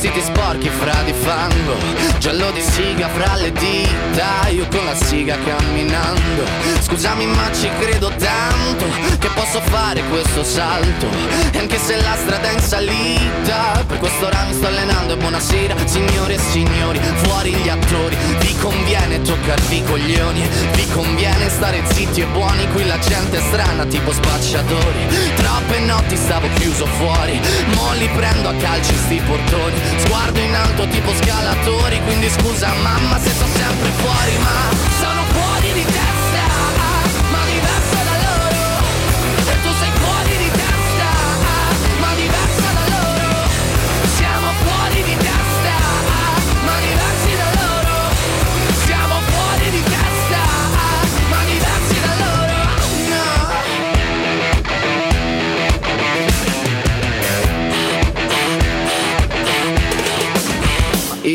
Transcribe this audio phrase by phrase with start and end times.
[0.00, 1.76] Vestiti sporchi fra di fango
[2.16, 6.42] Giallo di siga fra le dita Io con la siga camminando
[6.90, 8.84] Scusami ma ci credo tanto
[9.20, 11.06] Che posso fare questo salto.
[11.52, 15.76] E anche se la strada è in salita Per quest'ora mi sto allenando E buonasera
[15.86, 18.16] signore e signori Fuori gli attori.
[18.40, 23.40] Vi conviene toccarvi i coglioni Vi conviene stare zitti e buoni Qui la gente è
[23.40, 25.06] strana tipo spacciatori.
[25.36, 27.40] Troppe notti stavo chiuso fuori
[27.76, 29.80] Mo li prendo a calci sti portoni.
[29.98, 35.72] Sguardo in alto tipo scalatori Quindi scusa mamma se sto sempre fuori Ma sono fuori
[35.72, 36.09] di testa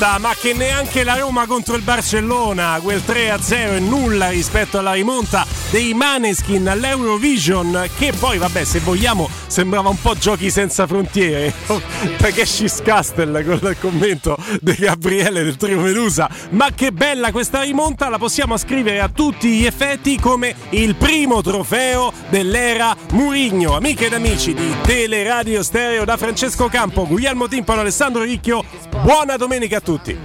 [0.00, 4.92] rimonta, ma che neanche la Roma contro il Barcellona, quel 3-0 è nulla rispetto alla
[4.92, 11.52] rimonta dei Maneskin all'Eurovision, che poi, vabbè, se vogliamo, sembrava un po' giochi senza frontiere.
[12.18, 12.44] Perché
[12.82, 16.28] Castel con il commento di Gabriele del Trio Medusa.
[16.50, 21.40] Ma che bella questa rimonta, la possiamo scrivere a tutti gli effetti come il primo
[21.40, 23.76] trofeo dell'era Murigno.
[23.76, 28.64] Amiche ed amici di Teleradio Stereo da Francesco Campo, Guglielmo Timpano, Alessandro Ricchio.
[29.02, 30.18] Buona domenica a tutti.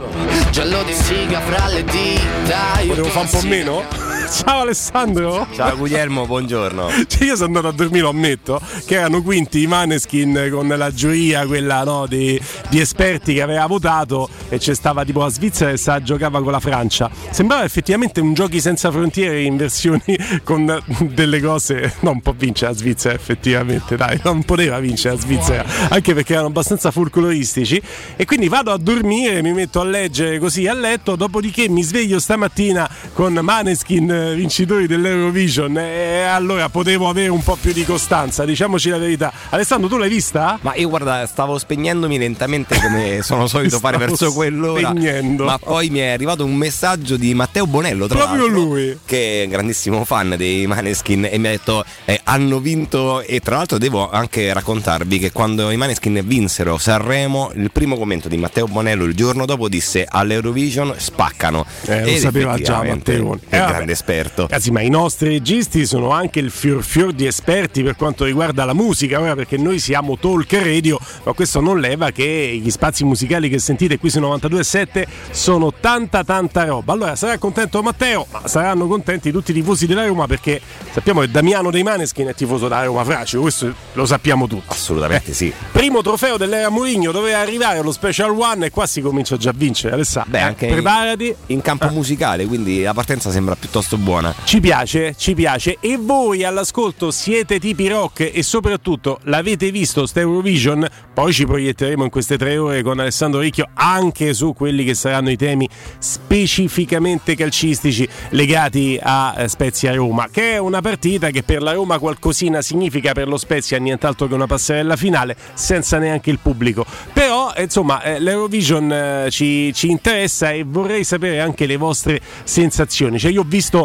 [0.49, 2.81] Giallo di siga fra le dita.
[2.87, 4.04] Con fare un po' meno?
[4.29, 5.47] Ciao Alessandro.
[5.53, 6.89] Ciao Guglielmo, buongiorno.
[7.07, 10.91] Cioè, io sono andato a dormire, lo ammetto, che erano quinti i Maneskin con la
[10.91, 15.71] giuria, quella no, di, di esperti che aveva votato e c'è stava tipo la Svizzera
[15.71, 17.09] e sa giocava con la Francia.
[17.29, 21.93] Sembrava effettivamente un giochi senza frontiere in versioni con delle cose.
[21.99, 26.33] No, un po' vince la Svizzera, effettivamente, dai, non poteva vincere la Svizzera, anche perché
[26.33, 27.81] erano abbastanza folcloristici.
[28.15, 32.19] E quindi vado a dormire, mi metto a leggere così a letto, dopodiché mi sveglio
[32.19, 38.45] stamattina con Maneskin eh, vincitori dell'Eurovision e allora potevo avere un po' più di costanza,
[38.45, 39.31] diciamoci la verità.
[39.49, 40.57] Alessandro, tu l'hai vista?
[40.61, 44.89] Ma io guarda, stavo spegnendomi lentamente come sono solito fare verso quell'ora.
[44.89, 45.45] spegnendo.
[45.45, 48.99] Ma poi mi è arrivato un messaggio di Matteo Bonello, tra Proprio l'altro, lui.
[49.05, 53.39] che è un grandissimo fan dei Maneskin e mi ha detto eh, hanno vinto e
[53.39, 58.37] tra l'altro devo anche raccontarvi che quando i Maneskin vinsero Sanremo, il primo commento di
[58.37, 61.65] Matteo Bonello il giorno dopo disse all'Eurovision spaccano.
[61.85, 63.37] Eh, lo sapeva già Matteo.
[63.47, 64.41] È Eh, un grande esperto.
[64.43, 68.63] Ragazzi, ma i nostri registi sono anche il fior fior di esperti per quanto riguarda
[68.63, 73.03] la musica, ora perché noi siamo talk radio, ma questo non leva che gli spazi
[73.03, 76.93] musicali che sentite qui su 92.7 sono tanta tanta roba.
[76.93, 80.61] Allora sarà contento Matteo, ma saranno contenti tutti i tifosi della Roma perché
[80.91, 84.65] sappiamo che Damiano dei Maneskin è tifoso della Roma Fracio, questo lo sappiamo tutti.
[84.67, 85.51] Assolutamente sì.
[85.71, 89.53] Primo trofeo dell'era Mourinho doveva arrivare allo Special One e qua si comincia già a
[89.55, 89.93] vincere.
[89.95, 91.35] Alessandro, Beh, anche preparati.
[91.47, 94.35] in campo musicale, quindi la partenza sembra piuttosto molto buona.
[94.43, 95.77] Ci piace, ci piace.
[95.79, 100.87] E voi all'ascolto siete tipi rock e soprattutto l'avete visto Eurovision?
[101.13, 105.29] Poi ci proietteremo in queste tre ore con Alessandro Ricchio anche su quelli che saranno
[105.29, 111.61] i temi specificamente calcistici legati a eh, Spezia Roma, che è una partita che per
[111.61, 116.39] la Roma qualcosina significa, per lo Spezia nient'altro che una passerella finale senza neanche il
[116.41, 116.85] pubblico.
[117.13, 123.19] Però insomma eh, l'Eurovision eh, ci, ci interessa e vorrei sapere anche le vostre sensazioni.
[123.19, 123.84] Cioè io ho visto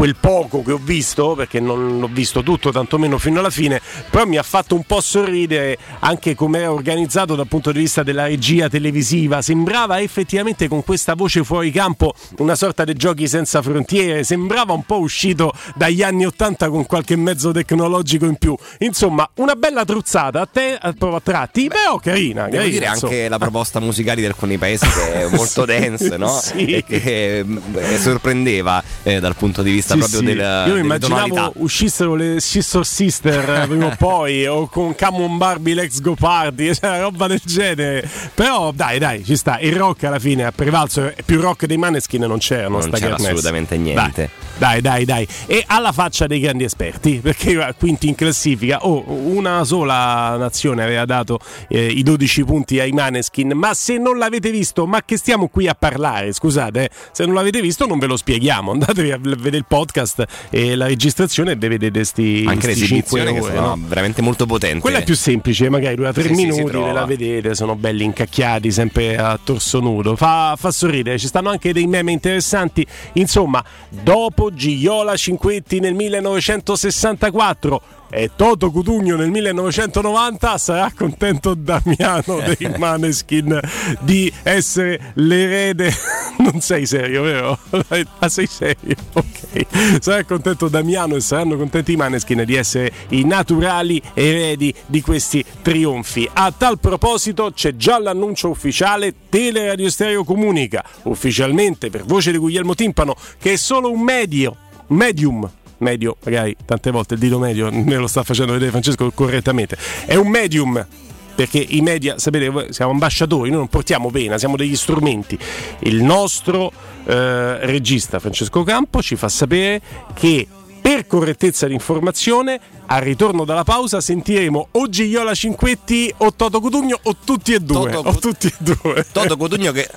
[0.00, 4.24] quel poco che ho visto, perché non l'ho visto tutto, tantomeno fino alla fine, però
[4.24, 8.24] mi ha fatto un po' sorridere anche come era organizzato dal punto di vista della
[8.24, 9.42] regia televisiva.
[9.42, 14.84] Sembrava effettivamente con questa voce fuori campo una sorta di giochi senza frontiere, sembrava un
[14.84, 18.56] po' uscito dagli anni Ottanta con qualche mezzo tecnologico in più.
[18.78, 22.44] Insomma, una bella truzzata a te a tratti, Beh, però carina.
[22.44, 23.12] Devo carina, dire insomma.
[23.12, 26.30] anche la proposta musicale di alcuni paesi che è molto dense, no?
[26.40, 26.72] Sì.
[26.72, 30.24] E che eh, sorprendeva eh, dal punto di vista Sì, proprio sì.
[30.24, 31.52] del Io immaginavo tonalità.
[31.56, 36.14] uscissero le Sister Sister eh, prima o poi o con Come on Barbie Lex Go
[36.14, 38.08] Party, cioè roba del genere.
[38.34, 39.58] Però dai, dai, ci sta.
[39.58, 43.76] Il rock alla fine ha prevalso, più rock dei Maneskin non c'erano Non c'era assolutamente
[43.76, 44.12] niente.
[44.14, 44.28] Dai,
[44.60, 45.26] dai, dai, dai.
[45.46, 51.06] E alla faccia dei grandi esperti, perché quinti in classifica, oh, una sola nazione aveva
[51.06, 55.48] dato eh, i 12 punti ai Maneskin, ma se non l'avete visto, ma che stiamo
[55.48, 59.18] qui a parlare, scusate, eh, se non l'avete visto non ve lo spieghiamo, andatevi a
[59.18, 63.54] vedere il podcast e la registrazione e vedete sti, Anche le sti 5 esibizioni che
[63.54, 63.78] sono no?
[63.86, 64.80] veramente molto potenti.
[64.80, 66.86] Quella è più semplice, magari dura tre Sì, sì, si minuti, trova.
[66.86, 70.16] ve la vedete, sono belli incacchiati, sempre a torso nudo.
[70.16, 72.86] Fa, fa sorridere, ci stanno anche dei meme interessanti.
[73.14, 82.74] Insomma, dopo Giola Cinquetti nel 1964 e Toto Cutugno nel 1990 sarà contento Damiano dei
[82.76, 83.58] Maneskin
[84.00, 85.92] di essere l'erede.
[86.40, 87.58] Non sei serio, vero?
[88.18, 88.96] Ah, sei serio?
[89.12, 90.00] Ok.
[90.00, 95.44] Sarà contento Damiano e saranno contenti i Maneskin di essere i naturali eredi di questi
[95.60, 96.28] trionfi.
[96.32, 102.74] A tal proposito c'è già l'annuncio ufficiale Teleradio Stereo comunica ufficialmente per voce di Guglielmo
[102.74, 104.56] Timpano che è solo un medio,
[104.88, 105.48] medium
[105.80, 110.14] medio, magari tante volte il dito medio me lo sta facendo vedere Francesco correttamente, è
[110.14, 110.86] un medium.
[111.32, 115.38] Perché i media, sapete, siamo ambasciatori, noi non portiamo pena, siamo degli strumenti.
[115.80, 116.70] Il nostro
[117.06, 119.80] eh, regista Francesco Campo ci fa sapere
[120.12, 120.46] che
[120.82, 126.98] per correttezza di informazione, al ritorno dalla pausa sentiremo o Gigliola Cinquetti o Toto Cutugno
[127.00, 127.90] o tutti e due.
[127.90, 129.06] Toto o tutti e due.
[129.10, 129.88] Toto Cotugno che,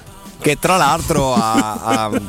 [0.43, 2.21] che tra l'altro ha- ha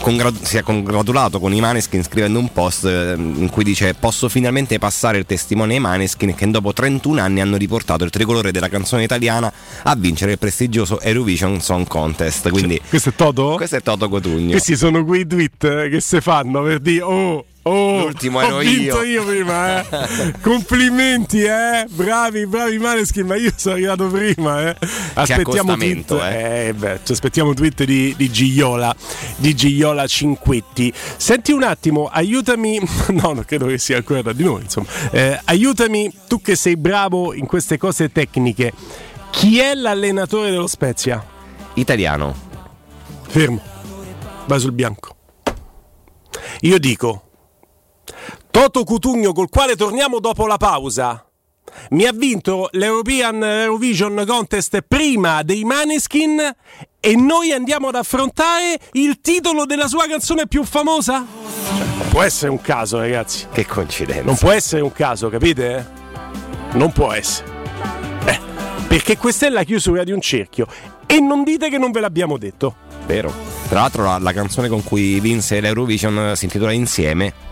[0.00, 4.30] congra- si è congratulato con i Maneskin scrivendo un post eh, in cui dice posso
[4.30, 8.70] finalmente passare il testimone ai Maneskin che dopo 31 anni hanno riportato il tricolore della
[8.70, 9.52] canzone italiana
[9.82, 12.48] a vincere il prestigioso Eurovision Song Contest.
[12.48, 13.54] Quindi Questo è Toto?
[13.56, 14.50] questo è Toto Cotugno.
[14.52, 19.02] Questi sono quei tweet che si fanno per dire oh, oh L'ultimo ho ero vinto
[19.02, 20.34] io." io prima eh.
[20.42, 24.76] complimenti eh bravi bravi Maneskin ma io sono arrivato prima eh.
[25.14, 28.94] aspettiamo tweet accostamento, eh, beh, ci aspettiamo tweet di, di Gigliola
[29.36, 32.78] di Gigliola Cinquetti senti un attimo aiutami
[33.10, 36.76] no non credo che sia ancora da di noi insomma Eh, aiutami tu che sei
[36.76, 38.72] bravo in queste cose tecniche
[39.30, 41.24] chi è l'allenatore dello Spezia?
[41.74, 42.34] Italiano.
[43.26, 43.60] Fermo.
[44.46, 45.16] Vai sul bianco.
[46.60, 47.30] Io dico
[48.52, 51.26] Toto Cutugno col quale torniamo dopo la pausa.
[51.92, 56.38] Mi ha vinto l'European Eurovision Contest prima dei Maneskin
[57.00, 61.24] e noi andiamo ad affrontare il titolo della sua canzone più famosa?
[61.66, 63.46] Cioè, non può essere un caso, ragazzi.
[63.50, 64.22] Che coincidenza.
[64.22, 65.90] Non può essere un caso, capite?
[66.72, 67.48] Non può essere.
[68.26, 68.38] Eh,
[68.86, 70.66] perché questa è la chiusura di un cerchio.
[71.06, 72.76] E non dite che non ve l'abbiamo detto.
[73.06, 73.32] Vero.
[73.70, 77.48] Tra l'altro la, la canzone con cui vinse l'Eurovision si intitola Insieme.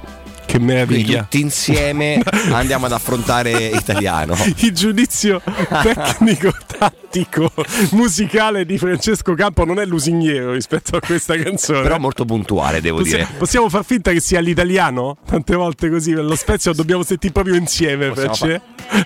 [0.50, 1.22] Che meraviglia.
[1.22, 4.34] tutti insieme andiamo ad affrontare Italiano.
[4.58, 5.40] Il giudizio
[5.82, 7.52] tecnico, tattico,
[7.92, 11.82] musicale di Francesco Campo non è lusinghiero rispetto a questa canzone.
[11.82, 13.28] Però molto puntuale, devo Possi- dire.
[13.38, 15.18] possiamo far finta che sia l'italiano?
[15.24, 18.60] Tante volte così, per lo Spezia dobbiamo sentire proprio insieme, Possiamo Frecce.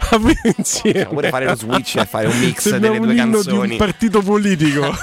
[0.08, 0.92] Proprio insieme.
[1.04, 3.70] Possiamo pure fare lo switch e fare un mix Sembriamo delle due inno di canzoni.
[3.72, 4.96] un partito politico.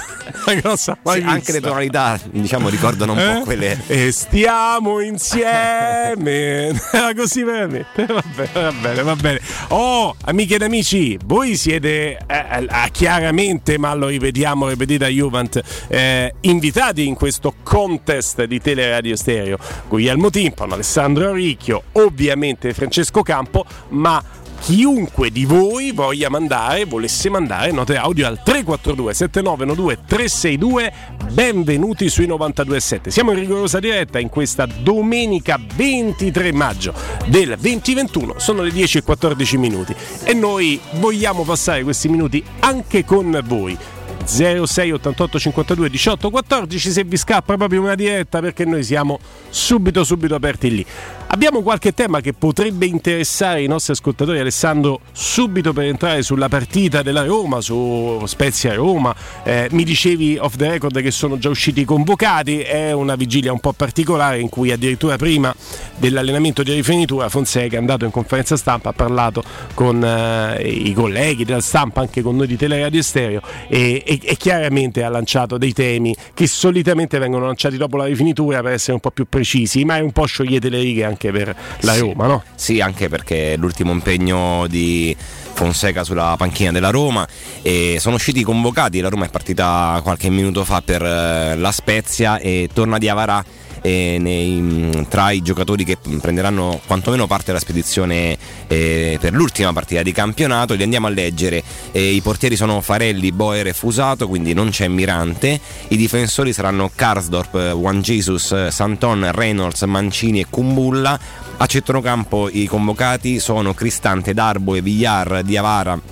[0.74, 3.34] Sì, anche le tonalità, diciamo, ricordano un Eh?
[3.38, 3.80] po' quelle.
[3.86, 6.31] E stiamo insieme.
[6.32, 8.06] Era così veramente.
[8.06, 9.40] Va bene, va bene, va bene.
[9.68, 16.34] Oh, amiche ed amici, voi siete eh, eh, chiaramente, ma lo ripetiamo, ripetita Juvent, eh,
[16.40, 19.58] invitati in questo contest di Teleradio Stereo.
[19.88, 24.22] Guglielmo Timpano, Alessandro Ricchio, ovviamente Francesco Campo, ma
[24.62, 30.92] chiunque di voi voglia mandare, volesse mandare note audio al 342 7912 362.
[31.32, 33.08] Benvenuti sui 92.7.
[33.08, 36.94] Siamo in rigorosa diretta in questa domenica 23 maggio
[37.26, 38.38] del 2021.
[38.38, 43.76] Sono le 10 e 14 minuti e noi vogliamo passare questi minuti anche con voi.
[44.24, 50.04] 06 88 52 18 14 se vi scappa proprio una diretta perché noi siamo subito
[50.04, 50.86] subito aperti lì
[51.32, 57.00] abbiamo qualche tema che potrebbe interessare i nostri ascoltatori Alessandro subito per entrare sulla partita
[57.00, 59.14] della Roma su Spezia Roma.
[59.42, 63.50] Eh, mi dicevi off the record che sono già usciti i convocati è una vigilia
[63.50, 65.54] un po' particolare in cui addirittura prima
[65.96, 69.42] dell'allenamento di rifinitura Fonseca è andato in conferenza stampa ha parlato
[69.74, 74.36] con eh, i colleghi della stampa anche con noi di Teleradio Stereo e, e, e,
[74.36, 79.00] chiaramente ha lanciato dei temi che solitamente vengono lanciati dopo la rifinitura per essere un
[79.00, 82.42] po' più precisi, ma è un po' sciogliete le righe anche per la Roma, no?
[82.54, 85.14] Sì, anche perché l'ultimo impegno di
[85.52, 87.26] Fonseca sulla panchina della Roma.
[87.62, 92.38] E sono usciti convocati, la Roma è partita qualche minuto fa per eh, la Spezia
[92.38, 93.44] e torna di Avarà
[93.82, 100.02] eh, nei, tra i giocatori che prenderanno quantomeno parte della spedizione eh, per l'ultima partita
[100.02, 100.74] di campionato.
[100.74, 101.62] Li andiamo a leggere.
[101.90, 105.60] Eh, I portieri sono Farelli, Boer e Fusato, quindi non c'è Mirante.
[105.88, 111.18] I difensori saranno Karsdorp, Juan Jesus, Santon, Reynolds, Mancini e Kumbulla.
[111.56, 116.11] A centrocampo i convocati sono Cristante, Darbo e Villar, Diavara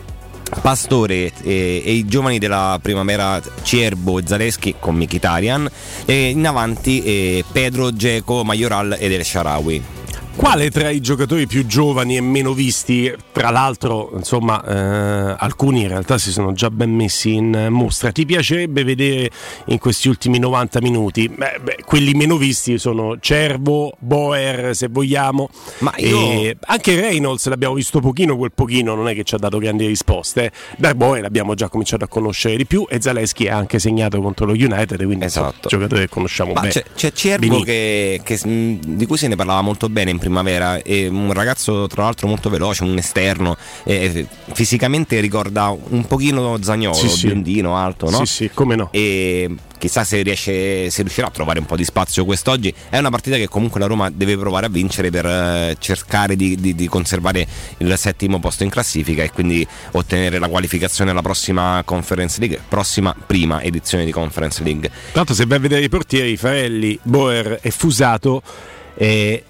[0.63, 5.69] Pastore e, e, i giovani della primavera Cierbo e Zaleschi con Mikitarian
[6.05, 10.00] e in avanti eh, Pedro, Geco, Majoral ed El Sharawi.
[10.41, 15.89] Quale tra i giocatori più giovani e meno visti, tra l'altro, insomma, eh, alcuni in
[15.89, 19.31] realtà si sono già ben messi in mostra, ti piacerebbe vedere
[19.67, 21.29] in questi ultimi 90 minuti?
[21.29, 26.57] Beh, beh, quelli meno visti sono Cervo, Boer, se vogliamo, Ma io...
[26.65, 30.53] anche Reynolds l'abbiamo visto pochino, quel pochino non è che ci ha dato grandi risposte.
[30.79, 34.47] Da Boer l'abbiamo già cominciato a conoscere di più e Zaleschi ha anche segnato contro
[34.47, 35.59] lo United, quindi esatto.
[35.65, 36.73] un giocatore che conosciamo Ma bene.
[36.73, 40.81] C'è, c'è Cervo che, che, di cui se ne parlava molto bene in primavera.
[40.81, 43.57] È un ragazzo, tra l'altro, molto veloce, un esterno.
[43.83, 48.19] Eh, fisicamente ricorda un pochino Zagnolo, sì, biondino, alto, no?
[48.19, 48.89] Sì, sì, come no.
[48.93, 52.73] E chissà se, riesce, se riuscirà a trovare un po' di spazio quest'oggi.
[52.89, 56.55] È una partita che comunque la Roma deve provare a vincere per eh, cercare di,
[56.57, 57.47] di, di, conservare
[57.79, 63.15] il settimo posto in classifica e quindi ottenere la qualificazione alla prossima Conference League, prossima
[63.27, 64.91] prima edizione di Conference League.
[65.13, 68.43] Tanto se vai a vedere i portieri, Farelli, Boer e Fusato
[68.95, 69.45] eh,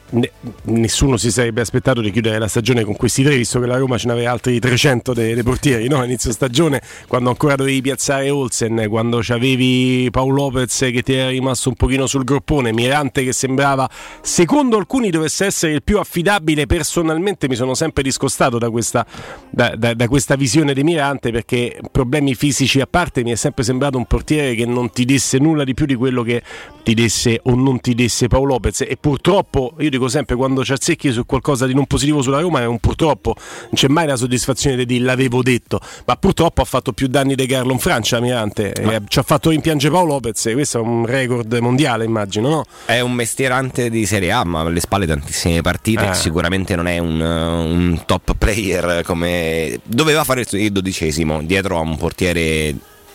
[0.65, 3.97] nessuno si sarebbe aspettato di chiudere la stagione con questi tre, visto che la Roma
[3.99, 6.03] ce n'aveva altri 300 dei, dei portieri no?
[6.05, 11.69] inizio stagione, quando ancora dovevi piazzare Olsen, quando avevi Paolo Lopez che ti era rimasto
[11.69, 13.89] un pochino sul groppone, Mirante che sembrava,
[14.21, 16.67] secondo alcuni, dovesse essere il più affidabile.
[16.67, 19.07] Personalmente mi sono sempre discostato da questa,
[19.51, 23.65] da, da, da questa visione di Mirante perché problemi fisici a parte mi è sempre
[23.65, 26.43] sembrato un portiere che non ti desse nulla di più di quello che
[26.83, 30.73] ti desse o non ti desse Paolo Lopez e purtroppo io dico sempre quando ci
[30.73, 34.17] azzecchi su qualcosa di non positivo sulla Roma è un purtroppo, non c'è mai la
[34.17, 38.21] soddisfazione di dire l'avevo detto, ma purtroppo ha fatto più danni di Carlo in Francia
[38.21, 39.01] Mirante, ma...
[39.07, 42.65] ci ha fatto rimpiangere Paolo Lopez, questo è un record mondiale immagino, no?
[42.85, 46.15] È un mestierante di Serie A, ma alle spalle tantissime partite, eh.
[46.15, 51.97] sicuramente non è un, un, top player come doveva fare il dodicesimo dietro a un
[51.97, 52.75] portiere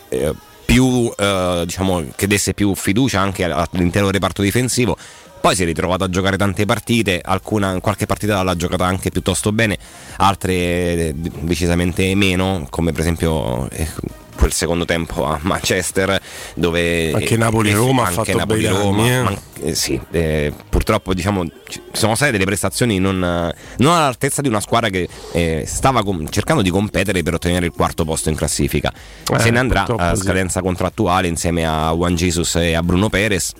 [0.09, 0.33] eh,
[0.65, 4.97] più eh, diciamo che desse più fiducia anche all'intero reparto difensivo
[5.45, 9.51] poi si è ritrovato a giocare tante partite, alcuna, qualche partita l'ha giocata anche piuttosto
[9.51, 9.77] bene,
[10.17, 13.87] altre eh, decisamente meno, come per esempio eh,
[14.35, 16.19] quel secondo tempo a Manchester
[16.55, 19.21] dove anche Napoli-Roma anche Napoli-Roma eh.
[19.21, 24.47] man- eh, sì, eh, purtroppo diciamo ci sono state delle prestazioni non, non all'altezza di
[24.47, 28.35] una squadra che eh, stava com- cercando di competere per ottenere il quarto posto in
[28.35, 28.91] classifica
[29.37, 30.65] se ne andrà a scadenza sì.
[30.65, 33.53] contrattuale insieme a Juan Jesus e a Bruno Perez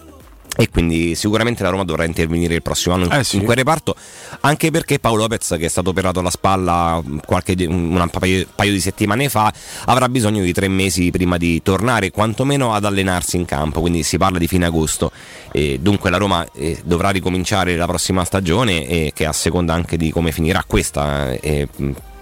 [0.58, 3.38] e quindi sicuramente la Roma dovrà intervenire il prossimo anno eh sì.
[3.38, 3.96] in quel reparto
[4.42, 8.80] anche perché Paolo Lopez che è stato operato alla spalla qualche, un paio, paio, di
[8.80, 9.52] settimane fa
[9.86, 14.18] avrà bisogno di tre mesi prima di tornare quantomeno ad allenarsi in campo quindi si
[14.18, 15.12] parla di fine agosto
[15.52, 19.98] e dunque la Roma eh, dovrà ricominciare la prossima stagione e che a seconda anche
[19.98, 21.68] di come finirà questa eh,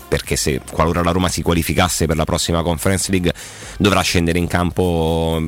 [0.08, 3.34] perché se qualora la Roma si qualificasse per la prossima Conference League
[3.78, 5.42] dovrà scendere in campo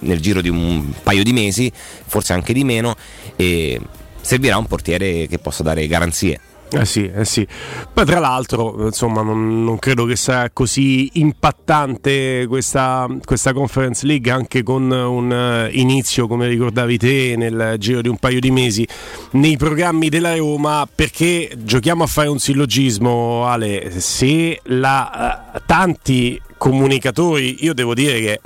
[0.00, 2.94] nel giro di un paio di mesi, forse anche di meno,
[3.36, 3.80] e
[4.20, 6.40] servirà un portiere che possa dare garanzie.
[6.68, 7.46] Eh sì, eh sì.
[7.92, 14.30] Poi tra l'altro, insomma, non, non, credo che sarà così impattante questa, questa, Conference League
[14.30, 18.86] anche con un uh, inizio, come ricordavi te, nel giro di un paio di mesi
[19.32, 26.40] nei programmi della Roma perché giochiamo a fare un sillogismo Ale se la, uh, tanti
[26.58, 28.40] comunicatori io devo dire che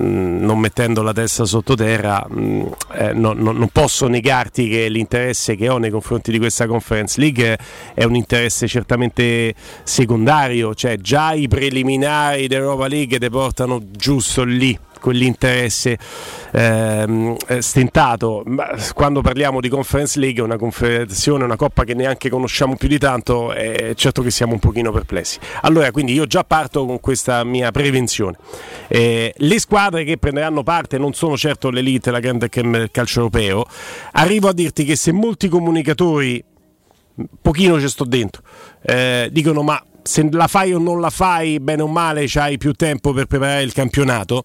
[0.00, 5.54] Mm, non mettendo la testa sottoterra, mm, eh, no, no, non posso negarti che l'interesse
[5.56, 7.58] che ho nei confronti di questa Conference League
[7.94, 14.76] è un interesse certamente secondario, cioè già i preliminari dell'Europa League ti portano giusto lì
[15.04, 15.98] quell'interesse
[16.50, 18.42] ehm, eh, stentato.
[18.46, 22.96] Ma quando parliamo di Conference League, una confederazione, una coppa che neanche conosciamo più di
[22.98, 25.38] tanto, è certo che siamo un pochino perplessi.
[25.60, 28.38] Allora, quindi io già parto con questa mia prevenzione.
[28.88, 32.48] Eh, le squadre che prenderanno parte non sono certo l'elite, la grande
[32.90, 33.66] calcio europeo.
[34.12, 36.42] Arrivo a dirti che se molti comunicatori
[37.42, 38.42] pochino ci sto dentro.
[38.82, 42.72] Eh, dicono ma se la fai o non la fai, bene o male, hai più
[42.72, 44.44] tempo per preparare il campionato.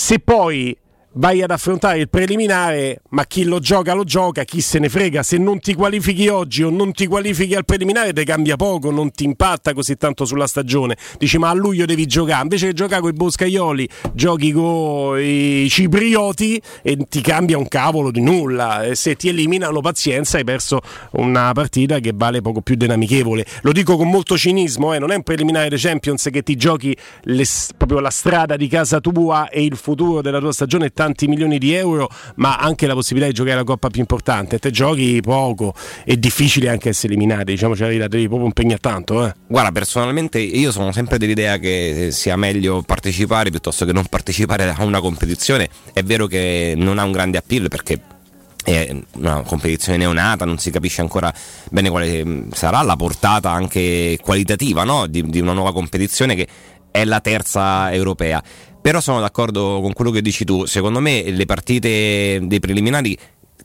[0.00, 0.74] Se poi
[1.14, 5.22] vai ad affrontare il preliminare, ma chi lo gioca lo gioca, chi se ne frega,
[5.22, 9.10] se non ti qualifichi oggi o non ti qualifichi al preliminare ti cambia poco, non
[9.10, 10.96] ti impatta così tanto sulla stagione.
[11.18, 15.68] Dici ma a luglio devi giocare, invece che giocare con i boscaioli, giochi con i
[15.68, 18.84] ciprioti e ti cambia un cavolo di nulla.
[18.84, 20.80] E se ti eliminano pazienza hai perso
[21.12, 23.44] una partita che vale poco più dell'amichevole.
[23.62, 24.98] Lo dico con molto cinismo, eh?
[24.98, 27.44] non è un preliminare dei Champions che ti giochi le,
[27.76, 31.72] proprio la strada di casa tua e il futuro della tua stagione tanti milioni di
[31.72, 34.58] euro, ma anche la possibilità di giocare la coppa più importante.
[34.58, 35.72] Te giochi poco,
[36.04, 39.26] è difficile anche essere eliminati, diciamo, cioè, devi proprio impegnare tanto.
[39.26, 39.32] Eh.
[39.46, 44.84] Guarda, personalmente io sono sempre dell'idea che sia meglio partecipare piuttosto che non partecipare a
[44.84, 45.70] una competizione.
[45.94, 47.98] È vero che non ha un grande appeal perché
[48.62, 51.32] è una competizione neonata, non si capisce ancora
[51.70, 55.06] bene quale sarà la portata anche qualitativa no?
[55.06, 56.46] di, di, una nuova competizione che
[56.90, 58.42] è la terza europea.
[58.80, 63.16] Però sono d'accordo con quello che dici tu, secondo me le partite dei preliminari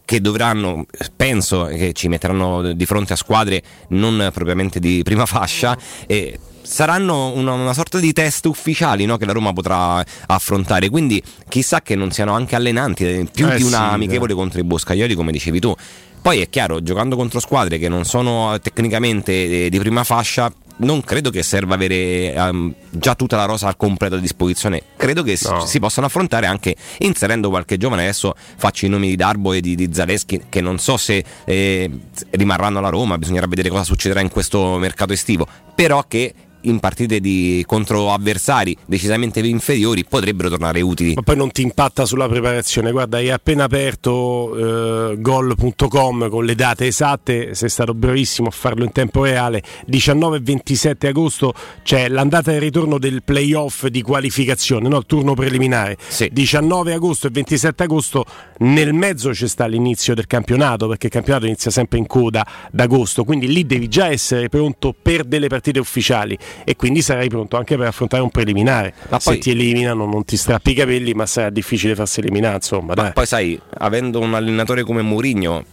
[0.05, 5.77] che dovranno, penso che ci metteranno di fronte a squadre non propriamente di prima fascia,
[6.05, 10.89] e saranno una, una, sorta di test ufficiali no, che la Roma potrà affrontare.
[10.89, 14.36] Quindi chissà che non siano anche allenanti, eh, più eh di una sì, amichevole eh.
[14.36, 15.74] contro i Boscaioli, come dicevi tu.
[16.22, 21.29] Poi è chiaro, giocando contro squadre che non sono tecnicamente di prima fascia, non credo
[21.29, 24.81] che serva avere um, già tutta la rosa al completo a disposizione.
[24.98, 25.61] Credo che no.
[25.61, 28.03] si, si possano affrontare anche inserendo qualche giovane.
[28.03, 31.90] Adesso faccio i nomi di Darbo e di, di Zaleschi, che non so se eh,
[32.31, 35.48] rimarranno alla Roma, bisognerà vedere cosa succederà in questo mercato estivo.
[35.74, 36.33] Però che
[36.66, 41.14] in partite di, contro avversari decisamente inferiori potrebbero tornare utili.
[41.14, 42.92] Ma poi non ti impatta sulla preparazione.
[42.92, 48.84] Guarda, hai appena aperto eh, gol.com con le date esatte, sei stato bravissimo a farlo
[48.84, 49.64] in tempo reale.
[49.86, 54.98] 19 e 27 agosto c'è l'andata e il ritorno del playoff di qualificazione, no?
[54.98, 55.98] il turno preliminare.
[56.08, 56.30] Sì.
[56.32, 58.25] 19 agosto e 27 agosto
[58.60, 63.24] nel mezzo c'è sta l'inizio del campionato, perché il campionato inizia sempre in coda d'agosto,
[63.24, 67.77] quindi lì devi già essere pronto per delle partite ufficiali e quindi sarai pronto anche
[67.77, 68.94] per affrontare un preliminare.
[69.09, 72.55] Ma Se poi, ti eliminano non ti strappi i capelli, ma sarà difficile farsi eliminare.
[72.55, 75.63] Insomma, ma poi sai, avendo un allenatore come Mourinho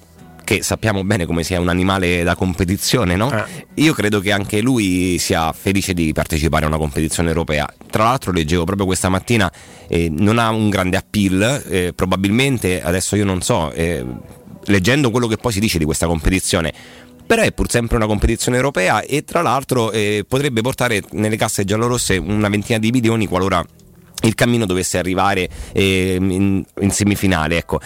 [0.45, 3.33] che sappiamo bene come sia un animale da competizione, no?
[3.33, 3.67] Eh.
[3.75, 7.67] Io credo che anche lui sia felice di partecipare a una competizione europea.
[7.91, 9.51] Tra l'altro leggevo proprio questa mattina,
[9.89, 14.05] eh, non ha un grande appeal, eh, probabilmente, adesso io non so, eh,
[14.65, 16.73] leggendo quello che poi si dice di questa competizione,
[17.33, 21.65] però è pur sempre una competizione europea e tra l'altro eh, potrebbe portare nelle casse
[21.65, 23.65] giallorosse una ventina di milioni qualora
[24.25, 27.57] il cammino dovesse arrivare eh, in, in, semifinale.
[27.57, 27.81] Ecco.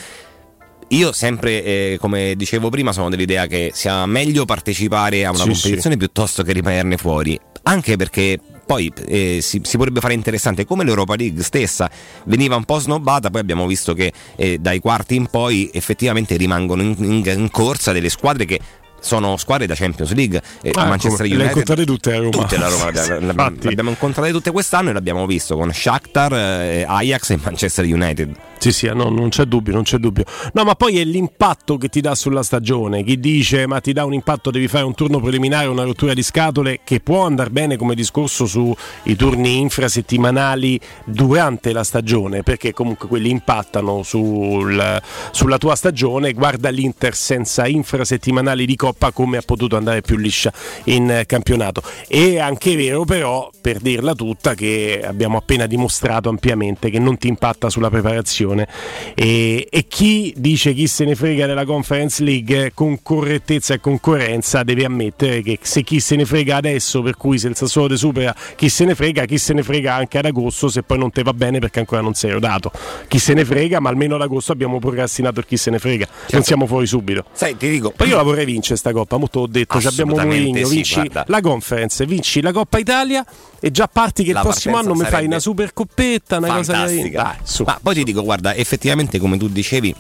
[0.88, 5.50] Io sempre, eh, come dicevo prima, sono dell'idea che sia meglio partecipare a una sì,
[5.50, 5.96] competizione sì.
[5.96, 11.14] piuttosto che rimanerne fuori, anche perché poi eh, si, si, potrebbe fare interessante come l'Europa
[11.14, 11.88] League stessa
[12.24, 16.82] veniva un po' snobbata poi abbiamo visto che eh, dai quarti in poi effettivamente rimangono
[16.82, 18.60] in, in, in corsa delle squadre che
[19.00, 20.40] sono squadre da Champions League.
[20.62, 21.38] Eh, ah, Manchester United.
[21.38, 22.30] Le incontrate tutte a Roma.
[22.30, 27.30] Tutte la Roma l'abbiamo, l'abbiamo incontrate tutte quest'anno e l'abbiamo visto con Shakhtar, eh, Ajax
[27.30, 28.34] e Manchester United.
[28.58, 30.24] Sì, sì, no, non c'è dubbio, non c'è dubbio.
[30.54, 33.04] No, ma poi è l'impatto che ti dà sulla stagione.
[33.04, 36.22] Chi dice ma ti dà un impatto, devi fare un turno preliminare, una rottura di
[36.22, 38.74] scatole, che può andare bene come discorso sui
[39.16, 46.32] turni infrasettimanali durante la stagione, perché comunque quelli impattano sul, sulla tua stagione.
[46.32, 50.52] Guarda l'Inter senza infrasettimanali di Coppa come ha potuto andare più liscia
[50.84, 51.82] in campionato.
[52.08, 57.28] È anche vero però, per dirla tutta, che abbiamo appena dimostrato ampiamente che non ti
[57.28, 58.68] impatta sulla preparazione competizione
[59.14, 64.62] e, e, chi dice chi se ne frega della Conference League con correttezza e concorrenza
[64.62, 67.96] deve ammettere che se chi se ne frega adesso, per cui se il Sassuolo te
[67.96, 71.10] supera chi se ne frega, chi se ne frega anche ad agosto se poi non
[71.10, 72.70] te va bene perché ancora non sei rodato.
[73.08, 76.06] Chi se ne frega, ma almeno ad agosto abbiamo procrastinato il chi se ne frega,
[76.06, 76.34] certo.
[76.34, 77.24] non siamo fuori subito.
[77.32, 77.92] Sai, ti dico.
[77.96, 81.24] Poi io la vorrei vincere sta coppa, molto ho detto, abbiamo Mourinho, sì, vinci guarda.
[81.28, 83.24] la Conference, vinci la Coppa Italia
[83.60, 87.22] e già parti che il prossimo anno mi fai una super coppetta, una fantastica.
[87.22, 89.94] cosa Dai, Ma poi ti dico, guarda, effettivamente come tu dicevi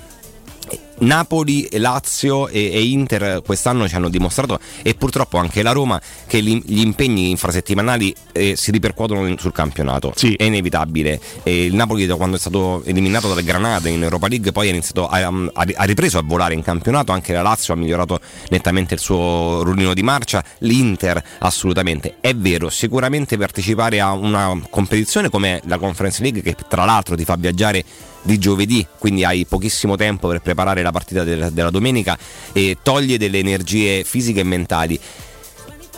[0.98, 6.42] Napoli, Lazio e, e, Inter quest'anno ci hanno dimostrato e purtroppo anche la Roma che
[6.42, 10.12] gli, gli impegni infrasettimanali eh, si ripercuotono sul campionato.
[10.14, 10.34] Sì.
[10.34, 11.20] È inevitabile.
[11.42, 14.70] E il Napoli da quando è stato eliminato dalle Granate in Europa League poi ha,
[14.70, 15.18] iniziato a,
[15.52, 19.94] ha, ripreso a volare in campionato, anche la Lazio ha migliorato nettamente il suo rullino
[19.94, 22.16] di marcia, l'Inter assolutamente.
[22.20, 27.24] È vero, sicuramente partecipare a una competizione come la Conference League che tra l'altro ti
[27.24, 27.84] fa viaggiare
[28.26, 32.16] di giovedì, quindi hai pochissimo tempo per preparare la partita della, della domenica
[32.52, 34.98] e toglie delle energie fisiche e mentali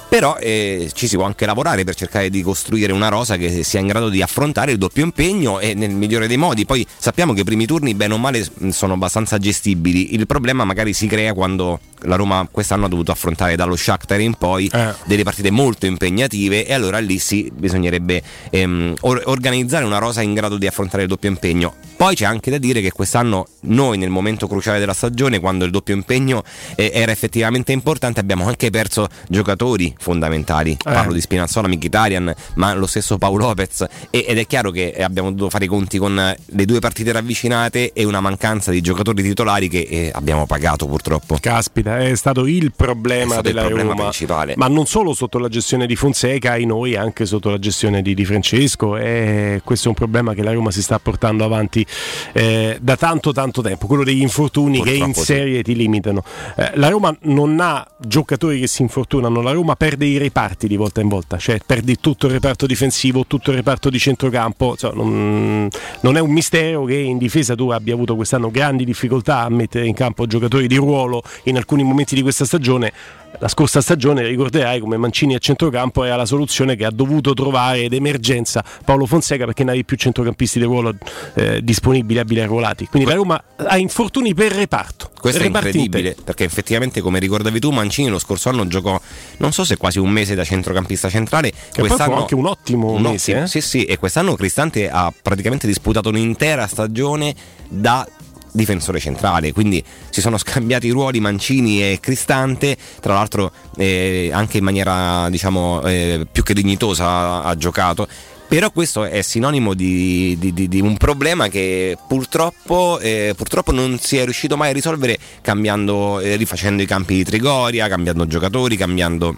[0.09, 3.81] però eh, ci si può anche lavorare per cercare di costruire una rosa che sia
[3.81, 6.65] in grado di affrontare il doppio impegno e nel migliore dei modi.
[6.65, 10.15] Poi sappiamo che i primi turni, bene o male, sono abbastanza gestibili.
[10.15, 14.35] Il problema magari si crea quando la Roma quest'anno ha dovuto affrontare dallo Shakhtar in
[14.35, 14.95] poi eh.
[15.05, 20.33] delle partite molto impegnative e allora lì sì bisognerebbe ehm, or- organizzare una rosa in
[20.33, 21.75] grado di affrontare il doppio impegno.
[21.97, 25.73] Poi c'è anche da dire che quest'anno noi nel momento cruciale della stagione, quando il
[25.73, 26.45] doppio impegno
[26.77, 30.73] eh, era effettivamente importante, abbiamo anche perso giocatori fondamentali.
[30.73, 30.77] Eh.
[30.83, 33.87] Parlo di Spinazzola, Mkhitaryan, ma lo stesso Paolo Lopez.
[34.11, 37.93] E, ed è chiaro che abbiamo dovuto fare i conti con le due partite ravvicinate
[37.93, 41.37] e una mancanza di giocatori titolari che eh, abbiamo pagato purtroppo.
[41.41, 44.03] Caspita, è stato il problema stato della il problema Roma.
[44.05, 44.55] Principale.
[44.57, 48.15] Ma non solo sotto la gestione di Fonseca e noi, anche sotto la gestione di,
[48.15, 48.97] di Francesco.
[48.97, 51.85] E questo è un problema che la Roma si sta portando avanti
[52.33, 55.63] eh, da tanto tanto tempo, quello degli infortuni Purtroppo che in serie sì.
[55.63, 56.23] ti limitano.
[56.57, 60.77] Eh, la Roma non ha giocatori che si infortunano, la Roma perde i reparti di
[60.77, 64.93] volta in volta, cioè perdi tutto il reparto difensivo, tutto il reparto di centrocampo, cioè,
[64.93, 65.67] non,
[66.01, 69.87] non, è un mistero che in difesa tu abbia avuto quest'anno grandi difficoltà a mettere
[69.87, 72.93] in campo giocatori di ruolo in alcuni momenti di questa stagione
[73.39, 77.89] la scorsa stagione ricorderai come Mancini a centrocampo era la soluzione che ha dovuto trovare
[77.89, 80.95] d'emergenza Paolo Fonseca perché non avevi più centrocampisti di ruolo
[81.35, 82.87] eh, disponibili, abili arruolati.
[82.87, 85.11] Quindi la Roma ha infortuni per reparto.
[85.19, 89.01] Questo è incredibile perché effettivamente come ricordavi tu Mancini lo scorso anno giocò
[89.39, 91.53] non so se quasi un mese da centrocampista centrale.
[91.73, 93.33] Che quest'anno anche un ottimo un mese.
[93.33, 93.49] Ottimo, eh?
[93.49, 97.35] Sì sì e quest'anno Cristante ha praticamente disputato un'intera stagione
[97.69, 98.07] da
[98.53, 104.59] difensore centrale, quindi si sono scambiati i ruoli Mancini e Cristante, tra l'altro eh, anche
[104.59, 108.07] in maniera diciamo eh, più che dignitosa ha, giocato.
[108.49, 113.99] Però questo è sinonimo di, di, di, di un problema che purtroppo, eh, purtroppo, non
[114.01, 118.79] si è riuscito mai a risolvere cambiando, eh, rifacendo i campi di Trigoria, cambiando giocatori,
[118.79, 119.37] cambiando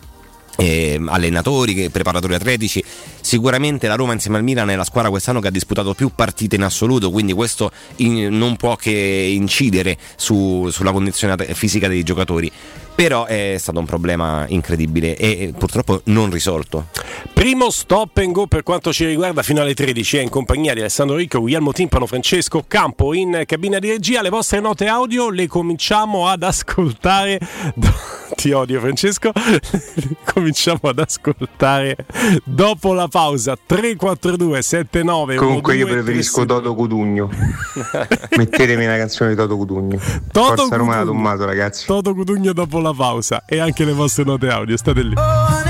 [0.56, 2.82] eh, allenatori, preparatori atletici.
[3.20, 6.56] Sicuramente la Roma insieme al Milan è la squadra quest'anno che ha disputato più partite
[6.56, 12.50] in assoluto, quindi questo in, non può che incidere su, sulla condizione fisica dei giocatori.
[13.00, 16.88] Però è stato un problema incredibile e purtroppo non risolto.
[17.32, 20.80] Primo stop and go per quanto ci riguarda fino alle 13 è in compagnia di
[20.80, 24.20] Alessandro Ricco, Guglielmo Timpano, Francesco Campo in cabina di regia.
[24.20, 27.40] Le vostre note audio le cominciamo ad ascoltare.
[28.36, 29.32] Ti odio Francesco.
[30.32, 31.96] cominciamo ad ascoltare
[32.44, 37.30] dopo la pausa 342 79 Comunque io preferisco Toto Cudugno.
[38.36, 39.98] Mettetemi una canzone di Toto Cudugno.
[40.30, 41.86] Toto Forza Roma Tommaso ragazzi.
[41.86, 44.76] Toto Cudugno dopo la pausa e anche le vostre note audio.
[44.76, 45.69] State lì.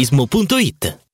[0.00, 1.09] turismo.it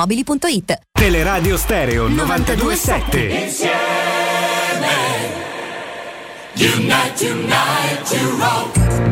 [0.00, 3.76] automobili.it Teleradio Stereo 927 Insieme.
[6.56, 9.09] Unite, unite, to rock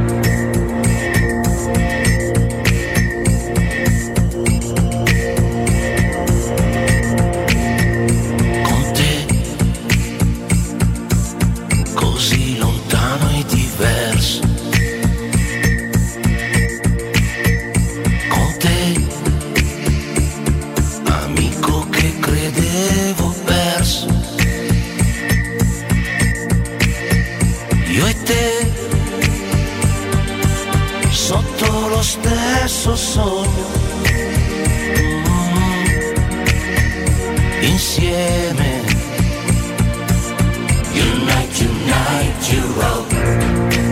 [32.09, 33.67] stesso sogno.
[37.61, 38.83] Insieme.
[40.95, 43.88] Unite, unite, you roll.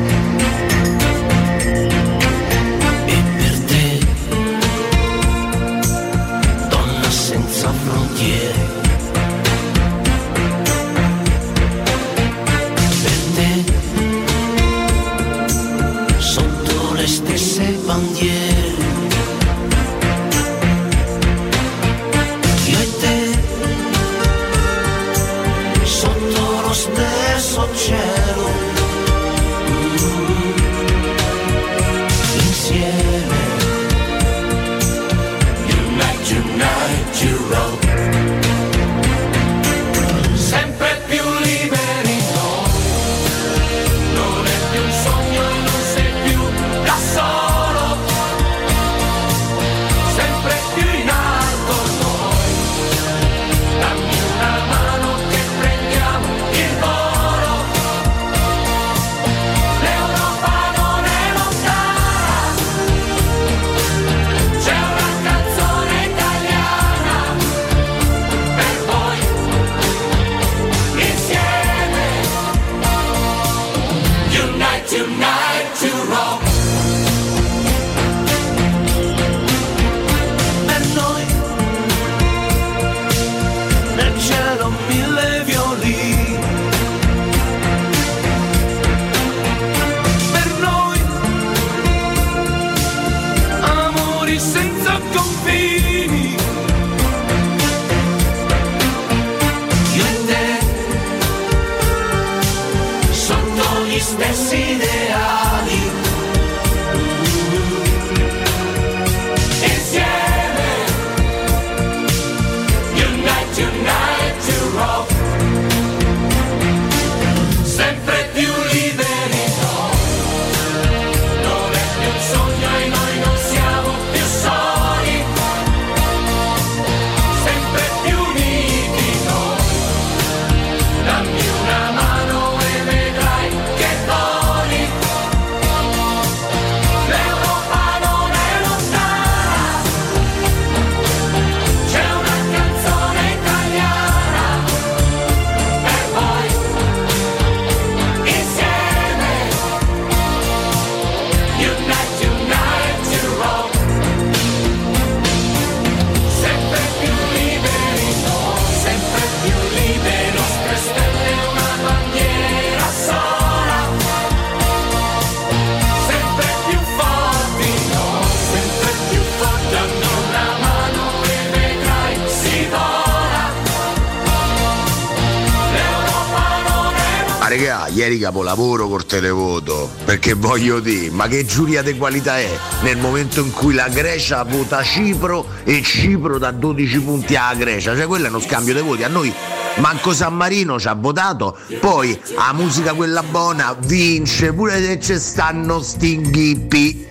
[178.26, 183.52] Capolavoro col televoto, perché voglio dire, ma che giuria di qualità è nel momento in
[183.52, 188.28] cui la Grecia vota Cipro e Cipro dà 12 punti alla Grecia, cioè quello è
[188.28, 189.32] uno scambio di voti, a noi
[189.76, 195.18] manco San Marino ci ha votato, poi la musica quella buona vince, pure se ci
[195.20, 197.05] stanno stinghippi.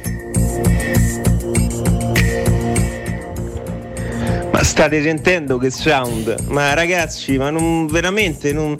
[4.76, 6.36] State sentendo che sound?
[6.48, 8.76] Ma ragazzi, ma non veramente non,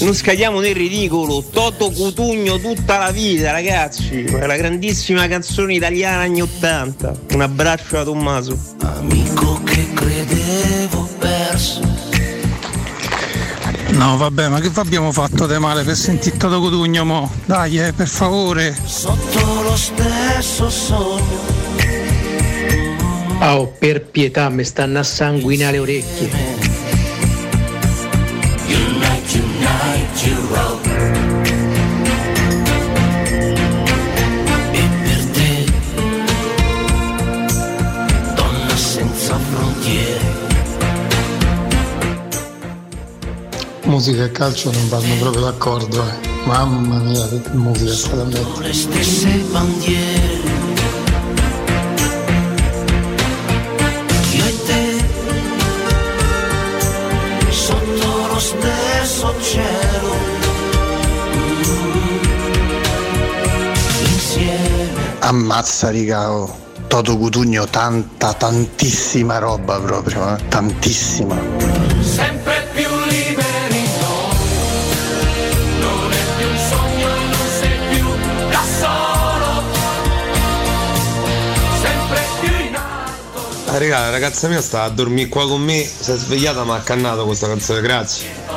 [0.00, 1.42] non scadiamo nel ridicolo.
[1.50, 4.26] Toto Cutugno tutta la vita, ragazzi.
[4.30, 7.20] Ma la grandissima canzone italiana anni 80.
[7.32, 8.54] Un abbraccio a Tommaso.
[8.82, 11.80] Amico che credevo perso.
[13.92, 17.32] No, vabbè, ma che abbiamo fatto di male per sentire Toto Cutugno mo?
[17.46, 18.76] Dai, eh, per favore.
[18.84, 21.59] Sotto lo stesso sogno.
[23.42, 26.28] Oh, per pietà, mi stanno a sanguinare le orecchie.
[28.66, 30.88] Unite, unite, Europe.
[34.72, 35.64] E per te,
[38.34, 40.48] donna senza frontiere.
[43.84, 46.28] Musica e calcio non vanno proprio d'accordo, eh.
[46.44, 48.66] Mamma mia, che musica state a mettere.
[48.66, 50.19] Le stesse bandiere.
[65.30, 66.58] Ammazza, riga, oh.
[66.88, 70.48] Toto Cutugno, tanta, tantissima roba proprio, eh.
[70.48, 71.38] Tantissima.
[72.02, 74.32] Sempre più liberi no.
[75.78, 78.06] Non è più un sogno, non sei più
[78.50, 79.62] da solo.
[81.80, 83.70] Sempre più in alto.
[83.70, 86.74] Ah, raga, la ragazza mia sta a dormire qua con me, si è svegliata ma
[86.74, 88.49] ha cannato questa canzone, grazie.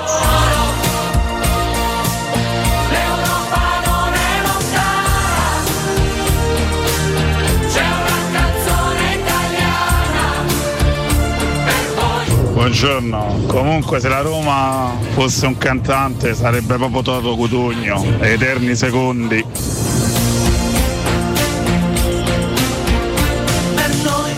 [12.64, 19.46] Buongiorno, comunque se la Roma fosse un cantante sarebbe proprio Toto Cutugno, Eterni Secondi.
[23.76, 24.34] Per noi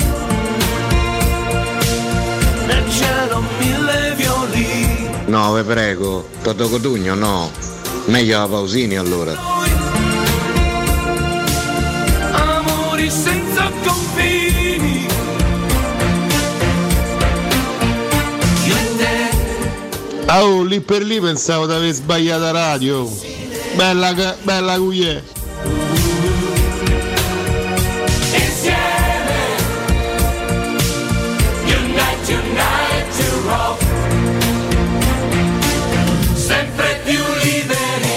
[2.65, 5.07] nel cielo mille violini.
[5.27, 7.51] No, vi prego, Toto Cotugno no.
[8.05, 9.35] Meglio la Pausini allora.
[12.31, 14.64] Amori senza confini.
[20.27, 23.07] Ah, oh, lì per lì pensavo di aver sbagliato la radio.
[23.75, 25.21] Bella, bella cugliè.
[28.33, 29.35] Insieme.
[31.63, 33.85] Unite, unite, Europe.
[36.33, 38.09] Sempre più liberi.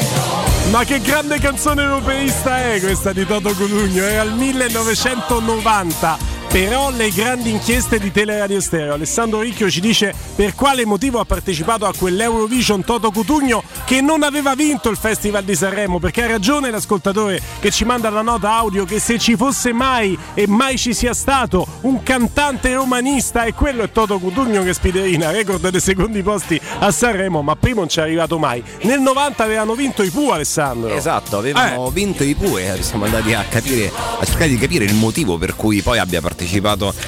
[0.71, 4.03] Ma che grande canzone europeista è questa di Toto Cutugno?
[4.03, 6.28] Era il 1990.
[6.51, 8.95] Però le grandi inchieste di Teleradio Stereo.
[8.95, 14.23] Alessandro Ricchio ci dice per quale motivo ha partecipato a quell'Eurovision Toto Cutugno che non
[14.23, 15.99] aveva vinto il Festival di Sanremo.
[15.99, 20.19] Perché ha ragione l'ascoltatore che ci manda la nota audio che se ci fosse mai
[20.33, 25.31] e mai ci sia stato un cantante romanista e quello è Toto Cutugno che spiderina,
[25.31, 28.65] record dei secondi posti a Sanremo, ma prima non ci è arrivato mai.
[28.83, 30.89] Nel 90 avevano vinto i Pooh Alessandro.
[30.95, 34.95] Esatto, avevano vinto i Pue e siamo andati a capire, a cercare di capire il
[34.95, 36.38] motivo per cui poi abbia partecipato.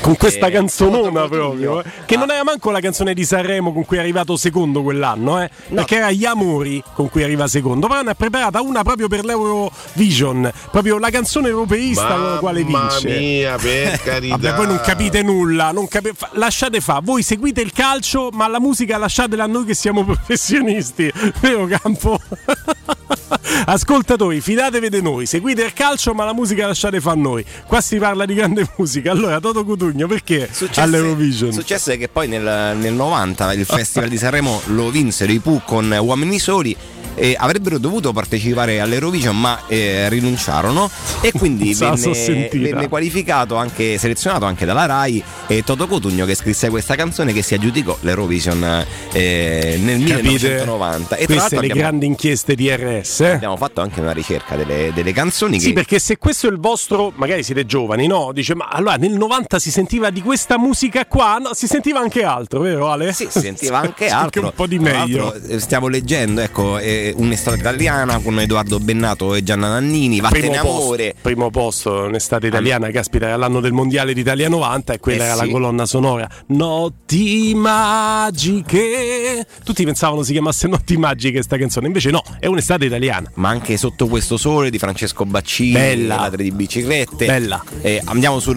[0.00, 3.84] Con questa eh, canzonona proprio, eh, che non era manco la canzone di Sanremo con
[3.84, 8.02] cui è arrivato secondo quell'anno, eh, perché era Gli Amori con cui arriva secondo, però
[8.02, 13.08] ne ha preparata una proprio per l'Eurovision, proprio la canzone europeista con la quale vince.
[13.08, 14.36] Mamma mia, per carità.
[14.36, 18.60] Vabbè, voi non capite nulla, non capi- lasciate fa, voi seguite il calcio, ma la
[18.60, 22.18] musica lasciatela a noi che siamo professionisti, vero Campo?
[23.66, 27.44] Ascoltatori, fidatevi di noi, seguite il calcio, ma la musica lasciate fa a noi.
[27.66, 29.14] Qua si parla di grande musica.
[29.20, 31.52] Allora, Toto Cutugno, perché all'Eurovision?
[31.52, 35.94] Successe che poi nel, nel 90 il Festival di Sanremo lo vinsero i Pooh con
[36.00, 36.74] Uomini Soli.
[37.12, 40.88] E avrebbero dovuto partecipare all'Eurovision ma eh, rinunciarono
[41.20, 46.70] e quindi venne, venne qualificato anche selezionato anche dalla RAI e Toto Cotugno che scrisse
[46.70, 50.22] questa canzone che si aggiudicò l'Eurovision eh, nel Capite?
[50.22, 53.20] 1990 e Queste le abbiamo, grandi inchieste di RS.
[53.20, 53.24] Eh?
[53.24, 56.50] abbiamo abbiamo fatto anche una ricerca delle, delle canzoni Sì, che perché se questo è
[56.50, 58.30] il vostro, magari siete giovani, no?
[58.32, 61.36] Dice, ma allora nel 90 si sentiva di questa musica qua?
[61.38, 63.12] No, si sentiva anche altro, vero Ale?
[63.12, 64.42] Sì, si sentiva anche altro.
[64.44, 65.32] un po' di meglio.
[65.34, 70.62] eh, Stiamo leggendo, ecco, eh, un'estate italiana con Edoardo Bennato e Gianna Nannini, Vattene Primo
[70.62, 71.14] posto, amore.
[71.20, 75.36] primo posto, un'estate italiana, caspita, era l'anno del mondiale d'Italia 90 e quella Eh era
[75.36, 75.46] sì.
[75.46, 76.28] la colonna sonora.
[76.46, 79.46] Notti magiche.
[79.64, 83.30] Tutti pensavano si chiamasse Notti magiche sta canzone, invece no, è un'estate italiana.
[83.34, 86.16] Ma anche Sotto questo sole di Francesco Baccini, Bella.
[86.16, 87.26] Ladri di biciclette.
[87.26, 87.62] Bella.
[87.80, 88.52] Eh, andiamo su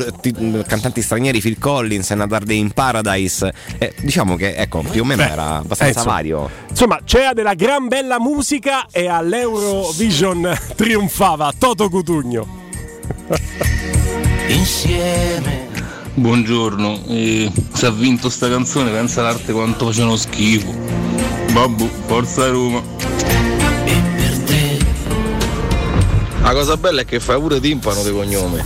[0.67, 3.53] cantanti stranieri, Phil Collins, Another Day in Paradise.
[3.77, 6.15] Eh, diciamo che ecco, più o meno Beh, era eh, abbastanza insomma.
[6.15, 6.49] vario.
[6.69, 12.61] Insomma, c'era della gran bella musica e all'Eurovision trionfava Toto Cutugno.
[14.47, 15.71] Insieme.
[16.15, 20.71] Buongiorno, eh, se ha vinto sta canzone pensa all'arte quanto facevano schifo.
[21.51, 22.81] Babbo, forza Roma.
[26.43, 28.63] La cosa bella è che fai pure timpano di cognome.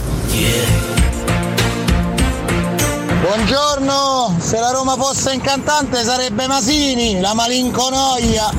[3.21, 8.51] Buongiorno, se la Roma fosse incantante sarebbe Masini, la malinconoia.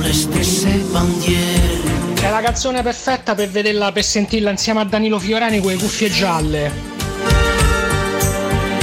[0.00, 2.14] Le stesse bandiere.
[2.20, 6.10] È la canzone perfetta per vederla, per sentirla insieme a Danilo Fiorani con le cuffie
[6.10, 6.72] gialle.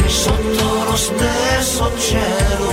[0.08, 2.72] Sotto lo stesso cielo.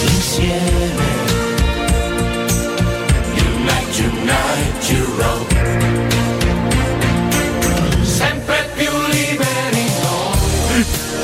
[0.00, 1.10] Insieme.
[3.34, 5.61] Unite, unite, you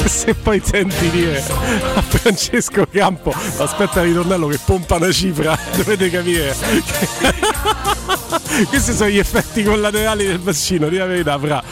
[0.09, 1.45] Se poi senti dire
[1.95, 6.57] a Francesco Campo, aspetta il ritornello che pompa una cifra, dovete capire.
[8.71, 11.63] Questi sono gli effetti collaterali del vaccino, di la verità, fra.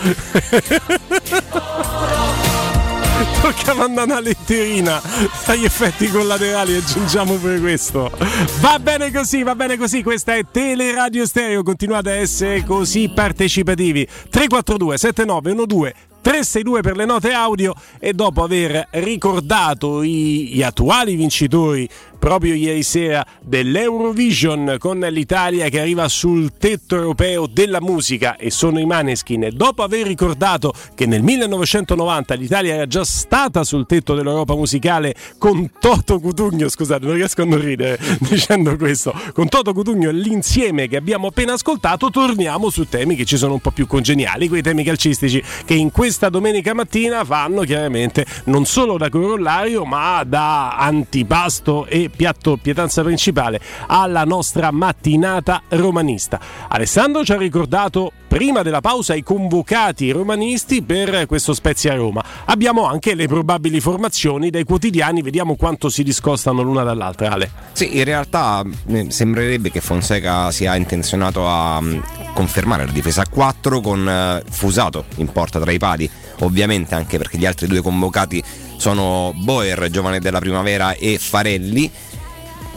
[3.40, 5.00] Tocca mandare una letterina
[5.46, 8.12] agli effetti collaterali aggiungiamo pure questo.
[8.60, 10.02] Va bene così, va bene così.
[10.02, 11.62] Questa è Teleradio Stereo.
[11.62, 14.04] Continuate a essere così partecipativi.
[14.04, 15.94] 342 7912
[16.26, 21.88] 362 per le note audio e dopo aver ricordato i- gli attuali vincitori
[22.18, 28.78] proprio ieri sera dell'Eurovision con l'Italia che arriva sul tetto europeo della musica e sono
[28.78, 29.50] i Maneskin.
[29.52, 35.70] Dopo aver ricordato che nel 1990 l'Italia era già stata sul tetto dell'Europa musicale con
[35.78, 37.98] Toto Cutugno, scusate non riesco a non ridere
[38.28, 43.24] dicendo questo, con Toto Cutugno e l'insieme che abbiamo appena ascoltato torniamo su temi che
[43.24, 47.62] ci sono un po' più congeniali, quei temi calcistici che in questa domenica mattina fanno
[47.62, 55.62] chiaramente non solo da corollario ma da antipasto e piatto pietanza principale alla nostra mattinata
[55.68, 56.40] romanista.
[56.68, 62.22] Alessandro ci ha ricordato prima della pausa i convocati romanisti per questo Spezia Roma.
[62.44, 67.30] Abbiamo anche le probabili formazioni dai quotidiani, vediamo quanto si discostano l'una dall'altra.
[67.30, 67.50] Ale.
[67.72, 71.98] Sì, in realtà eh, sembrerebbe che Fonseca sia intenzionato a mm,
[72.34, 76.08] confermare la difesa a 4 con eh, Fusato in porta tra i pali,
[76.40, 78.44] ovviamente anche perché gli altri due convocati
[78.76, 81.90] sono Boer, giovane della primavera, e Farelli.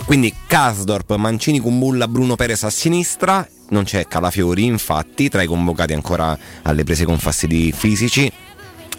[0.05, 5.94] Quindi Kasdorp, Mancini, Kumbulla, Bruno Perez a sinistra, non c'è Calafiori infatti, tra i convocati
[5.94, 8.32] ancora alle prese con fastidi fisici.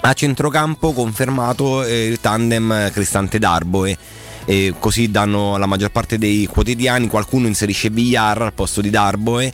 [0.02, 3.96] A centrocampo confermato eh, il tandem Cristante Darboe.
[4.46, 9.52] E così danno la maggior parte dei quotidiani, qualcuno inserisce Villar al posto di Darboe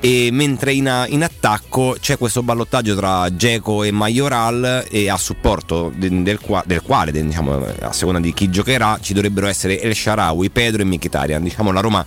[0.00, 5.90] e mentre in, in attacco c'è questo ballottaggio tra Geco e Majoral e a supporto
[5.96, 9.80] de- del, qua- del quale, de- diciamo, a seconda di chi giocherà, ci dovrebbero essere
[9.80, 11.42] El Sharawi, Pedro e Mkhitaryan.
[11.42, 12.04] Diciamo la Roma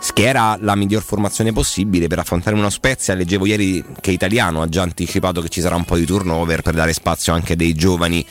[0.00, 3.14] schiera la miglior formazione possibile per affrontare una Spezia.
[3.14, 6.74] Leggevo ieri che Italiano ha già anticipato che ci sarà un po' di turnover per
[6.74, 8.24] dare spazio anche dei giovani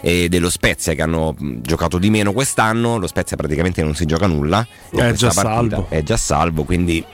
[0.00, 2.96] eh, dello Spezia che hanno mh, giocato di meno quest'anno.
[2.96, 4.66] Lo Spezia praticamente non si gioca nulla.
[4.90, 5.32] È già partita.
[5.32, 5.86] salvo.
[5.88, 7.04] È già salvo, quindi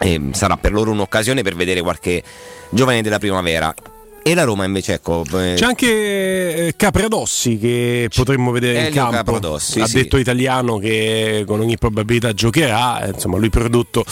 [0.00, 2.22] eh, sarà per loro un'occasione per vedere qualche
[2.70, 3.72] giovane della primavera.
[4.26, 5.22] E la Roma invece, ecco.
[5.34, 5.86] eh, C'è anche
[6.66, 9.14] eh, Capradossi che potremmo vedere in Elio campo.
[9.18, 9.98] Capradossi, ha sì.
[9.98, 13.06] detto italiano che con ogni probabilità giocherà.
[13.06, 14.04] Insomma, lui prodotto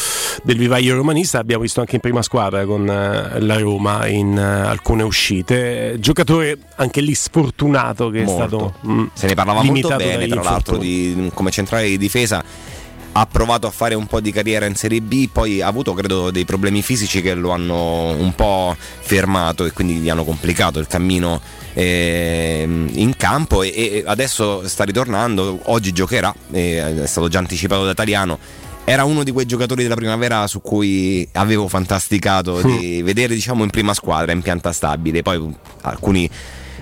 [0.44, 1.40] del vivaio romanista.
[1.40, 5.96] Abbiamo visto anche in prima squadra con eh, la Roma in alcune uscite.
[5.98, 8.46] Giocatore anche lì sfortunato che è Molto.
[8.46, 12.72] stato mm, Se ne parlava molto bene, tra l'altro, di- come centrale di difesa.
[13.16, 16.32] Ha provato a fare un po' di carriera in Serie B, poi ha avuto credo
[16.32, 20.88] dei problemi fisici che lo hanno un po' fermato e quindi gli hanno complicato il
[20.88, 21.40] cammino
[21.74, 27.84] ehm, in campo e, e adesso sta ritornando, oggi giocherà, eh, è stato già anticipato
[27.84, 28.36] da Italiano.
[28.84, 33.70] Era uno di quei giocatori della primavera su cui avevo fantasticato di vedere diciamo in
[33.70, 36.28] prima squadra, in pianta stabile, poi alcuni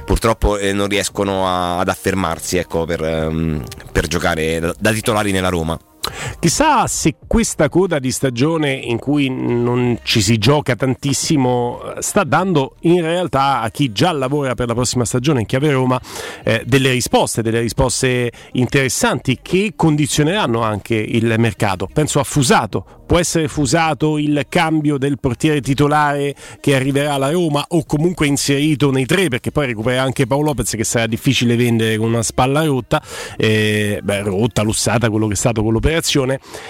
[0.07, 3.63] purtroppo eh, non riescono a- ad affermarsi ecco, per, ehm,
[3.93, 5.79] per giocare da, da titolari nella Roma.
[6.39, 12.25] Chissà se questa coda di stagione in cui non ci si gioca tantissimo eh, sta
[12.25, 16.01] dando in realtà a chi già lavora per la prossima stagione in chiave Roma
[16.45, 21.89] eh, delle risposte, delle risposte interessanti che condizioneranno anche il mercato.
[21.91, 27.65] Penso a Fusato, può essere fusato il cambio del portiere titolare che arriverà alla Roma
[27.69, 31.97] o comunque inserito nei tre perché poi recupera anche Paolo Lopez che sarà difficile vendere
[31.97, 33.03] con una spalla rotta,
[33.37, 36.02] eh, beh, rotta, lussata, quello che è stato con l'operazione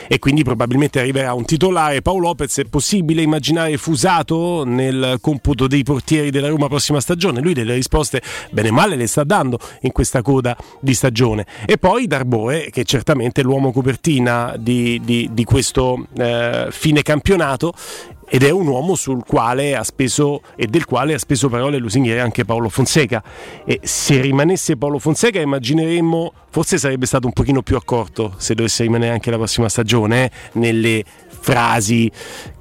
[0.09, 2.03] e quindi probabilmente arriverà un titolare.
[2.03, 7.41] Paolo Lopez è possibile immaginare fusato nel computo dei portieri della Roma prossima stagione?
[7.41, 11.47] Lui delle risposte bene o male le sta dando in questa coda di stagione.
[11.67, 17.73] E poi Darboe che certamente è l'uomo copertina di, di, di questo eh, fine campionato
[18.35, 22.19] ed è un uomo sul quale ha speso e del quale ha speso parole lusinghiere
[22.19, 23.23] anche Paolo Fonseca.
[23.67, 28.85] E se rimanesse Paolo Fonseca immagineremmo forse sarebbe stato un pochino più accorto se dovesse
[28.85, 31.05] rimanere anche la prossima stagione eh, nelle
[31.43, 32.11] frasi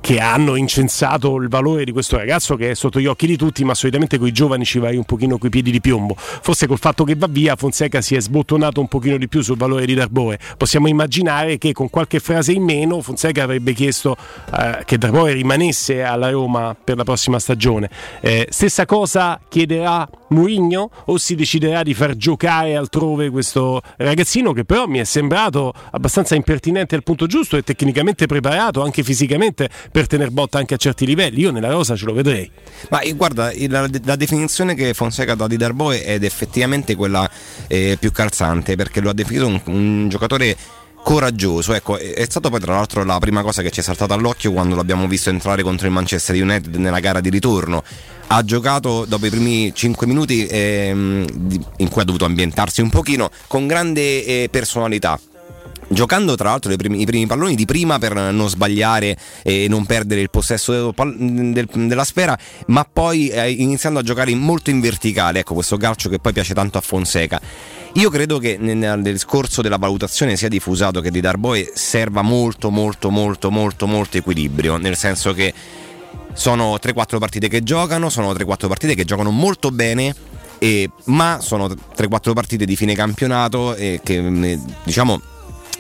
[0.01, 3.63] che hanno incensato il valore di questo ragazzo che è sotto gli occhi di tutti,
[3.63, 6.15] ma solitamente con i giovani ci vai un pochino coi piedi di piombo.
[6.17, 9.57] Forse col fatto che va via Fonseca si è sbottonato un pochino di più sul
[9.57, 10.39] valore di Darboe.
[10.57, 14.17] Possiamo immaginare che con qualche frase in meno Fonseca avrebbe chiesto
[14.57, 17.89] eh, che Darboe rimanesse alla Roma per la prossima stagione.
[18.21, 24.65] Eh, stessa cosa chiederà Mourinho o si deciderà di far giocare altrove questo ragazzino che
[24.65, 30.07] però mi è sembrato abbastanza impertinente al punto giusto e tecnicamente preparato anche fisicamente per
[30.07, 31.41] tener botta anche a certi livelli.
[31.41, 32.49] Io nella rosa ce lo vedrei.
[32.89, 37.29] Ma eh, guarda, la, la definizione che Fonseca dà di Darboe è effettivamente quella
[37.67, 40.55] eh, più calzante perché lo ha definito un, un giocatore
[41.03, 41.73] coraggioso.
[41.73, 44.75] Ecco, è stato poi tra l'altro la prima cosa che ci è saltata all'occhio quando
[44.75, 47.83] l'abbiamo visto entrare contro il Manchester United nella gara di ritorno.
[48.27, 51.25] Ha giocato dopo i primi 5 minuti ehm,
[51.77, 55.19] in cui ha dovuto ambientarsi un pochino con grande eh, personalità
[55.91, 60.21] giocando tra l'altro primi, i primi palloni di prima per non sbagliare e non perdere
[60.21, 62.37] il possesso del, del, della sfera,
[62.67, 66.53] ma poi eh, iniziando a giocare molto in verticale, ecco questo calcio che poi piace
[66.53, 67.39] tanto a Fonseca.
[67.95, 72.21] Io credo che nel, nel discorso della valutazione sia di Fusato che di Darboe serva
[72.21, 75.53] molto molto molto molto molto equilibrio, nel senso che
[76.33, 80.15] sono 3-4 partite che giocano, sono 3-4 partite che giocano molto bene.
[80.63, 85.19] E, ma sono 3-4 partite di fine campionato e che diciamo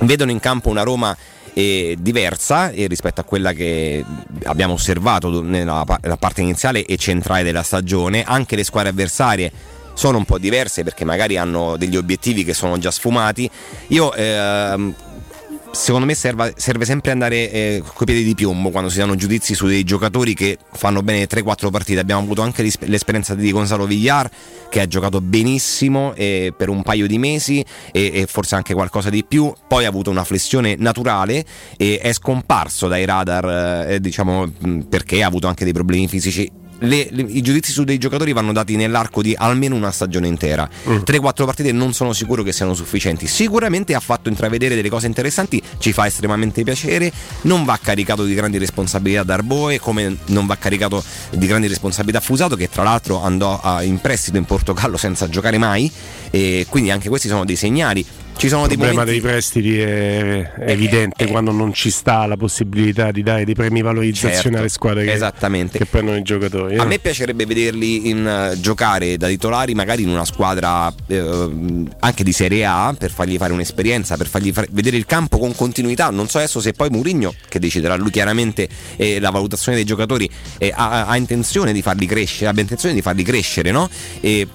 [0.01, 1.15] vedono in campo una Roma
[1.53, 4.03] eh, diversa eh, rispetto a quella che
[4.43, 5.85] abbiamo osservato nella,
[6.19, 8.23] parte iniziale e centrale della stagione.
[8.23, 9.51] Anche le squadre avversarie
[9.93, 13.49] sono un po' diverse perché magari hanno degli obiettivi che sono già sfumati.
[13.87, 14.95] Io ehm,
[15.71, 19.55] secondo me serve, serve sempre andare eh, coi piedi di piombo quando si danno giudizi
[19.55, 21.99] su dei giocatori che fanno bene 3-4 partite.
[21.99, 24.29] Abbiamo avuto anche l'esperienza di Gonzalo Villar
[24.69, 29.09] che ha giocato benissimo eh, per un paio di mesi e, e, forse anche qualcosa
[29.09, 29.53] di più.
[29.67, 31.43] Poi ha avuto una flessione naturale
[31.77, 34.51] e è scomparso dai radar, eh, diciamo
[34.87, 36.49] perché ha avuto anche dei problemi fisici
[36.81, 40.69] le, le, i giudizi su dei giocatori vanno dati nell'arco di almeno una stagione intera.
[40.87, 40.97] Mm.
[41.05, 43.27] 3-4 partite non sono sicuro che siano sufficienti.
[43.27, 47.11] Sicuramente ha fatto intravedere delle cose interessanti, ci fa estremamente piacere.
[47.41, 52.55] Non va caricato di grandi responsabilità Darboe, come non va caricato di grandi responsabilità Fusato,
[52.55, 55.91] che tra l'altro andò a, in prestito in Portogallo senza giocare mai.
[56.29, 58.05] E quindi anche questi sono dei segnali.
[58.41, 59.21] Ci sono il dei problema momenti...
[59.21, 63.45] dei prestiti è, è evidente eh, eh, quando non ci sta la possibilità di dare
[63.45, 65.77] dei premi valorizzazione certo, alle squadre che, esattamente.
[65.77, 66.73] che prendono i giocatori.
[66.73, 66.79] Eh?
[66.79, 72.23] A me piacerebbe vederli in, uh, giocare da titolari magari in una squadra uh, anche
[72.23, 76.09] di Serie A per fargli fare un'esperienza, per fargli far vedere il campo con continuità.
[76.09, 80.27] Non so adesso se poi Murigno, che deciderà lui chiaramente eh, la valutazione dei giocatori,
[80.57, 83.87] eh, ha, ha, intenzione di farli crescere, abbia intenzione di farli crescere, no?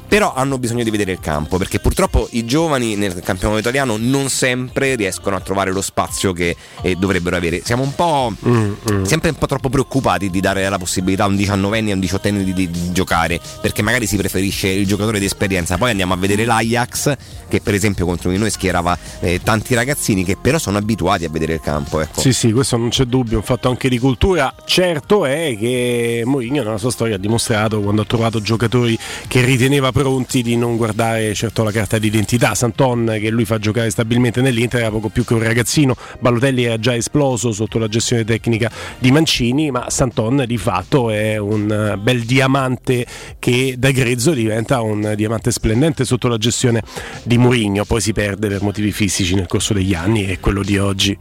[0.08, 4.28] però hanno bisogno di vedere il campo perché purtroppo i giovani nel campionato italiano non
[4.30, 7.60] sempre riescono a trovare lo spazio che eh, dovrebbero avere.
[7.64, 9.02] Siamo un po' mm, mm.
[9.04, 12.00] sempre un po' troppo preoccupati di dare la possibilità a un 19enne e a un
[12.00, 15.76] 18enne di, di, di, giocare, perché magari si preferisce il giocatore di esperienza.
[15.76, 17.16] Poi andiamo a vedere l'Ajax,
[17.48, 21.28] che per esempio contro di noi schierava eh, tanti ragazzini che però sono abituati a
[21.28, 22.00] vedere il campo.
[22.00, 22.20] Ecco.
[22.20, 24.54] Sì, sì, questo non c'è dubbio, un fatto anche di cultura.
[24.64, 28.98] Certo è che Mourinho nella sua storia ha dimostrato quando ha trovato giocatori
[29.28, 32.54] che riteneva pronti di non guardare certo la carta d'identità.
[32.54, 36.78] Santon che lui fa giocare stabilmente nell'Inter era poco più che un ragazzino, Balotelli era
[36.78, 42.22] già esploso sotto la gestione tecnica di Mancini, ma Santon di fatto è un bel
[42.22, 43.06] diamante
[43.38, 46.82] che da grezzo diventa un diamante splendente sotto la gestione
[47.22, 50.78] di Mourinho, poi si perde per motivi fisici nel corso degli anni e quello di
[50.78, 51.16] oggi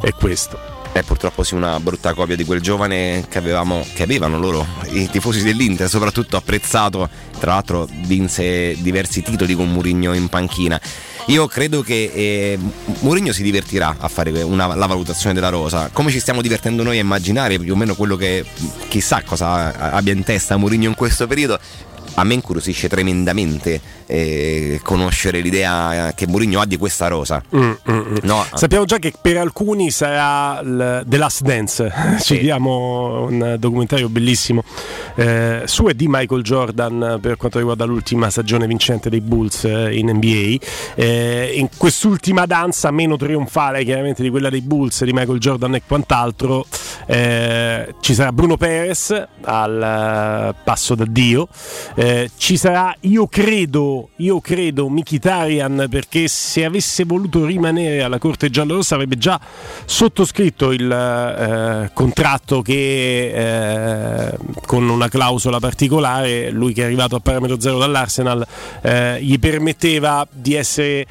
[0.00, 0.74] è questo.
[0.94, 5.08] È purtroppo sì una brutta copia di quel giovane che, avevamo, che avevano loro i
[5.10, 7.08] tifosi dell'Inter, soprattutto apprezzato,
[7.40, 10.80] tra l'altro vinse diversi titoli con Murigno in panchina.
[11.28, 12.58] Io credo che eh,
[13.00, 16.98] Mourinho si divertirà a fare una- la valutazione della rosa, come ci stiamo divertendo noi
[16.98, 18.44] a immaginare più o meno quello che
[18.88, 21.58] chissà cosa abbia in testa Mourinho in questo periodo.
[22.14, 27.42] A me incuriosisce tremendamente eh, conoscere l'idea che Mourinho ha di questa rosa.
[27.54, 28.16] Mm, mm, mm.
[28.22, 31.92] No, Sappiamo già che per alcuni sarà il The Last Dance.
[32.20, 34.62] Ci diamo un documentario bellissimo
[35.16, 39.96] eh, su e di Michael Jordan per quanto riguarda l'ultima stagione vincente dei Bulls eh,
[39.96, 40.64] in NBA.
[40.94, 45.82] Eh, in quest'ultima danza, meno trionfale chiaramente di quella dei Bulls, di Michael Jordan e
[45.86, 46.66] quant'altro,
[47.06, 51.48] eh, ci sarà Bruno Perez al eh, passo da Dio.
[52.04, 58.50] Eh, ci sarà, io credo, io credo Mkhitaryan perché se avesse voluto rimanere alla corte
[58.50, 59.40] giallorossa avrebbe già
[59.86, 64.36] sottoscritto il eh, contratto che eh,
[64.66, 68.46] con una clausola particolare, lui che è arrivato a parametro zero dall'Arsenal,
[68.82, 71.06] eh, gli permetteva di essere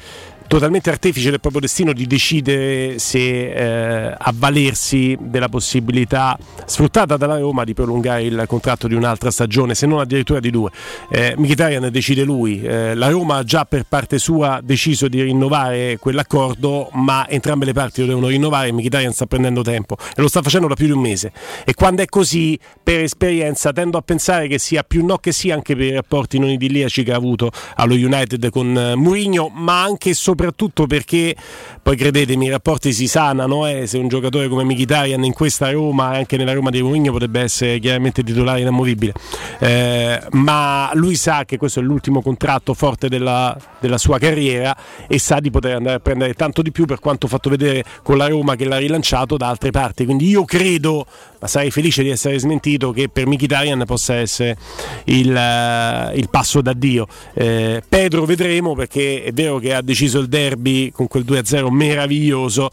[0.54, 7.64] totalmente artefice del proprio destino di decidere se eh, avvalersi della possibilità sfruttata dalla Roma
[7.64, 10.70] di prolungare il contratto di un'altra stagione, se non addirittura di due.
[11.10, 15.98] Eh, Mkhitaryan decide lui, eh, la Roma ha già per parte sua deciso di rinnovare
[15.98, 20.28] quell'accordo, ma entrambe le parti lo devono rinnovare e Mkhitaryan sta prendendo tempo e lo
[20.28, 21.32] sta facendo da più di un mese.
[21.64, 25.50] E quando è così, per esperienza, tendo a pensare che sia più no che sì
[25.50, 29.82] anche per i rapporti non idilliaci che ha avuto allo United con eh, Mourinho, ma
[29.82, 31.34] anche e soprattutto perché
[31.82, 36.08] poi credetemi i rapporti si sanano eh, se un giocatore come Mkhitaryan in questa Roma
[36.08, 39.12] anche nella Roma di Mourinho potrebbe essere chiaramente titolare inamovibile.
[39.58, 44.76] Eh, ma lui sa che questo è l'ultimo contratto forte della, della sua carriera
[45.06, 48.16] e sa di poter andare a prendere tanto di più per quanto fatto vedere con
[48.16, 50.04] la Roma che l'ha rilanciato da altre parti.
[50.04, 51.06] Quindi io credo
[51.44, 54.56] ma sarei felice di essere smentito che per Mkhitaryan possa essere
[55.04, 57.06] il, eh, il passo d'addio?
[57.34, 62.70] Eh, Pedro vedremo perché è vero che ha deciso il derby con quel 2-0 meraviglioso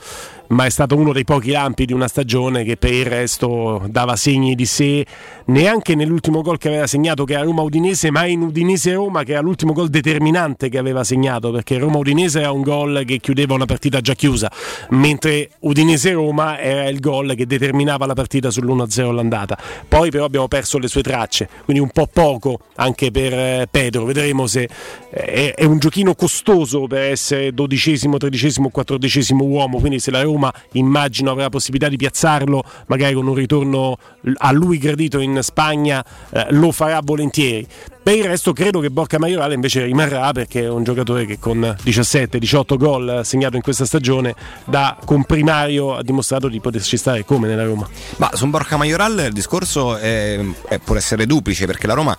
[0.51, 4.15] ma è stato uno dei pochi lampi di una stagione che per il resto dava
[4.15, 5.05] segni di sé.
[5.45, 9.33] Neanche nell'ultimo gol che aveva segnato che era Roma Udinese ma in Udinese Roma che
[9.33, 13.53] era l'ultimo gol determinante che aveva segnato perché Roma Udinese era un gol che chiudeva
[13.53, 14.51] una partita già chiusa
[14.89, 19.57] mentre Udinese Roma era il gol che determinava la partita sull'1-0 all'andata.
[19.87, 24.05] Poi però abbiamo perso le sue tracce quindi un po' poco anche per eh, Pedro.
[24.05, 24.67] Vedremo se
[25.11, 30.51] è, è un giochino costoso per essere dodicesimo, tredicesimo, quattordicesimo uomo quindi se la Roma
[30.73, 33.97] immagino avrà la possibilità di piazzarlo magari con un ritorno
[34.37, 37.67] a lui gradito in Spagna eh, lo farà volentieri
[38.03, 41.59] per il resto credo che Borca Maiorale invece rimarrà perché è un giocatore che con
[41.83, 44.33] 17-18 gol segnato in questa stagione
[44.65, 47.87] da comprimario ha dimostrato di poterci stare come nella Roma.
[48.17, 52.17] Ma su Borca Majoral il discorso è- è- può essere duplice perché la Roma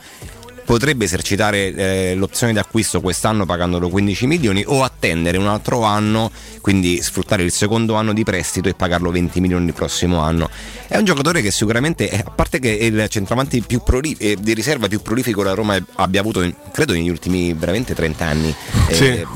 [0.64, 6.30] potrebbe esercitare eh, l'opzione di acquisto quest'anno pagandolo 15 milioni o attendere un altro anno,
[6.60, 10.48] quindi sfruttare il secondo anno di prestito e pagarlo 20 milioni il prossimo anno.
[10.86, 14.36] È un giocatore che sicuramente, eh, a parte che è il centravanti più proli- eh,
[14.40, 18.54] di riserva più prolifico la Roma abbia avuto, in- credo, negli ultimi veramente 30 anni,
[18.88, 19.26] eh, Sì.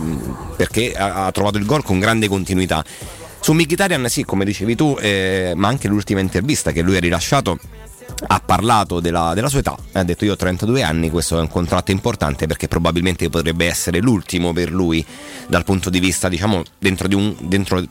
[0.56, 2.84] perché ha, ha trovato il gol con grande continuità.
[3.40, 7.58] Su Mkhitaryan sì, come dicevi tu, eh, ma anche l'ultima intervista che lui ha rilasciato
[8.26, 11.48] ha parlato della, della sua età, ha detto io ho 32 anni, questo è un
[11.48, 15.04] contratto importante perché probabilmente potrebbe essere l'ultimo per lui
[15.46, 17.34] dal punto di vista, diciamo, dentro di un...
[17.40, 17.82] Dentro,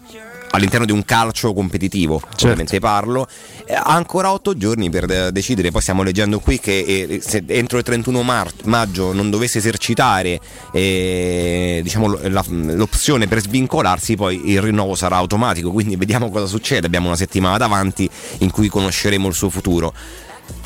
[0.51, 3.27] All'interno di un calcio competitivo, ovviamente parlo,
[3.67, 5.71] Eh, ha ancora 8 giorni per eh, decidere.
[5.71, 6.79] Poi stiamo leggendo qui che
[7.09, 10.39] eh, se entro il 31 mar- maggio non dovesse esercitare
[10.71, 15.71] eh, diciamo, la- l'opzione per svincolarsi, poi il rinnovo sarà automatico.
[15.71, 16.85] Quindi vediamo cosa succede.
[16.85, 18.07] Abbiamo una settimana davanti
[18.39, 19.93] in cui conosceremo il suo futuro.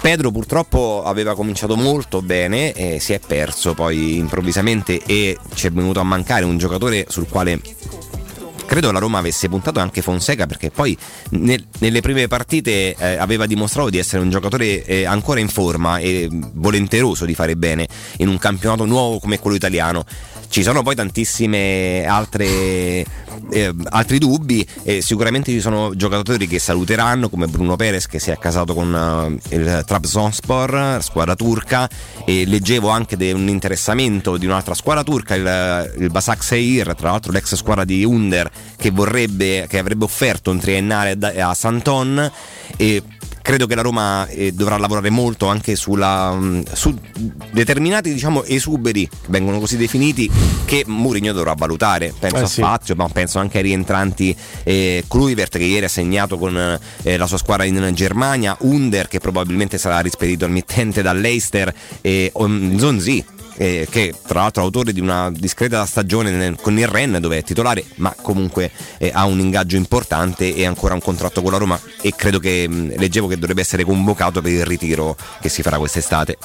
[0.02, 5.72] Pedro purtroppo aveva cominciato molto bene e si è perso poi improvvisamente e ci è
[5.72, 7.62] venuto a mancare un giocatore sul quale
[8.70, 10.96] credo la Roma avesse puntato anche Fonseca perché poi
[11.32, 15.98] nel- nelle prime partite eh, aveva dimostrato di essere un giocatore eh, ancora in forma
[15.98, 20.06] e volenteroso di fare bene in un campionato nuovo come quello italiano.
[20.50, 23.04] Ci sono poi tantissime altre
[23.52, 28.32] eh, altri dubbi e sicuramente ci sono giocatori che saluteranno come Bruno Perez che si
[28.32, 31.90] è casato con eh, il Trabzonspor, squadra turca
[32.26, 37.12] e leggevo anche di un interessamento di un'altra squadra turca, il, il Basak Seir, tra
[37.12, 42.32] l'altro l'ex squadra di Under che vorrebbe che avrebbe offerto un triennale a Santon
[42.78, 43.04] e
[43.50, 46.96] credo che la Roma eh, dovrà lavorare molto anche sulla, mh, su
[47.52, 50.30] determinati diciamo, esuberi che vengono così definiti
[50.66, 52.62] che Mourinho dovrà valutare penso Eh a sì.
[52.62, 57.26] Fazio ma penso anche ai rientranti eh, Kluivert che ieri ha segnato con eh, la
[57.26, 63.26] sua squadra in Germania Under che probabilmente sarà rispedito al mittente dall'Eister e um, Zonzi
[63.60, 67.40] eh, che tra l'altro è autore di una discreta stagione nel- con il Ren dove
[67.40, 71.58] è titolare, ma comunque eh, ha un ingaggio importante e ancora un contratto con la
[71.58, 75.62] Roma e credo che mh, leggevo che dovrebbe essere convocato per il ritiro che si
[75.62, 76.38] farà quest'estate.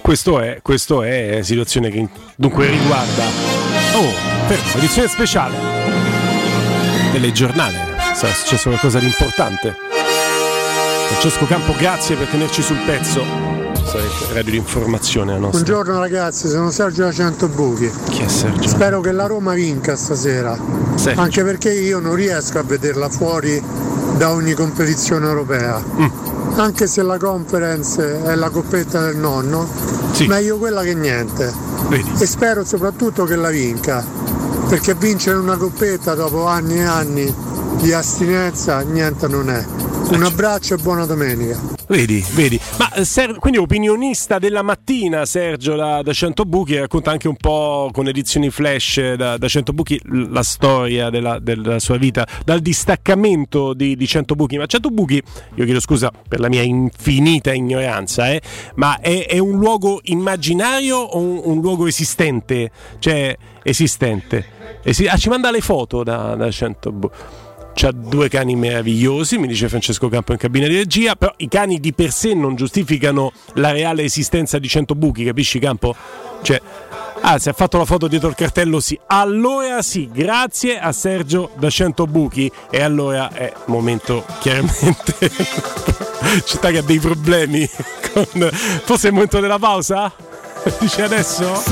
[0.00, 3.24] Questo è, questo è situazione che dunque riguarda.
[3.94, 4.12] Oh,
[4.46, 5.56] fermo, edizione speciale
[7.10, 8.14] delle giornate.
[8.14, 9.76] Sarà successo qualcosa di importante.
[11.08, 13.61] Francesco Campo, grazie per tenerci sul pezzo.
[13.84, 15.62] Sarete radio di informazione la nostra.
[15.62, 17.90] Buongiorno ragazzi, sono Sergio da Cento Buchi.
[18.10, 18.68] Chi è Sergio?
[18.68, 20.56] Spero che la Roma vinca stasera.
[20.94, 21.20] Sergio.
[21.20, 23.62] Anche perché io non riesco a vederla fuori
[24.16, 25.82] da ogni competizione europea.
[25.98, 26.06] Mm.
[26.54, 29.68] Anche se la conference è la coppetta del nonno,
[30.26, 31.52] meglio quella che niente.
[32.18, 34.04] E spero soprattutto che la vinca.
[34.68, 37.34] Perché vincere una coppetta dopo anni e anni
[37.80, 39.64] di astinenza niente non è.
[40.12, 41.58] Un abbraccio e buona domenica.
[41.88, 42.60] Vedi, vedi.
[42.78, 47.36] Ma eh, Ser- quindi opinionista della mattina Sergio da, da 100 buchi racconta anche un
[47.36, 52.26] po' con edizioni flash eh, da, da 100 buchi la storia della, della sua vita,
[52.44, 54.58] dal distaccamento di, di 100 buchi.
[54.58, 55.22] Ma 100 buchi,
[55.54, 58.42] io chiedo scusa per la mia infinita ignoranza, eh,
[58.74, 62.70] ma è, è un luogo immaginario o un, un luogo esistente?
[62.98, 64.44] Cioè, esistente.
[64.82, 67.16] Esi- ah, ci manda le foto da, da 100 buchi.
[67.74, 71.80] C'ha due cani meravigliosi, mi dice Francesco Campo in cabina di regia, però i cani
[71.80, 75.94] di per sé non giustificano la reale esistenza di 100 buchi, capisci Campo?
[76.42, 76.60] Cioè,
[77.22, 78.98] ah, se ha fatto la foto dietro il cartello sì.
[79.06, 85.30] Allora sì, grazie a Sergio da 100 buchi e allora è momento chiaramente
[86.44, 87.68] città che ha dei problemi
[88.12, 88.50] con...
[88.84, 90.12] Forse è il momento della pausa?
[90.78, 91.62] Dice adesso?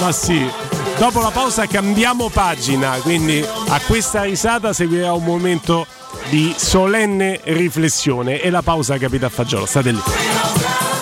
[0.00, 0.69] Ma sì.
[1.00, 5.86] Dopo la pausa cambiamo pagina, quindi a questa risata seguirà un momento
[6.28, 9.64] di solenne riflessione e la pausa capita a fagiolo.
[9.64, 10.99] State lì.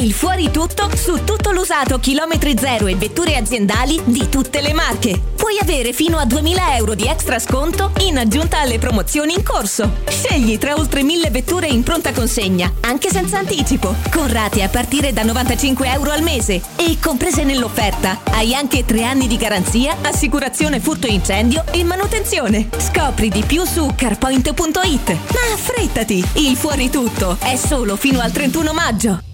[0.00, 5.20] Il fuori tutto su tutto l'usato chilometri zero e vetture aziendali di tutte le marche.
[5.36, 9.98] Puoi avere fino a 2000 euro di extra sconto in aggiunta alle promozioni in corso.
[10.08, 15.12] Scegli tra oltre 1000 vetture in pronta consegna, anche senza anticipo, con rate a partire
[15.12, 16.62] da 95 euro al mese.
[16.76, 22.68] E comprese nell'offerta hai anche 3 anni di garanzia, assicurazione furto incendio e manutenzione.
[22.78, 25.08] Scopri di più su carpoint.it.
[25.10, 29.29] Ma affrettati, il fuori tutto è solo fino al 31 maggio.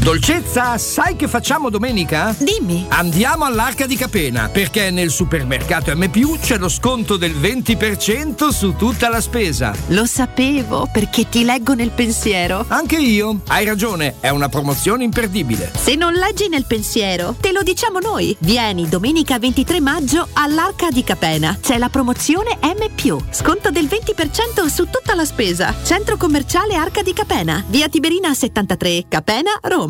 [0.00, 2.34] Dolcezza, sai che facciamo domenica?
[2.38, 2.86] Dimmi.
[2.88, 9.10] Andiamo all'Arca di Capena, perché nel supermercato M c'è lo sconto del 20% su tutta
[9.10, 9.74] la spesa.
[9.88, 12.64] Lo sapevo perché ti leggo nel pensiero.
[12.68, 13.42] Anche io.
[13.48, 15.70] Hai ragione, è una promozione imperdibile.
[15.76, 18.34] Se non leggi nel pensiero, te lo diciamo noi.
[18.40, 21.58] Vieni domenica 23 maggio all'Arca di Capena.
[21.60, 23.28] C'è la promozione M.
[23.30, 25.74] Sconto del 20% su tutta la spesa.
[25.84, 27.62] Centro commerciale Arca di Capena.
[27.68, 29.89] Via Tiberina 73, Capena, Roma.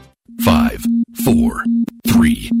[0.43, 0.83] Five,
[1.23, 1.63] four,
[2.07, 2.60] three.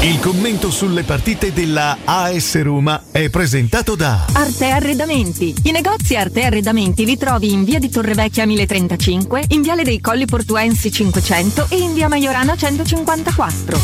[0.00, 5.52] Il commento sulle partite della AS Roma è presentato da Arte Arredamenti.
[5.64, 10.24] I negozi Arte Arredamenti li trovi in via di Torrevecchia 1035, in viale dei Colli
[10.24, 13.80] Portuensi 500 e in via Maiorana 154.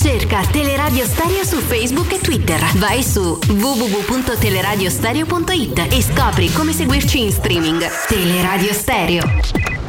[0.00, 2.64] Cerca Teleradio Stereo su Facebook e Twitter.
[2.76, 7.84] Vai su www.teleradiostereo.it e scopri come seguirci in streaming.
[8.06, 9.79] Teleradio Stereo.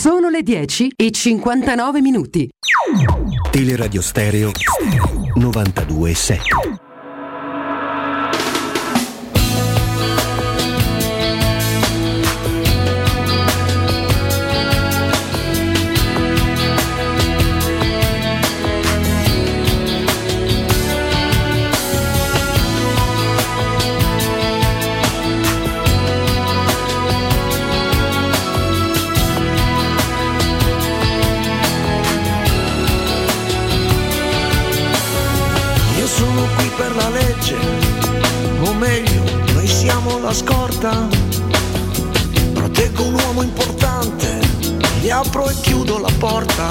[0.00, 2.48] Sono le 10 e 59 minuti.
[3.50, 4.50] Teleradio Stereo
[5.34, 6.89] 927.
[40.30, 41.08] La scorta.
[42.52, 44.38] Proteggo un uomo importante,
[45.00, 46.68] gli apro e chiudo la porta.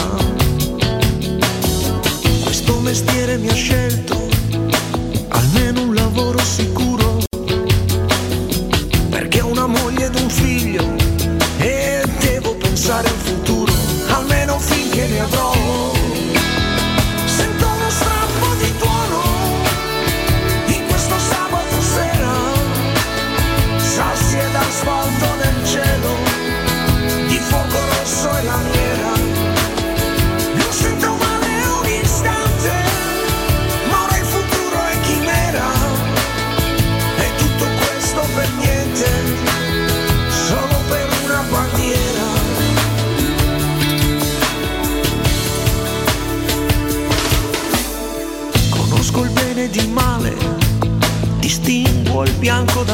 [2.43, 4.29] Questo mestiere mi ha scelto,
[5.27, 6.78] almeno un lavoro sicuro.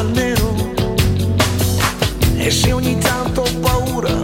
[0.02, 0.14] Dal.
[2.36, 4.22] E se ogni tanto ho paura,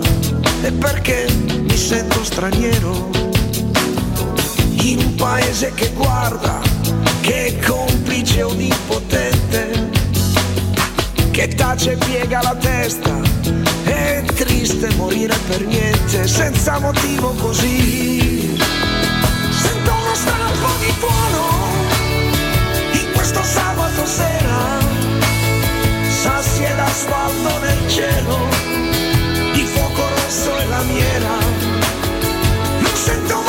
[0.61, 3.11] è perché mi sento straniero.
[4.83, 6.61] In un paese che guarda,
[7.21, 9.91] che è complice o impotente,
[11.31, 13.21] che tace e piega la testa.
[13.85, 18.57] È triste morire per niente, senza motivo così.
[19.51, 21.52] Sento uno strappo di tuono
[27.03, 28.39] asfalto nel cielo,
[29.53, 31.37] di fuoco rosso e lamiera.
[32.79, 33.42] Non sento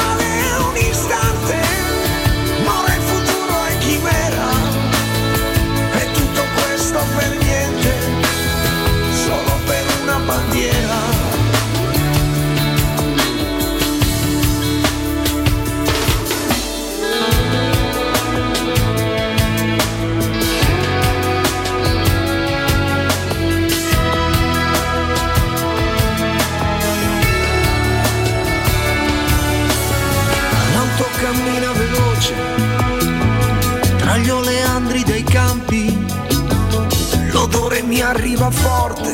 [37.94, 39.14] mi arriva forte,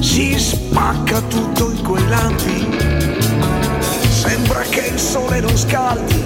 [0.00, 2.78] si spacca tutto in quei lampi.
[4.08, 6.24] Sembra che il sole non scaldi,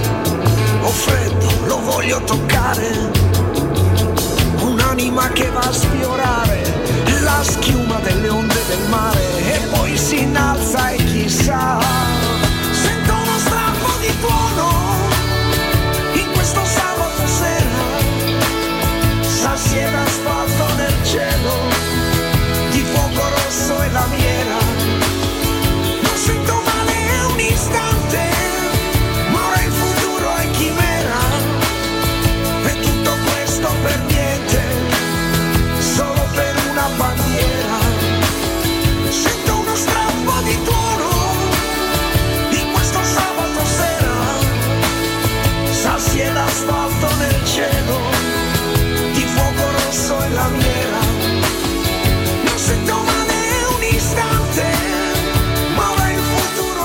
[0.80, 3.10] ho freddo, lo voglio toccare.
[4.60, 6.62] Un'anima che va a sfiorare
[7.22, 11.80] la schiuma delle onde del mare e poi si innalza e chissà.
[12.70, 14.70] Sento uno strappo di tuono
[16.12, 17.96] in questo sabato sera,
[19.74, 21.67] ed asfalto nel cielo,
[23.90, 24.67] rosso e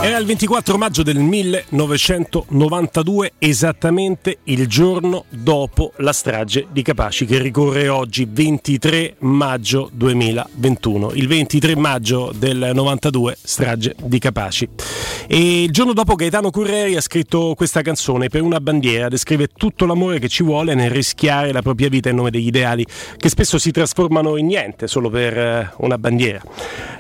[0.04, 7.40] Era il 24 maggio del 1992, esattamente il giorno dopo la strage di Capaci che
[7.40, 11.14] ricorre oggi, 23 maggio 2021.
[11.14, 14.68] Il 23 maggio del 92, strage di Capaci.
[15.26, 19.86] E il giorno dopo Gaetano Curreri ha scritto questa canzone per una bandiera, descrive tutto
[19.86, 22.86] l'amore che ci vuole nel rischiare la propria vita in nome degli ideali,
[23.16, 26.42] che spesso si trasformano in niente solo per eh, una bandiera.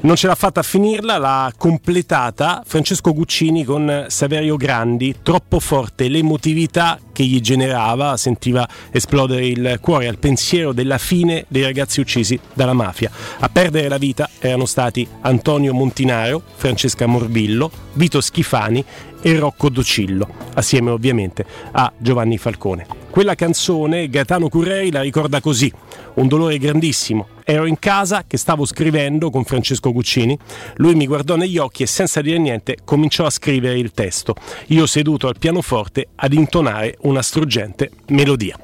[0.04, 6.08] Non ce l'ha fatta a finirla, l'ha completata Francesco Guccini con Saverio Grandi, troppo forte
[6.08, 12.40] l'emotività che gli generava, sentiva esplodere il cuore al pensiero della fine dei ragazzi uccisi
[12.54, 13.10] dalla mafia.
[13.40, 18.84] A perdere la vita erano stati Antonio Montinaro, Francesca Morbillo, Vito Schifani
[19.22, 22.86] e Rocco Docillo, assieme ovviamente a Giovanni Falcone.
[23.10, 25.72] Quella canzone Gaetano Curreri la ricorda così,
[26.16, 27.33] un dolore grandissimo.
[27.46, 30.38] Ero in casa che stavo scrivendo con Francesco Guccini,
[30.76, 34.36] lui mi guardò negli occhi e senza dire niente cominciò a scrivere il testo.
[34.68, 38.58] Io seduto al pianoforte ad intonare una struggente melodia.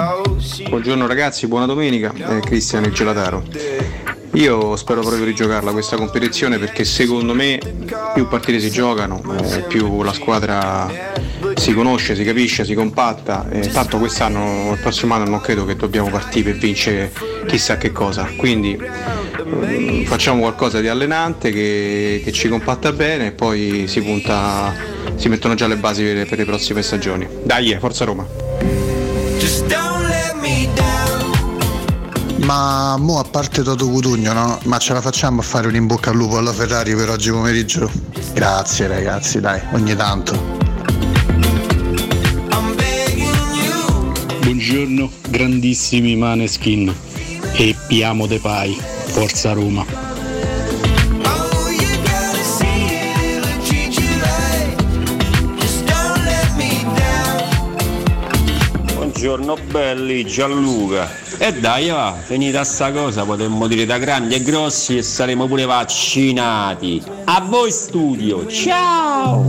[0.00, 0.36] Oh,
[0.68, 4.07] Buongiorno ragazzi, buona domenica, è Cristian il Gelataro.
[4.38, 7.58] Io spero proprio di giocarla questa competizione perché secondo me
[8.14, 10.88] più partite si giocano, eh, più la squadra
[11.56, 13.48] si conosce, si capisce, si compatta.
[13.50, 17.12] E tanto quest'anno, il prossimo anno non credo che dobbiamo partire per vincere
[17.48, 18.30] chissà che cosa.
[18.36, 24.72] Quindi eh, facciamo qualcosa di allenante che, che ci compatta bene e poi si punta,
[25.16, 27.26] si mettono già le basi per, per le prossime stagioni.
[27.42, 29.97] Dai, eh, forza Roma!
[32.48, 34.58] Ma mo a parte Toto Cutugno, no?
[34.64, 37.30] Ma ce la facciamo a fare un in bocca al lupo alla Ferrari per oggi
[37.30, 37.90] pomeriggio?
[38.32, 40.56] Grazie ragazzi, dai, ogni tanto.
[44.40, 46.90] Buongiorno, grandissimi Maneskin
[47.52, 49.84] e Piamo De Pai, Forza Roma.
[58.94, 61.27] Buongiorno belli, Gianluca.
[61.40, 65.66] E dai va, finita sta cosa potremmo dire da grandi e grossi e saremo pure
[65.66, 67.00] vaccinati.
[67.26, 69.48] A voi studio, ciao!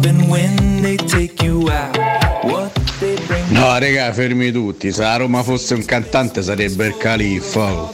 [3.47, 4.91] No, raga, fermi tutti.
[4.91, 7.91] Se la Roma fosse un cantante sarebbe il califfo.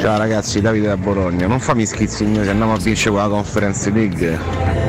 [0.00, 1.46] Ciao ragazzi, Davide da Bologna.
[1.46, 4.38] Non fammi schizzi mio se andiamo a vincere con la Conference League,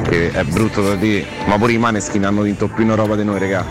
[0.08, 3.24] che è brutto da dire, ma pure i Maneskin hanno vinto più in Europa di
[3.26, 3.66] noi, raga.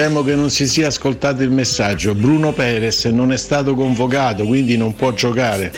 [0.00, 2.14] Temo che non si sia ascoltato il messaggio.
[2.14, 5.72] Bruno Perez non è stato convocato, quindi non può giocare.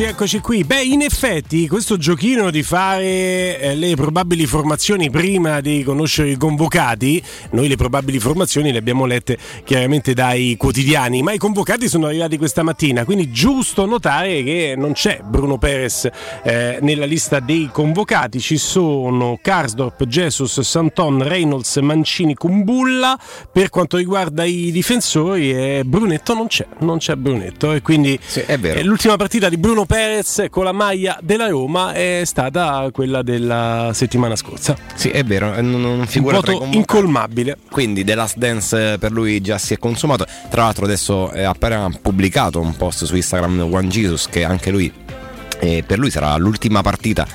[0.00, 0.64] Eccoci, eccoci qui.
[0.64, 6.36] Beh, in effetti questo giochino di fare eh, le probabili formazioni prima di conoscere i
[6.38, 12.06] convocati, noi le probabili formazioni le abbiamo lette chiaramente dai quotidiani, ma i convocati sono
[12.06, 16.08] arrivati questa mattina, quindi giusto notare che non c'è Bruno Perez
[16.44, 23.18] eh, nella lista dei convocati, ci sono Karsdorp, Jesus, Santon, Reynolds, Mancini, Kumbulla.
[23.52, 28.58] Per quanto riguarda i difensori, eh, Brunetto non c'è, non c'è Brunetto e quindi è
[28.58, 28.78] vero.
[28.78, 33.90] eh, l'ultima partita di Bruno Perez con la maglia della Roma è stata quella della
[33.92, 34.76] settimana scorsa.
[34.94, 36.76] Sì, è vero, eh, non, non figura Un convocati.
[36.76, 37.56] incolmabile.
[37.68, 40.24] Quindi The Last Dance eh, per lui già si è consumato.
[40.48, 44.92] Tra l'altro adesso è appena pubblicato un post su Instagram One Jesus che anche lui
[45.58, 47.26] eh, per lui sarà l'ultima partita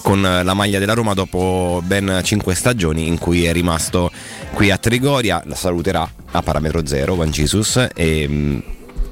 [0.00, 4.12] con la maglia della Roma dopo ben 5 stagioni in cui è rimasto
[4.52, 8.58] qui a Trigoria, la saluterà a parametro zero Van Jesus e, mm,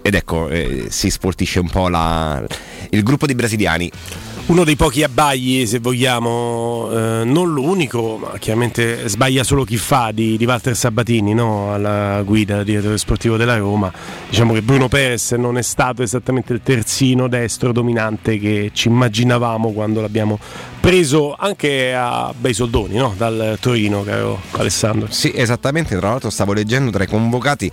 [0.03, 2.43] ed ecco eh, si sportisce un po' la-
[2.91, 3.91] il gruppo di brasiliani
[4.45, 10.11] Uno dei pochi abbagli, se vogliamo, eh, non l'unico, ma chiaramente sbaglia solo chi fa
[10.13, 11.73] di, di Walter Sabatini no?
[11.73, 13.91] alla guida direttore sportivo della Roma.
[14.29, 19.71] Diciamo che Bruno Perez non è stato esattamente il terzino destro dominante che ci immaginavamo
[19.71, 20.39] quando l'abbiamo
[20.81, 23.15] preso anche a bei soldoni no?
[23.17, 25.07] dal Torino, caro Alessandro.
[25.09, 27.71] Sì, esattamente, tra l'altro stavo leggendo tra i convocati,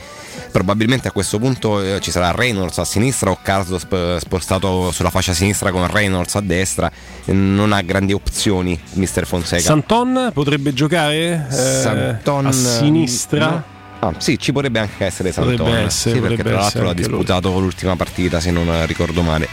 [0.52, 5.10] probabilmente a questo punto eh, ci sarà Reynolds a sinistra o Carlos sp- spostato sulla
[5.10, 6.92] fascia sinistra con Reynolds a destra,
[7.26, 9.62] non ha grandi opzioni mister Fonseca.
[9.62, 13.50] Santon potrebbe giocare eh, Santon, a sinistra?
[13.50, 13.78] no.
[14.02, 17.02] Ah, sì, ci potrebbe anche essere Potrebbe essere, sì, perché tra l'altro essere ha anche
[17.02, 17.10] lui.
[17.18, 19.48] disputato l'ultima partita, se non ricordo male.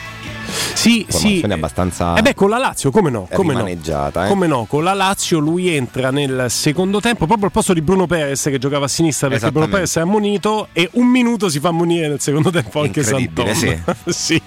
[0.47, 1.44] Sì, sì.
[1.49, 3.28] Abbastanza Eh beh, con la Lazio, come no?
[3.32, 3.66] Come no?
[3.66, 4.28] eh.
[4.28, 4.64] Come no?
[4.68, 8.59] Con la Lazio lui entra nel secondo tempo proprio al posto di Bruno Perez che
[8.59, 9.68] giocava a sinistra perché Bruno.
[9.68, 13.97] Perez è ammonito e un minuto si fa ammonire nel secondo tempo anche Incredibile, Sant'Ona.
[14.07, 14.40] sì,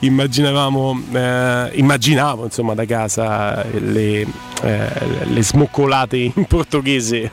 [0.00, 4.26] immaginavamo, eh, immaginavo insomma da casa le,
[4.62, 4.88] eh,
[5.24, 7.30] le smoccolate in portoghese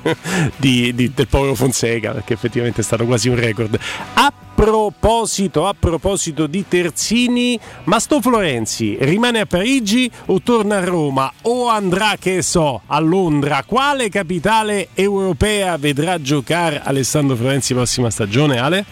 [0.56, 3.78] di- di- del povero Fonseca perché effettivamente è stato quasi un record.
[4.16, 10.84] A proposito, a proposito di terzini, ma sto Florenzi rimane a Parigi o torna a
[10.84, 13.64] Roma o andrà, che so, a Londra?
[13.66, 18.86] Quale capitale europea vedrà giocare Alessandro Florenzi prossima stagione, Ale?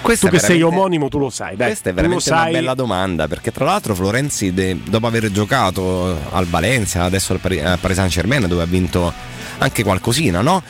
[0.00, 1.68] Questa tu che sei omonimo, tu lo sai, dai.
[1.68, 6.46] Questa è veramente una bella domanda perché tra l'altro Florenzi de- dopo aver giocato al
[6.46, 9.12] Valencia, adesso al Pari- al Paris Saint Germain dove ha vinto
[9.58, 10.62] anche qualcosina, no?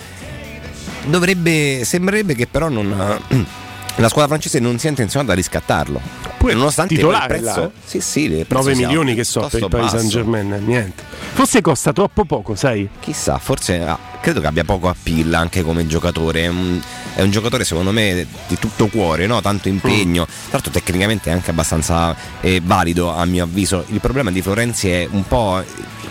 [1.04, 3.20] Dovrebbe, sembrerebbe che però non,
[3.96, 6.00] la squadra francese non sia intenzionata a riscattarlo.
[6.36, 7.70] Pure nonostante titolare il prezzo, là, eh?
[7.84, 9.90] sì, sì, il prezzo 9 sia milioni che so per il Paris.
[9.90, 11.02] Saint Germain, niente.
[11.32, 12.88] Forse costa troppo poco, sai?
[13.00, 16.42] Chissà, forse ah, credo che abbia poco appeal anche come giocatore.
[16.42, 16.80] È un,
[17.14, 19.40] è un giocatore, secondo me, di tutto cuore, no?
[19.40, 20.22] tanto impegno.
[20.22, 20.24] Mm.
[20.24, 23.84] Tra l'altro, tecnicamente è anche abbastanza eh, valido, a mio avviso.
[23.88, 25.62] Il problema di Florenzi è un po'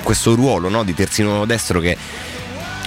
[0.01, 0.83] questo ruolo no?
[0.83, 1.97] di terzino destro che.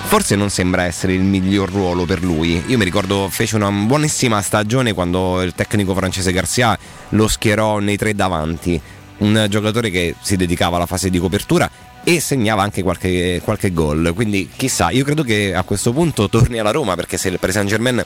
[0.08, 2.62] Forse non sembra essere il miglior ruolo per lui.
[2.68, 6.78] Io mi ricordo fece una buonissima stagione quando il tecnico francese Garcia
[7.10, 8.80] lo schierò nei tre davanti.
[9.18, 11.70] Un giocatore che si dedicava alla fase di copertura
[12.02, 14.12] e segnava anche qualche, qualche gol.
[14.14, 17.56] Quindi chissà, io credo che a questo punto torni alla Roma perché se il Paris
[17.56, 18.02] Saint Germain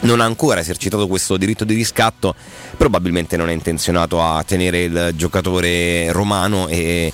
[0.00, 2.34] non ha ancora esercitato questo diritto di riscatto,
[2.76, 7.12] probabilmente non è intenzionato a tenere il giocatore romano e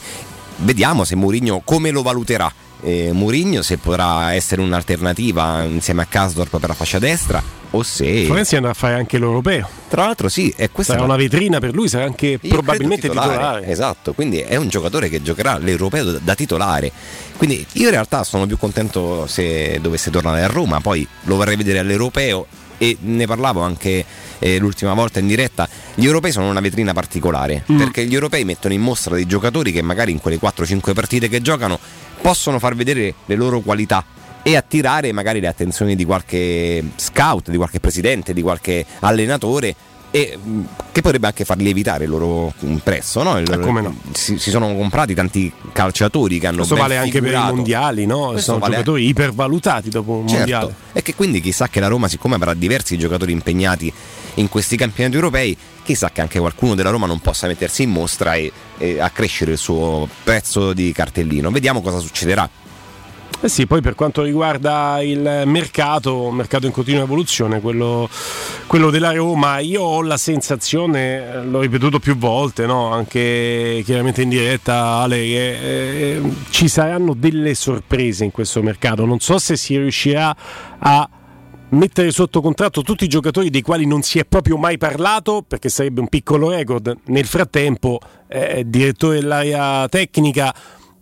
[0.57, 2.51] vediamo se Mourinho come lo valuterà.
[2.83, 7.41] Eh, Mourinho se potrà essere un'alternativa insieme a Kasdorp per la fascia destra
[7.75, 9.67] o se Florenzi andrà a fare anche l'europeo.
[9.89, 13.67] tra l'altro sì, è questa Sarà una vetrina per lui, sarà anche probabilmente credo titolare.
[13.67, 16.93] Esatto, quindi è un giocatore che giocherà l'europeo da, da titolare.
[17.37, 21.57] Quindi io in realtà sono più contento se dovesse tornare a Roma, poi lo vorrei
[21.57, 22.47] vedere all'europeo
[22.79, 24.05] e ne parlavo anche
[24.41, 25.69] eh, l'ultima volta in diretta.
[25.95, 27.79] Gli europei sono una vetrina particolare Mm.
[27.79, 31.41] perché gli europei mettono in mostra dei giocatori che magari in quelle 4-5 partite che
[31.41, 31.79] giocano
[32.23, 34.05] possono far vedere le loro qualità
[34.43, 39.75] e attirare magari le attenzioni di qualche scout, di qualche presidente, di qualche allenatore
[40.15, 40.61] e mh,
[40.93, 42.53] che potrebbe anche farli evitare il loro
[42.83, 43.23] prezzo.
[43.23, 43.39] No?
[43.39, 43.97] Il- Eh, come no.
[44.13, 47.55] si, si sono comprati tanti calciatori che hanno Questo vale anche per i figurato.
[47.55, 48.27] mondiali, no?
[48.29, 50.37] Questo Sono vale- giocatori ipervalutati dopo un Certo.
[50.39, 50.75] mondiale.
[50.93, 53.93] E che quindi chissà che la Roma, siccome avrà diversi giocatori impegnati
[54.35, 58.35] in questi campionati europei, chissà che anche qualcuno della Roma non possa mettersi in mostra
[58.35, 61.51] e, e accrescere il suo prezzo di cartellino.
[61.51, 62.49] Vediamo cosa succederà.
[63.45, 68.09] Eh sì, poi per quanto riguarda il mercato, un mercato in continua evoluzione, quello,
[68.69, 72.93] quello della Roma, io ho la sensazione, eh, l'ho ripetuto più volte, no?
[72.93, 79.05] anche chiaramente in diretta Ale, che eh, ci saranno delle sorprese in questo mercato.
[79.05, 80.37] Non so se si riuscirà
[80.79, 81.09] a
[81.73, 85.69] mettere sotto contratto tutti i giocatori dei quali non si è proprio mai parlato, perché
[85.69, 86.97] sarebbe un piccolo record.
[87.07, 90.55] Nel frattempo, eh, direttore dell'area tecnica.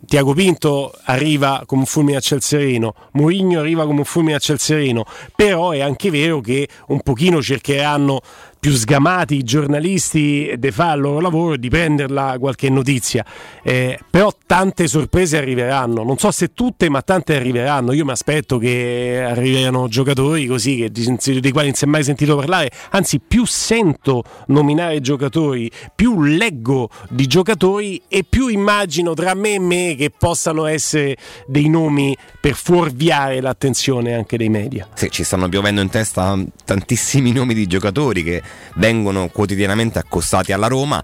[0.06, 4.38] Tiago Pinto arriva come un fulmine a ciel sereno, Mourinho arriva come un fulmine a
[4.38, 5.04] ciel sereno,
[5.36, 8.20] però è anche vero che un pochino cercheranno
[8.60, 13.24] più sgamati i giornalisti di fare il loro lavoro di prenderla qualche notizia.
[13.62, 17.92] Eh, però tante sorprese arriveranno, non so se tutte, ma tante arriveranno.
[17.92, 22.04] Io mi aspetto che arrivino giocatori così che, di, dei quali non si è mai
[22.04, 29.34] sentito parlare, anzi più sento nominare giocatori, più leggo di giocatori e più immagino tra
[29.34, 31.16] me e me che possano essere
[31.46, 34.86] dei nomi per fuorviare l'attenzione anche dei media.
[34.94, 38.42] Sì, ci stanno piovendo in testa tantissimi nomi di giocatori che
[38.74, 41.02] vengono quotidianamente accostati alla Roma.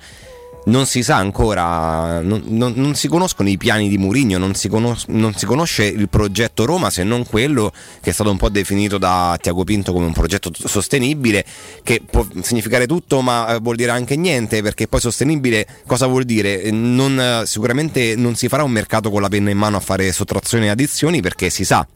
[0.66, 5.04] Non si sa ancora, non, non- non si conoscono i piani di Mourinho, non conos-
[5.06, 8.98] non si conosce il progetto Roma se non quello che è stato un po' definito
[8.98, 11.44] da Tiago Pinto come un progetto t- sostenibile,
[11.84, 16.24] che può significare tutto ma eh, vuol dire anche niente, perché poi sostenibile cosa vuol
[16.24, 16.68] dire?
[16.72, 20.10] Non, eh, sicuramente non si farà un mercato con la penna in mano a fare
[20.10, 21.86] sottrazioni e addizioni perché si sa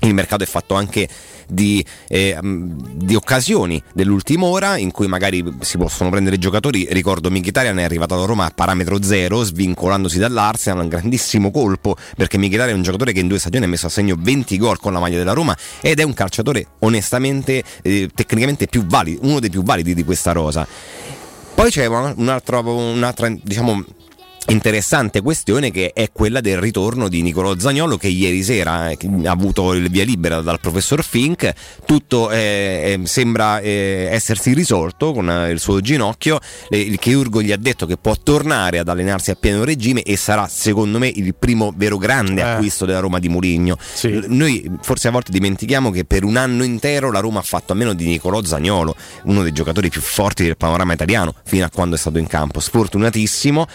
[0.00, 1.08] il mercato è fatto anche
[1.48, 6.86] di, eh, mh, di occasioni dell'ultima ora in cui magari si possono prendere giocatori.
[6.90, 12.38] Ricordo Mkhitaryan è arrivato alla Roma a parametro zero, svincolandosi dall'Arsenal, un grandissimo colpo perché
[12.38, 14.92] Mkhitaryan è un giocatore che in due stagioni ha messo a segno 20 gol con
[14.92, 19.50] la maglia della Roma ed è un calciatore onestamente, eh, tecnicamente più valido, uno dei
[19.50, 20.66] più validi di questa rosa.
[21.54, 23.84] Poi c'è un altro, un'altra, diciamo,
[24.50, 29.30] interessante questione che è quella del ritorno di Nicolò Zagnolo che ieri sera eh, ha
[29.30, 31.52] avuto il via libera dal professor Fink,
[31.84, 36.38] tutto eh, eh, sembra eh, essersi risolto con eh, il suo ginocchio,
[36.70, 40.16] Eh, il chirurgo gli ha detto che può tornare ad allenarsi a pieno regime e
[40.16, 43.76] sarà secondo me il primo vero grande acquisto della Roma di Murigno.
[44.28, 47.76] Noi forse a volte dimentichiamo che per un anno intero la Roma ha fatto a
[47.76, 48.94] meno di Nicolò Zagnolo,
[49.24, 52.60] uno dei giocatori più forti del panorama italiano fino a quando è stato in campo,
[52.60, 53.66] sfortunatissimo.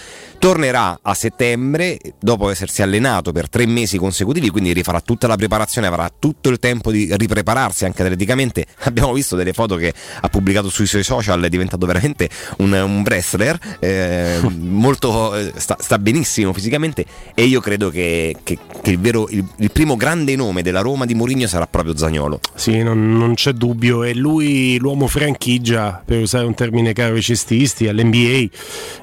[0.64, 5.88] Tornerà a settembre dopo essersi allenato per tre mesi consecutivi, quindi rifarà tutta la preparazione,
[5.88, 8.66] avrà tutto il tempo di riprepararsi anche atleticamente.
[8.84, 12.30] Abbiamo visto delle foto che ha pubblicato sui suoi social, è diventato veramente
[12.60, 17.04] un, un wrestler, eh, molto, eh, sta, sta benissimo fisicamente
[17.34, 21.06] e io credo che, che- che il, vero, il, il primo grande nome della Roma
[21.06, 22.40] di Mourinho sarà proprio Zagnolo.
[22.56, 27.22] Sì, non, non c'è dubbio, è lui l'uomo franchigia, per usare un termine caro ai
[27.22, 28.48] cestisti, all'NBA,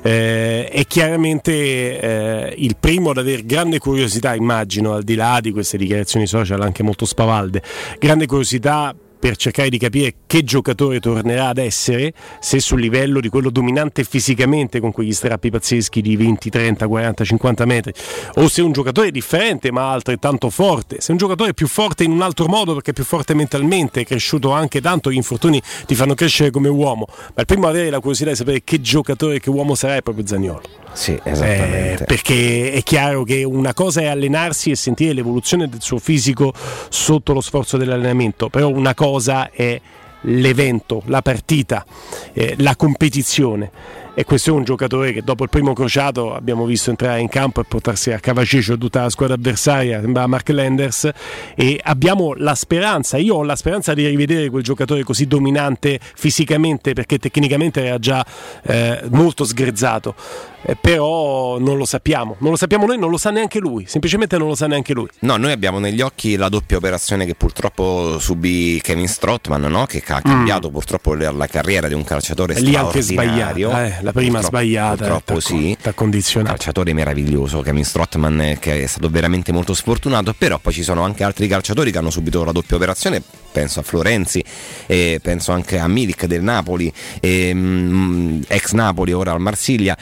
[0.03, 5.51] eh, è chiaramente eh, il primo ad avere grande curiosità, immagino, al di là di
[5.53, 7.63] queste dichiarazioni social anche molto spavalde,
[7.99, 13.29] grande curiosità per cercare di capire che giocatore tornerà ad essere, se sul livello di
[13.29, 17.93] quello dominante fisicamente con quegli strappi pazzeschi di 20, 30, 40, 50 metri,
[18.37, 22.23] o se un giocatore differente ma altrettanto forte, se un giocatore più forte in un
[22.23, 26.15] altro modo perché è più forte mentalmente, è cresciuto anche tanto, gli infortuni ti fanno
[26.15, 29.75] crescere come uomo, ma il primo avere la curiosità di sapere che giocatore, che uomo
[29.75, 30.80] sarà è proprio Zagnolo.
[30.93, 32.03] Sì, esattamente.
[32.03, 36.53] Eh, perché è chiaro che una cosa è allenarsi e sentire l'evoluzione del suo fisico
[36.89, 39.81] sotto lo sforzo dell'allenamento, però una cosa è
[40.23, 41.85] l'evento, la partita,
[42.33, 43.71] eh, la competizione.
[44.13, 47.61] E questo è un giocatore che dopo il primo crociato abbiamo visto entrare in campo
[47.61, 51.09] e portarsi a cavacecio tutta la squadra avversaria, sembrava Mark Lenders,
[51.55, 56.93] e abbiamo la speranza, io ho la speranza di rivedere quel giocatore così dominante fisicamente
[56.93, 58.25] perché tecnicamente era già
[58.63, 60.15] eh, molto sgrezzato,
[60.63, 64.37] Eh, però non lo sappiamo, non lo sappiamo noi, non lo sa neanche lui, semplicemente
[64.37, 65.09] non lo sa neanche lui.
[65.21, 69.87] No, noi abbiamo negli occhi la doppia operazione che purtroppo subì Kevin Strottman, no?
[69.87, 72.65] che ha cambiato purtroppo la, carriera di un calciatore Mm.
[72.65, 73.69] Lì anche straordinario.
[73.69, 75.77] sbagliata, eh, la prima Purtroppo- sbagliata, Purtroppo t'ha- sì.
[75.81, 76.55] t'ha condizionato.
[76.55, 81.03] Calciatore meraviglioso, Kevin Strottman eh, che è stato veramente molto sfortunato, però poi ci sono
[81.03, 83.23] anche altri calciatori che hanno subito la doppia operazione,
[83.53, 84.43] penso a Florenzi,
[84.87, 89.97] eh, penso anche a Milik del Napoli, ehm, ex Napoli, ora al Marsiglia.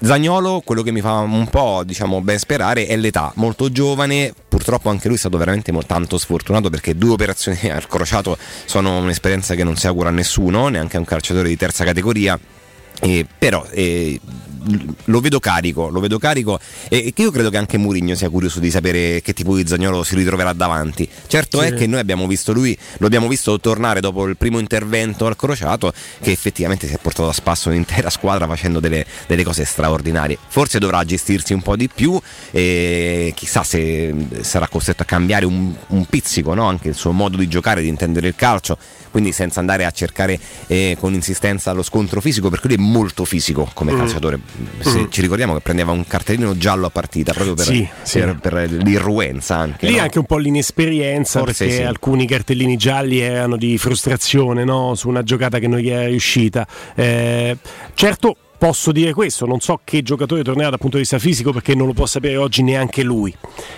[0.00, 4.90] Zagnolo, quello che mi fa un po' diciamo, ben sperare è l'età, molto giovane, purtroppo
[4.90, 8.36] anche lui è stato veramente tanto sfortunato perché due operazioni al crociato
[8.66, 12.38] sono un'esperienza che non si augura a nessuno, neanche a un calciatore di terza categoria.
[13.00, 14.18] Eh, però eh,
[15.06, 16.58] lo vedo carico, lo vedo carico
[16.88, 20.14] e io credo che anche Mourinho sia curioso di sapere che tipo di Zagnolo si
[20.14, 21.08] ritroverà davanti.
[21.26, 21.66] Certo Sì.
[21.66, 25.36] è che noi abbiamo visto lui, lo abbiamo visto tornare dopo il primo intervento al
[25.36, 30.38] crociato che effettivamente si è portato a spasso un'intera squadra facendo delle, delle cose straordinarie.
[30.48, 32.18] Forse dovrà gestirsi un po' di più
[32.50, 36.66] e chissà se sarà costretto a cambiare un, un pizzico no?
[36.66, 38.78] anche il suo modo di giocare, di intendere il calcio,
[39.14, 40.36] quindi senza andare a cercare
[40.66, 43.96] eh, con insistenza lo scontro fisico perché lui è molto fisico come Mm.
[43.98, 44.40] calciatore.
[44.80, 45.04] Se Mm.
[45.08, 48.18] ci ricordiamo che prendeva un cartellino giallo a partita proprio per, Sì, sì.
[48.18, 49.86] per- per l'irruenza anche.
[49.86, 50.02] Lì no?
[50.02, 51.86] anche un po' l'inesperienza Forse perché sì.
[51.86, 54.96] alcuni cartellini gialli erano di frustrazione no?
[54.96, 56.66] su una giocata che non gli era riuscita.
[56.96, 57.56] Eh,
[57.94, 58.36] certo.
[58.56, 61.86] Posso dire questo, non so che giocatore tornerà dal punto di vista fisico perché non
[61.86, 63.32] lo può sapere oggi neanche lui.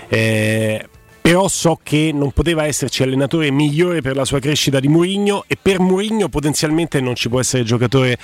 [0.09, 0.87] Eh,
[1.27, 5.59] però so che non poteva esserci allenatore migliore per la sua crescita di Mourinho e
[5.61, 8.17] per Mourinho potenzialmente non ci può essere giocatore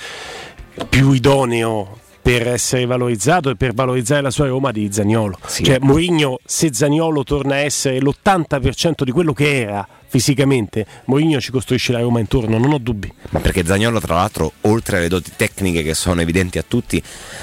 [0.87, 5.37] più idoneo per essere valorizzato e per valorizzare la sua Roma di Zagnolo.
[5.45, 9.85] Cioè Mourinho, se Zagnolo torna a essere l'80% di quello che era
[10.17, 13.11] fisicamente, Mourinho ci costruisce la Roma intorno, non ho dubbi.
[13.31, 17.01] Ma perché Zagnolo, tra l'altro, oltre alle doti tecniche che sono evidenti a tutti,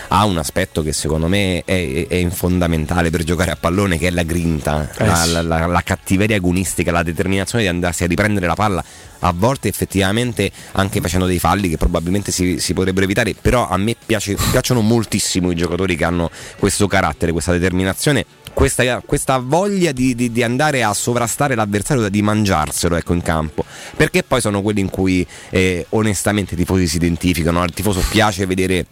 [0.09, 4.11] ha un aspetto che secondo me è, è fondamentale per giocare a pallone, che è
[4.13, 5.33] la grinta, Eh la, sì.
[5.33, 8.85] la- la- la cattiveria agonistica, la determinazione di andarsi a riprendere la palla.
[9.23, 13.77] A volte effettivamente anche facendo dei falli che probabilmente si, si potrebbero evitare, però a
[13.79, 19.93] me piace- piacciono moltissimo i giocatori che hanno questo carattere, questa determinazione, questa, questa voglia
[19.93, 23.65] di, di- di andare a sovrastare l'avversario, di mangiarselo ecco, in campo,
[23.97, 28.47] perché poi sono quelli in cui eh, onestamente i tifosi si identificano, al tifoso piace
[28.47, 28.87] vedere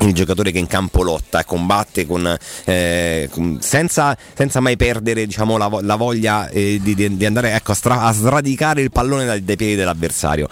[0.00, 5.24] il giocatore che in campo lotta e combatte con, eh, con- senza, senza mai perdere
[5.24, 9.24] diciamo, la, la voglia eh, di- di andare ecco, a, stra- a sradicare il pallone
[9.24, 10.48] dai, dai piedi dell'avversario.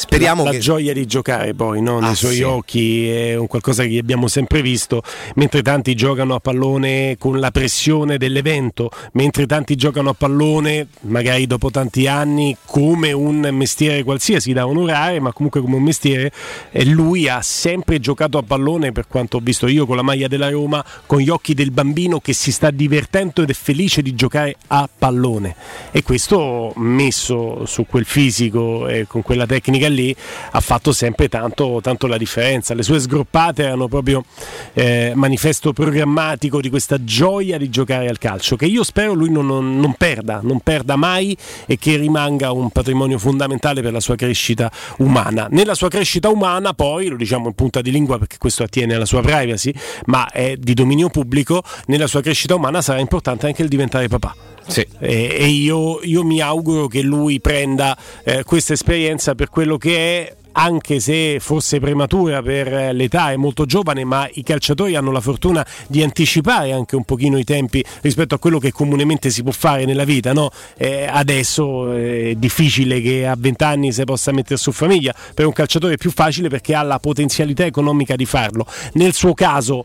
[0.00, 2.00] Speriamo la, che- la gioia di giocare poi no?
[2.00, 2.42] nei Ah, suoi sì.
[2.42, 5.02] occhi è un qualcosa che abbiamo sempre visto,
[5.34, 11.46] mentre tanti giocano a pallone con la pressione dell'evento, mentre tanti giocano a pallone magari
[11.46, 16.32] dopo tanti anni come un mestiere qualsiasi da onorare, ma comunque come un mestiere
[16.70, 20.28] e lui ha sempre giocato a pallone per quanto ho visto io con la maglia
[20.28, 24.14] della Roma, con gli occhi del bambino che si sta divertendo ed è felice di
[24.14, 25.54] giocare a pallone
[25.90, 30.14] e questo messo su quel fisico e con quella tecnica lì
[30.52, 32.74] ha fatto sempre tanto, tanto la differenza.
[32.74, 34.24] Le sue sgroppate erano proprio
[34.72, 39.46] eh, manifesto programmatico di questa gioia di giocare al calcio che io spero lui non,
[39.46, 41.36] non- non perda, non perda mai
[41.66, 45.48] e che rimanga un patrimonio fondamentale per la sua crescita umana.
[45.50, 49.06] Nella sua crescita umana poi, lo diciamo in punta di lingua perché questo attiene alla
[49.06, 49.72] sua privacy,
[50.06, 54.49] ma è di dominio pubblico, nella sua crescita umana sarà importante anche il diventare papà.
[54.66, 54.86] Sì.
[54.98, 59.96] E, e io, io mi auguro che lui prenda eh, questa esperienza per quello che
[59.96, 60.34] è.
[60.52, 65.20] Anche se fosse prematura per eh, l'età, è molto giovane, ma i calciatori hanno la
[65.20, 69.52] fortuna di anticipare anche un pochino i tempi rispetto a quello che comunemente si può
[69.52, 70.32] fare nella vita.
[70.32, 70.50] No?
[70.76, 75.52] Eh, adesso è difficile che a 20 anni si possa mettere su famiglia, per un
[75.52, 78.66] calciatore è più facile perché ha la potenzialità economica di farlo.
[78.94, 79.84] Nel suo caso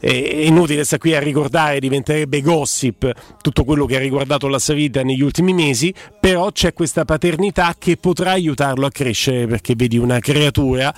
[0.00, 3.12] è inutile stare qui a ricordare, diventerebbe gossip
[3.42, 7.74] tutto quello che ha riguardato la sua vita negli ultimi mesi, però c'è questa paternità
[7.78, 10.92] che potrà aiutarlo a crescere perché vedi una creatura,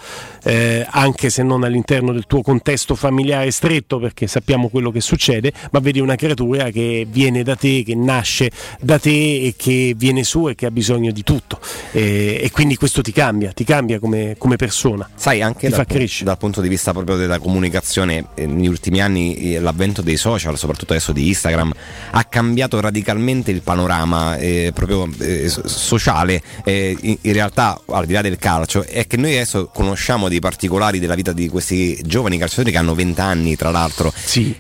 [0.45, 5.53] eh, anche se non all'interno del tuo contesto familiare stretto, perché sappiamo quello che succede,
[5.73, 8.51] ma vedi una creatura che viene da te, che nasce
[8.81, 11.59] da te e che viene su e che ha bisogno di tutto.
[11.91, 15.09] E, e quindi questo ti cambia, ti cambia come, come persona.
[15.15, 15.87] Sai, anche dal,
[16.23, 20.57] dal punto di vista proprio della comunicazione, eh, negli ultimi anni eh, l'avvento dei social,
[20.59, 21.73] soprattutto adesso di Instagram,
[22.13, 26.43] ha cambiato radicalmente il panorama eh, proprio eh, so- sociale.
[26.65, 30.41] eh, in, in realtà, al di là del calcio, è che noi adesso conosciamo dei
[30.41, 34.13] particolari della vita di questi giovani calciatori che hanno 20 anni, tra l'altro,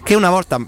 [0.03, 0.65] che una volta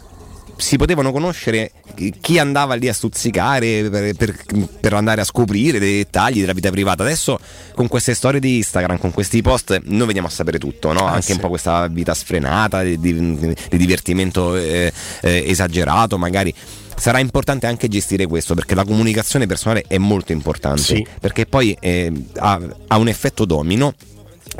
[0.57, 1.73] si potevano conoscere
[2.21, 4.37] chi andava lì a stuzzicare per, per-
[4.81, 7.03] per andare a scoprire dei dettagli della vita privata.
[7.03, 7.39] Adesso
[7.75, 11.05] con queste storie di Instagram, con questi post, noi veniamo a sapere tutto, no?
[11.07, 11.33] anche sì.
[11.33, 13.39] un po' questa vita sfrenata, di, di-
[13.71, 16.55] di divertimento eh, eh, esagerato magari.
[16.97, 21.05] Sarà importante anche gestire questo perché la comunicazione personale è molto importante Sì.
[21.21, 23.95] perché poi eh, ha, ha un effetto domino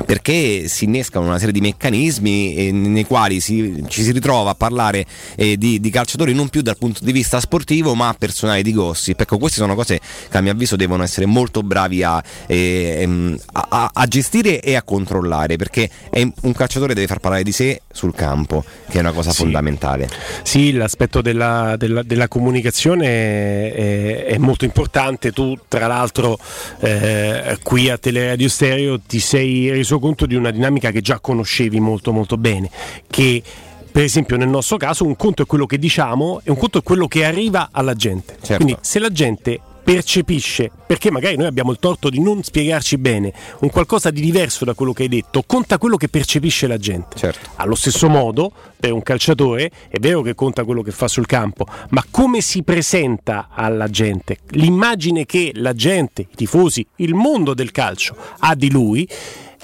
[0.05, 4.55] perché si innescano una serie di meccanismi eh, nei quali si- ci si ritrova a
[4.55, 5.05] parlare
[5.35, 9.21] eh, di, di calciatori non più dal punto di vista sportivo ma personali di gossip.
[9.21, 9.99] Ecco, queste sono cose
[10.29, 14.75] che a mio avviso devono essere molto bravi a, eh, ehm, a- a- gestire e
[14.75, 18.99] a controllare perché è- un calciatore deve far parlare di sé sul campo, che è
[19.01, 19.37] una cosa Sì.
[19.37, 20.09] fondamentale.
[20.43, 23.05] Sì, l'aspetto della, della- della comunicazione
[23.73, 25.31] è, è molto importante.
[25.31, 26.37] Tu, tra l'altro,
[26.81, 31.79] eh, qui a Teleradio Stereo ti sei reso conto di una dinamica che già conoscevi
[31.79, 32.69] molto molto bene,
[33.07, 33.41] che
[33.91, 36.83] per esempio nel nostro caso un conto è quello che diciamo e un conto è
[36.83, 38.35] quello che arriva alla gente.
[38.55, 43.31] Quindi se la gente percepisce, perché magari noi abbiamo il torto di non spiegarci bene,
[43.59, 47.15] un qualcosa di diverso da quello che hai detto, conta quello che percepisce la gente.
[47.57, 51.67] Allo stesso modo, per un calciatore è vero che conta quello che fa sul campo,
[51.89, 57.69] ma come si presenta alla gente, l'immagine che la gente, i tifosi, il mondo del
[57.69, 59.07] calcio ha di lui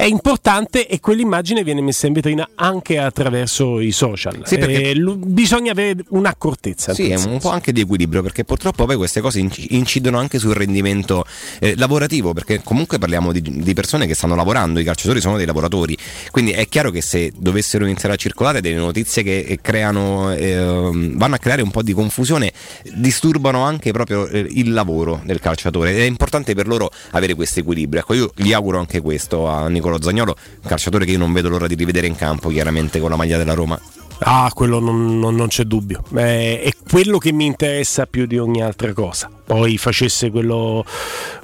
[0.01, 4.41] è importante e quell'immagine viene messa in vetrina anche attraverso i social.
[4.45, 6.93] Sì, perché- Eh, lu- bisogna avere un'accortezza.
[6.95, 10.55] Sì, un po' anche di equilibrio perché purtroppo poi queste cose inci- incidono anche sul
[10.55, 11.23] rendimento
[11.59, 15.45] eh, lavorativo perché comunque parliamo di, di persone che stanno lavorando, i calciatori sono dei
[15.45, 15.95] lavoratori,
[16.31, 21.15] quindi è chiaro che se dovessero iniziare a circolare delle notizie che eh, creano, ehm,
[21.17, 22.51] vanno a creare un po' di confusione,
[22.95, 27.59] disturbano anche proprio eh, il lavoro del calciatore ed è importante per loro avere questo
[27.59, 28.01] equilibrio.
[28.01, 30.35] Ecco, io gli auguro anche questo a Nicolo Zagnolo,
[30.65, 33.53] calciatore che io non vedo l'ora di rivedere in campo chiaramente con la maglia della
[33.53, 33.79] Roma.
[34.23, 36.03] Ah, quello non, non- non c'è dubbio.
[36.15, 39.29] Eh, è quello che mi interessa più di ogni altra cosa.
[39.43, 40.85] Poi facesse quello,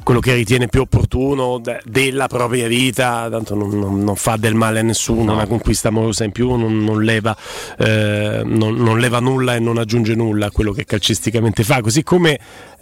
[0.04, 4.80] quello che ritiene più opportuno de- della propria vita, tanto non, non- fa del male
[4.80, 7.36] a nessuno, una conquista amorosa in più non, non leva,
[7.80, 11.82] eh, non- non leva nulla e non aggiunge nulla a quello che calcisticamente fa.
[11.82, 12.40] Così come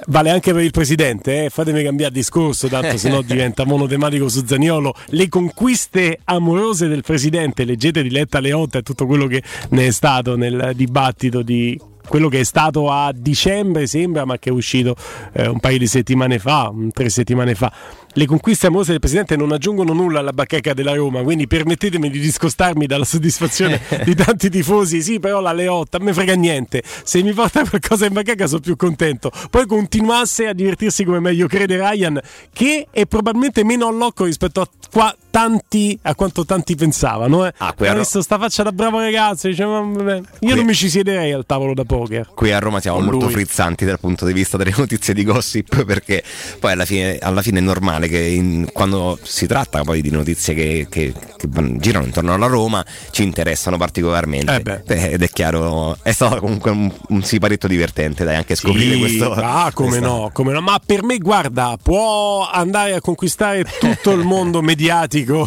[0.08, 1.50] vale anche per il presidente, eh.
[1.50, 4.94] fatemi cambiare discorso, tanto se no diventa monotematico su Zaniolo.
[5.08, 9.92] Le conquiste amorose del presidente, leggete di Letta Leotta e tutto quello che ne è
[9.92, 14.96] stato nel dibattito di quello che è stato a dicembre sembra, ma che è uscito
[15.34, 17.72] eh, un paio di settimane fa, tre settimane fa.
[18.18, 22.20] Le conquiste amorose del Presidente non aggiungono nulla alla bacheca della Roma, quindi permettetemi di
[22.20, 25.02] discostarmi dalla soddisfazione di tanti tifosi.
[25.02, 26.82] Sì, però la Leotta, a me frega niente.
[27.04, 29.30] Se mi porta qualcosa in bacheca sono più contento.
[29.50, 32.18] Poi continuasse a divertirsi come meglio crede Ryan,
[32.54, 37.46] che è probabilmente meno all'occo rispetto a, qua, tanti, a quanto tanti pensavano.
[37.46, 37.54] Eh.
[37.76, 40.64] qui a Ha Ro- visto sta faccia da bravo ragazzo, dice, "Ma vabbè, io non
[40.66, 42.30] mi ci siederei al tavolo da poker.
[42.34, 43.34] Qui a Roma siamo Con molto lui.
[43.34, 46.24] frizzanti dal punto di vista delle notizie di gossip perché
[46.62, 50.54] poi alla fine, alla fine è normale che in- quando si tratta poi di notizie
[50.54, 54.82] che, che- che girano intorno alla Roma ci interessano particolarmente Eh beh.
[54.88, 59.00] Eh, ed è chiaro è stato comunque un, un siparetto divertente dai anche scoprire Sì,
[59.00, 60.62] questo Ah, come questa- no, come no.
[60.62, 65.46] Ma per me, guarda, può andare a conquistare tutto il mondo mediatico,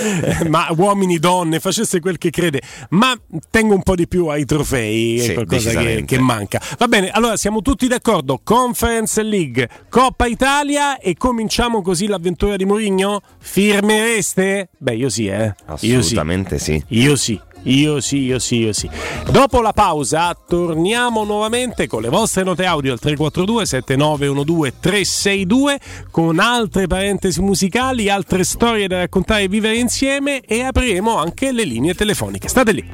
[0.48, 2.60] ma uomini, donne, facesse quel che crede.
[2.90, 3.18] Ma
[3.50, 6.60] tengo un po' di più ai trofei, è Sì, qualcosa che, che manca.
[6.78, 8.40] Va bene, allora siamo tutti d'accordo.
[8.42, 13.20] Conference League, Coppa Italia e cominciamo così l'avventura di Mourinho?
[13.38, 14.70] Firmereste?
[14.76, 15.54] Beh, io sì, eh.
[15.66, 15.94] Io sì.
[15.94, 17.40] assolutamente sì Io sì.
[17.64, 18.88] Io sì, io sì, io sì.
[19.30, 26.38] Dopo la pausa torniamo nuovamente con le vostre note audio al 342 7912 362 con
[26.38, 31.94] altre parentesi musicali, altre storie da raccontare e vivere insieme e apriremo anche le linee
[31.94, 32.48] telefoniche.
[32.48, 32.90] State lì.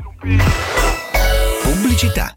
[1.62, 2.34] Pubblicità.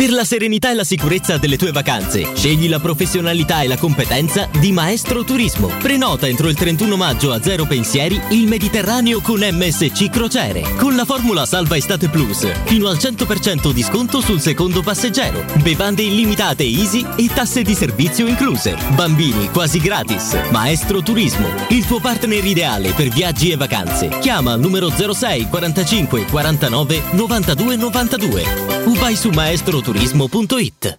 [0.00, 4.48] Per la serenità e la sicurezza delle tue vacanze, scegli la professionalità e la competenza
[4.58, 5.66] di Maestro Turismo.
[5.78, 10.62] Prenota entro il 31 maggio a zero pensieri il Mediterraneo con MSC Crociere.
[10.78, 15.44] Con la formula Salva Estate Plus, fino al 100% di sconto sul secondo passeggero.
[15.60, 18.78] Bevande illimitate easy e tasse di servizio incluse.
[18.94, 20.34] Bambini quasi gratis.
[20.50, 24.08] Maestro Turismo, il tuo partner ideale per viaggi e vacanze.
[24.20, 29.28] Chiama al numero 06 45 49 92 92 o vai su
[29.94, 30.98] maestroturismo.it.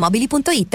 [0.00, 0.74] ValentinoAutomobili.it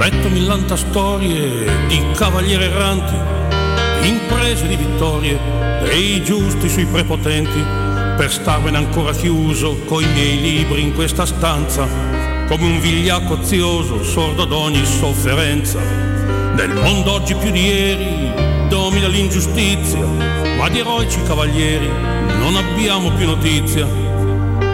[0.00, 3.14] Letto millanta storie di cavalieri erranti,
[4.06, 5.38] imprese di vittorie,
[5.82, 7.62] dei giusti sui prepotenti,
[8.16, 11.86] per starvene ancora chiuso coi miei libri in questa stanza.
[12.48, 15.78] come un vigliacco ozioso, sordo ad ogni sofferenza.
[16.54, 18.32] Nel mondo oggi più di ieri
[18.68, 20.04] domina l'ingiustizia,
[20.56, 21.88] ma di eroici cavalieri
[22.38, 23.86] non abbiamo più notizia.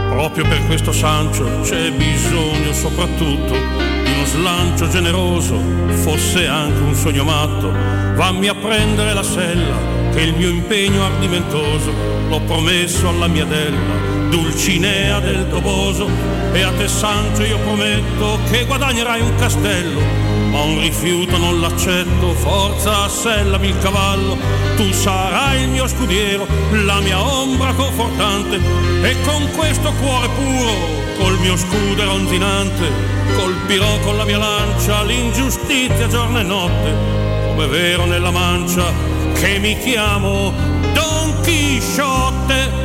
[0.09, 4.06] Proprio per questo Sancio c'è bisogno soprattutto
[4.37, 5.59] slancio generoso,
[6.03, 7.73] fosse anche un sogno matto.
[8.15, 9.77] Vammi a prendere la sella,
[10.13, 11.91] che il mio impegno ardimentoso
[12.29, 16.09] l'ho promesso alla mia della, Dulcinea del Toboso.
[16.53, 20.01] E a te Sancio io prometto che guadagnerai un castello,
[20.51, 24.37] ma un rifiuto non l'accetto, forza assellami il cavallo,
[24.77, 26.47] tu sarai il mio scudiero,
[26.85, 28.57] la mia ombra confortante,
[29.03, 30.73] e con questo cuore puro,
[31.19, 36.95] col mio scudo ronzinante, colpirò con la mia lancia l'ingiustizia giorno e notte,
[37.49, 38.93] come vero nella mancia,
[39.35, 40.53] che mi chiamo
[40.93, 42.85] Don Chisciotte.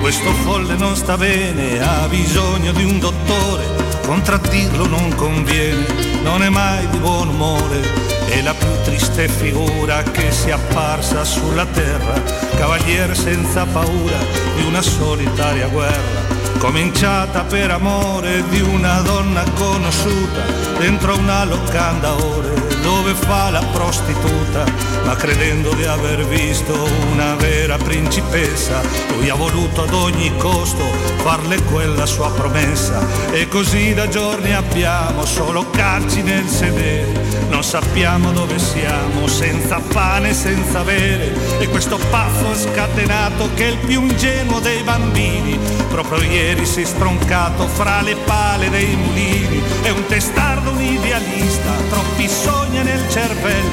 [0.00, 3.64] Questo folle non sta bene, ha bisogno di un dottore,
[4.06, 5.86] contraddirlo non conviene,
[6.22, 8.08] non è mai di buon umore.
[8.26, 12.22] È la più triste figura che sia apparsa sulla terra,
[12.56, 14.18] cavaliere senza paura
[14.56, 16.39] di una solitaria guerra.
[16.58, 20.42] Cominciata per amore di una donna conosciuta
[20.78, 24.64] dentro una locanda ore dove fa la prostituta,
[25.04, 28.80] ma credendo di aver visto una vera principessa,
[29.16, 30.82] lui ha voluto ad ogni costo
[31.22, 33.06] farle quella sua promessa.
[33.32, 40.32] E così da giorni abbiamo solo calci nel sedere, non sappiamo dove siamo, senza pane,
[40.32, 41.58] senza bere.
[41.58, 45.58] E questo paffo scatenato che è il più ingenuo dei bambini,
[45.88, 51.70] proprio ieri si è stroncato fra le pale dei mulini, è un testardo, un idealista,
[51.90, 53.68] troppi sogni nel cervello.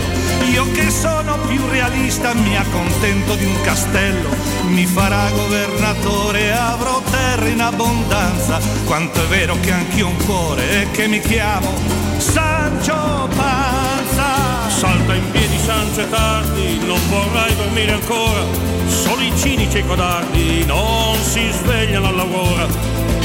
[0.52, 4.30] Io che sono più realista mi accontento di un castello,
[4.68, 8.60] mi farà governatore, avrò terra in abbondanza.
[8.86, 11.74] Quanto è vero che anch'io ho un cuore e che mi chiamo
[12.18, 14.70] Sancio Panza.
[14.70, 18.42] Salta in piedi Sancio e tardi, non vorrai dormire ancora.
[18.88, 22.66] Solo i cinici e codardi non si svegliano all'aurora.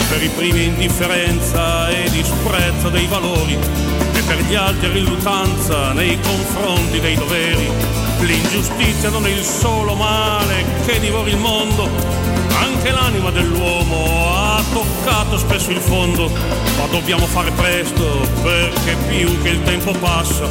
[0.08, 6.98] Per i primi indifferenza e disprezzo dei valori e per gli altri riluttanza nei confronti
[6.98, 7.70] dei doveri.
[8.22, 11.88] L'ingiustizia non è il solo male che divora il mondo,
[12.58, 14.41] anche l'anima dell'uomo ha
[14.72, 20.44] toccato spesso il fondo, ma dobbiamo fare presto perché più che il tempo passa,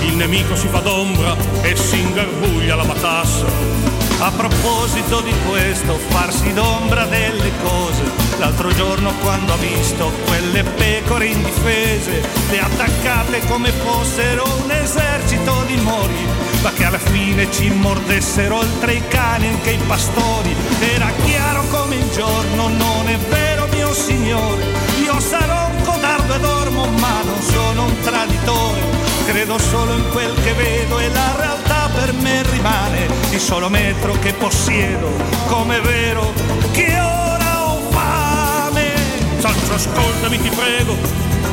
[0.00, 3.92] il nemico si fa d'ombra e si ingarbuglia la matassa.
[4.24, 8.02] A proposito di questo, farsi d'ombra delle cose,
[8.38, 15.76] l'altro giorno quando ho visto quelle pecore indifese, le attaccate come fossero un esercito di
[15.78, 16.24] mori,
[16.62, 20.54] ma che alla fine ci mordessero oltre i cani anche i pastori,
[20.94, 23.51] era chiaro come il giorno, non è vero
[23.92, 24.64] signore,
[25.02, 28.80] io sarò un codardo e dormo, ma non sono un traditore.
[29.26, 34.12] Credo solo in quel che vedo e la realtà per me rimane il solo metro
[34.18, 35.08] che possiedo,
[35.46, 36.32] come vero
[36.72, 38.92] che ora ho fame.
[39.38, 40.96] Sancio, ascoltami, ti prego,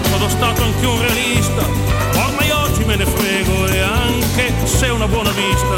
[0.10, 1.64] sono stato anche un realista,
[2.26, 5.76] ormai oggi me ne frego e anche se una buona vista,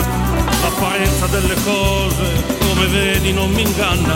[0.61, 4.15] l'apparenza delle cose, come vedi, non mi inganna,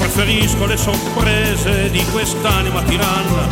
[0.00, 3.46] preferisco le sorprese di quest'anima tiranna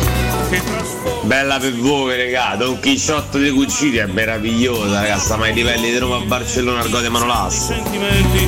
[0.49, 5.53] che trasforma Bella per voi, regà, Don Chisciotto di Cucini è meravigliosa, ragazza, ma ai
[5.53, 7.73] livelli di Roma a Barcellona Argote Manolasso.
[7.73, 8.47] sentimenti,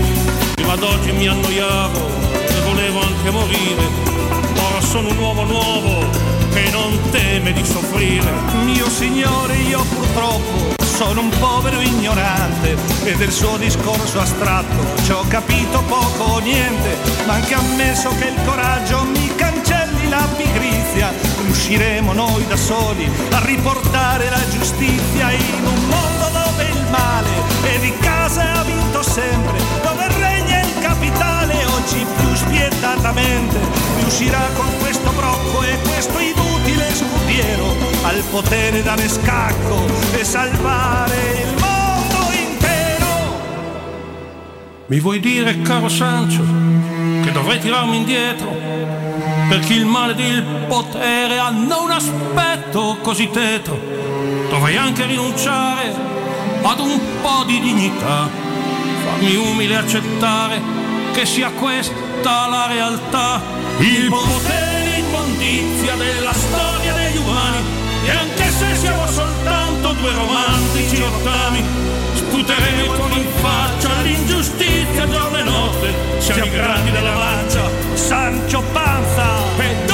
[0.56, 1.99] prima d'oggi mi annoiavo
[2.48, 3.84] e volevo anche morire,
[4.57, 6.10] ora sono un uomo nuovo
[6.52, 8.32] che non teme di soffrire.
[8.64, 15.23] Mio signore, io purtroppo sono un povero ignorante e del suo discorso astratto ci ho
[15.28, 16.95] capito poco o niente,
[17.26, 21.11] ma anche ammesso che il coraggio mi cancelli la pigrizia,
[21.41, 27.30] riusciremo noi da soli a riportare la giustizia in un mondo dove il male
[27.64, 30.40] e di casa ha vinto sempre, dove il capitale
[31.82, 33.58] oggi più spietatamente,
[33.99, 41.60] riuscirà con questo brocco e questo inutile scudiero al potere dare scacco e salvare il
[41.60, 43.40] mondo intero.
[44.88, 46.44] Mi vuoi dire, caro Sancio,
[47.24, 48.49] che dovrei tirarmi indietro?
[49.49, 53.80] Perché il male del potere hanno un aspetto così tetro.
[54.49, 55.94] Dovrei anche rinunciare
[56.62, 58.30] ad un po' di dignità,
[59.03, 60.82] farmi umile accettare
[61.12, 63.42] che sia questa la realtà.
[63.80, 67.58] Il potere è l'immondizia della storia degli umani
[68.06, 71.64] e anche se siamo soltanto due romantici ottami,
[72.14, 79.90] sputeremo con in faccia l'ingiustizia giorno e notte, siamo i grandi della mancia, Sancho Panza.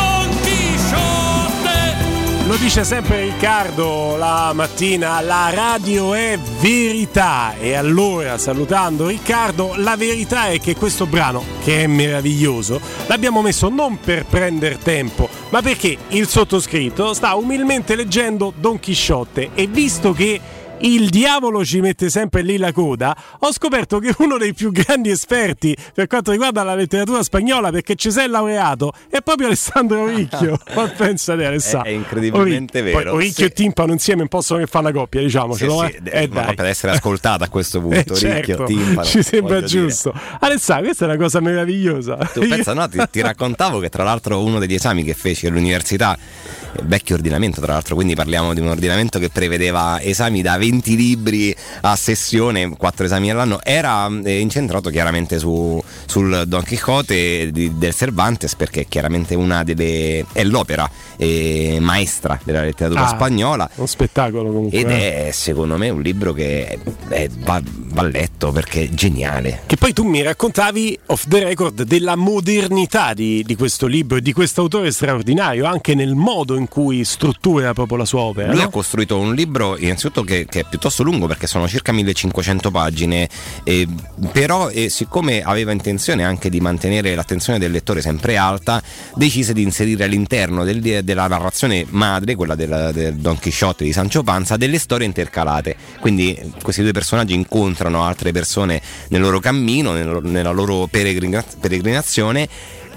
[2.47, 7.57] Lo dice sempre Riccardo la mattina, la radio è verità.
[7.59, 13.67] E allora, salutando Riccardo, la verità è che questo brano, che è meraviglioso, l'abbiamo messo
[13.67, 20.13] non per prendere tempo, ma perché il sottoscritto sta umilmente leggendo Don Chisciotte e visto
[20.13, 20.39] che
[20.81, 23.15] il diavolo ci mette sempre lì la coda.
[23.39, 27.95] Ho scoperto che uno dei più grandi esperti per quanto riguarda la letteratura spagnola, perché
[27.95, 30.57] ci sei laureato, è proprio Alessandro Oricchio.
[30.75, 31.89] Ma pensa te, Alessandro.
[31.89, 33.01] È, è incredibilmente Ori- vero.
[33.03, 33.51] Poi Oricchio Sì.
[33.51, 35.81] e Timpano insieme non possono che fare una coppia, diciamocelo.
[35.85, 36.23] Sì, sì, eh.
[36.23, 39.81] Eh, per essere ascoltata a questo punto, Eh, certo, timpano, ci sembra voglio dire.
[39.87, 40.13] giusto.
[40.39, 42.17] Alessandro, questa è una cosa meravigliosa.
[42.33, 46.15] Tu pensa, no, ti, ti raccontavo che tra l'altro uno degli esami che feci all'università,
[46.15, 50.65] eh, vecchio ordinamento tra l'altro, quindi parliamo di un ordinamento che prevedeva esami da 20
[50.71, 57.77] libri a sessione, 4 esami all'anno, era eh, incentrato chiaramente su, sul Don Quixote di-
[57.77, 63.69] del Cervantes perché chiaramente una delle, è l'opera eh, maestra della letteratura Ah, spagnola.
[63.75, 64.77] Un spettacolo comunque.
[64.79, 65.27] Ed eh.
[65.27, 66.77] è secondo me un libro che
[67.09, 69.61] è- va, va letto perché è geniale.
[69.65, 74.21] Che poi tu mi raccontavi off the record della modernità di, di questo libro e
[74.21, 78.47] di questo autore straordinario, anche nel modo in cui struttura proprio la sua opera.
[78.49, 78.63] Lui no?
[78.65, 83.29] ha costruito un libro innanzitutto che, che è piuttosto lungo perché sono circa 1500 pagine,
[83.63, 83.87] eh,
[84.31, 88.81] però eh, siccome aveva intenzione anche di mantenere l'attenzione del lettore sempre alta,
[89.15, 94.23] decise di inserire all'interno del- della narrazione madre, quella del, del Don Chisciotte di Sancho
[94.23, 95.75] Panza, delle storie intercalate.
[95.99, 102.47] Quindi questi due personaggi incontrano altre persone nel loro cammino, nel- nella loro peregrina- peregrinazione.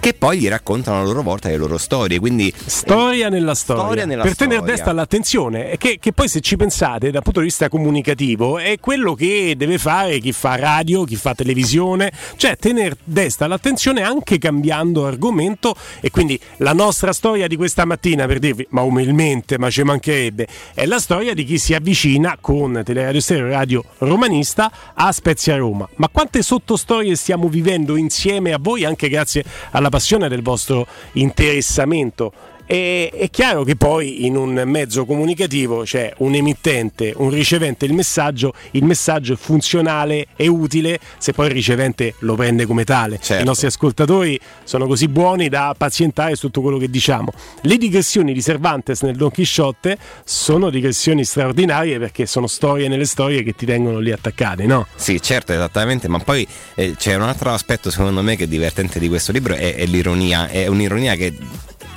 [0.00, 2.18] Che poi gli raccontano a loro volta le loro storie.
[2.18, 4.74] Quindi Storia nella storia, Storia nella per tenere storia.
[4.74, 9.12] desta l'attenzione, che, che poi se ci pensate dal punto di vista comunicativo è quello
[9.12, 15.04] che deve fare chi fa radio, chi fa televisione, cioè tenere desta l'attenzione anche cambiando
[15.04, 19.82] argomento e quindi la nostra storia di questa mattina per dirvi, ma umilmente, ma ci
[19.82, 25.56] mancherebbe, è la storia di chi si avvicina con Teleradio Stereo Radio Romanista a Spezia
[25.56, 25.86] Roma.
[25.96, 32.32] Ma quante sottostorie stiamo vivendo insieme a voi anche grazie alla passione del vostro interessamento
[32.70, 37.92] e, è chiaro che poi in un mezzo comunicativo c'è un emittente, un ricevente il
[37.94, 43.18] messaggio, il messaggio è funzionale e utile se poi il ricevente lo prende come tale.
[43.20, 43.42] Certo.
[43.42, 47.32] I nostri ascoltatori sono così buoni da pazientare su tutto quello che diciamo.
[47.62, 53.42] Le digressioni di Cervantes nel Don Chisciotte sono digressioni straordinarie perché sono storie nelle storie
[53.42, 54.86] che ti tengono lì attaccate, no?
[54.94, 59.00] Sì, certo, esattamente, ma poi eh, c'è un altro aspetto secondo me che è divertente
[59.00, 61.34] di questo libro, è, è l'ironia, è un'ironia che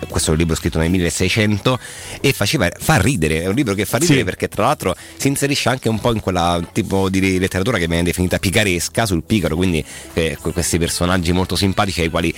[0.07, 1.79] questo libro scritto nel 1600
[2.21, 4.23] e faceva, fa ridere, è un libro che fa ridere Sì.
[4.23, 8.03] perché tra l'altro si inserisce anche un po' in quella tipo di letteratura che viene
[8.03, 9.83] definita picaresca sul picaro, quindi
[10.13, 12.33] eh, que- questi personaggi molto simpatici ai quali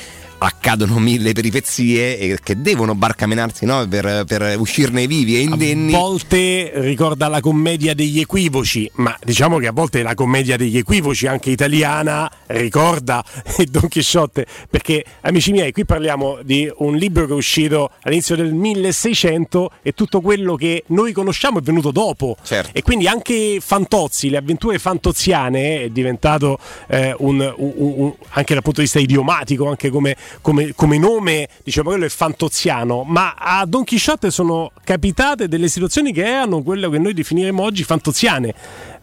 [0.45, 3.88] accadono mille peripezie e che devono barcamenarsi no?
[3.88, 5.93] per, per uscirne vivi e indenni.
[5.93, 10.77] A volte ricorda la commedia degli equivoci, ma diciamo che a volte la commedia degli
[10.77, 13.23] equivoci, anche italiana, ricorda
[13.69, 18.53] Don Chisciotte, perché amici miei, qui parliamo di un libro che è uscito all'inizio del
[18.53, 22.38] 1600 e tutto quello che noi conosciamo è venuto dopo.
[22.43, 22.72] Certo.
[22.73, 28.63] E quindi anche Fantozzi, le avventure fantoziane è diventato eh, un, un- un- anche dal
[28.63, 33.66] punto di vista idiomatico, anche come, come- come nome, diciamo quello è fantoziano, ma a
[33.66, 38.53] Don Chisciotte sono capitate delle situazioni che erano quello che noi definiremo oggi fantoziane.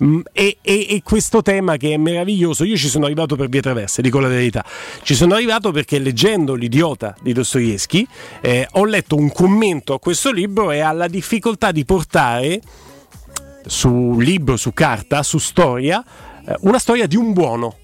[0.03, 3.61] Mm, E, e- e questo tema che è meraviglioso, io ci sono arrivato per vie
[3.63, 4.65] traverse, dico la verità.
[5.03, 8.07] Ci sono arrivato perché leggendo L'idiota di Dostoevsky
[8.41, 12.61] eh, ho letto un commento a questo libro e alla difficoltà di portare
[13.67, 16.03] su libro, su carta, su storia,
[16.47, 17.77] eh, una storia di un buono.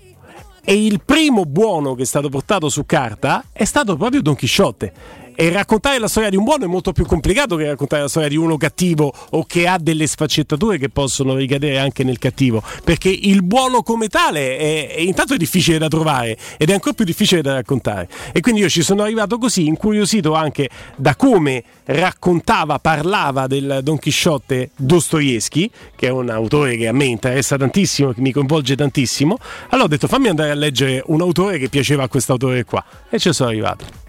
[0.71, 4.93] E il primo buono che è stato portato su carta è stato proprio Don Chisciotte.
[5.41, 8.29] E raccontare la storia di un buono è molto più complicato che raccontare la storia
[8.29, 12.61] di uno cattivo o che ha delle sfaccettature che possono ricadere anche nel cattivo.
[12.83, 16.93] Perché il buono come tale è, è- intanto è difficile da trovare ed è ancora
[16.93, 18.09] più difficile da raccontare.
[18.33, 23.97] E quindi io ci sono arrivato così, incuriosito anche da come raccontava, parlava del Don
[23.97, 29.39] Chisciotte Dostoevsky, che è un autore che a me interessa tantissimo, che mi coinvolge tantissimo.
[29.69, 32.85] Allora ho detto fammi andare a leggere un autore che piaceva a quest'autore qua.
[33.09, 34.08] E ci sono arrivato.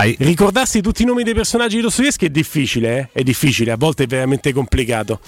[0.00, 3.20] Ricordarsi tutti i nomi dei personaggi di Dostoevsky è difficile, eh?
[3.20, 5.18] è difficile, a volte è veramente complicato.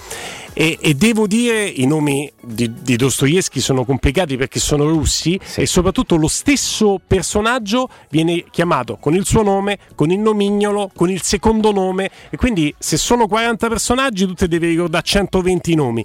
[0.53, 5.67] E, e devo dire i nomi di, di Dostoevsky sono complicati perché sono russi e
[5.67, 11.23] soprattutto lo stesso personaggio viene chiamato con il suo nome, con il nomignolo, con il
[11.23, 16.05] secondo nome e quindi se sono 40 personaggi tu te devi ricordare 120 nomi.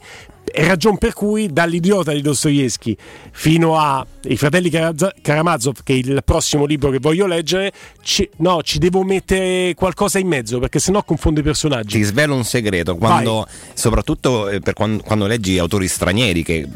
[0.57, 2.95] Ragion per cui dall'idiota di Dostoevsky
[3.31, 7.71] fino a I fratelli Karamazov, che è il prossimo libro che voglio leggere,
[8.01, 11.97] ci, no, ci devo mettere qualcosa in mezzo perché sennò confondo i personaggi.
[11.97, 16.67] Ti svelo un segreto, quando, soprattutto eh, per quando, quando leggi autori stranieri, che,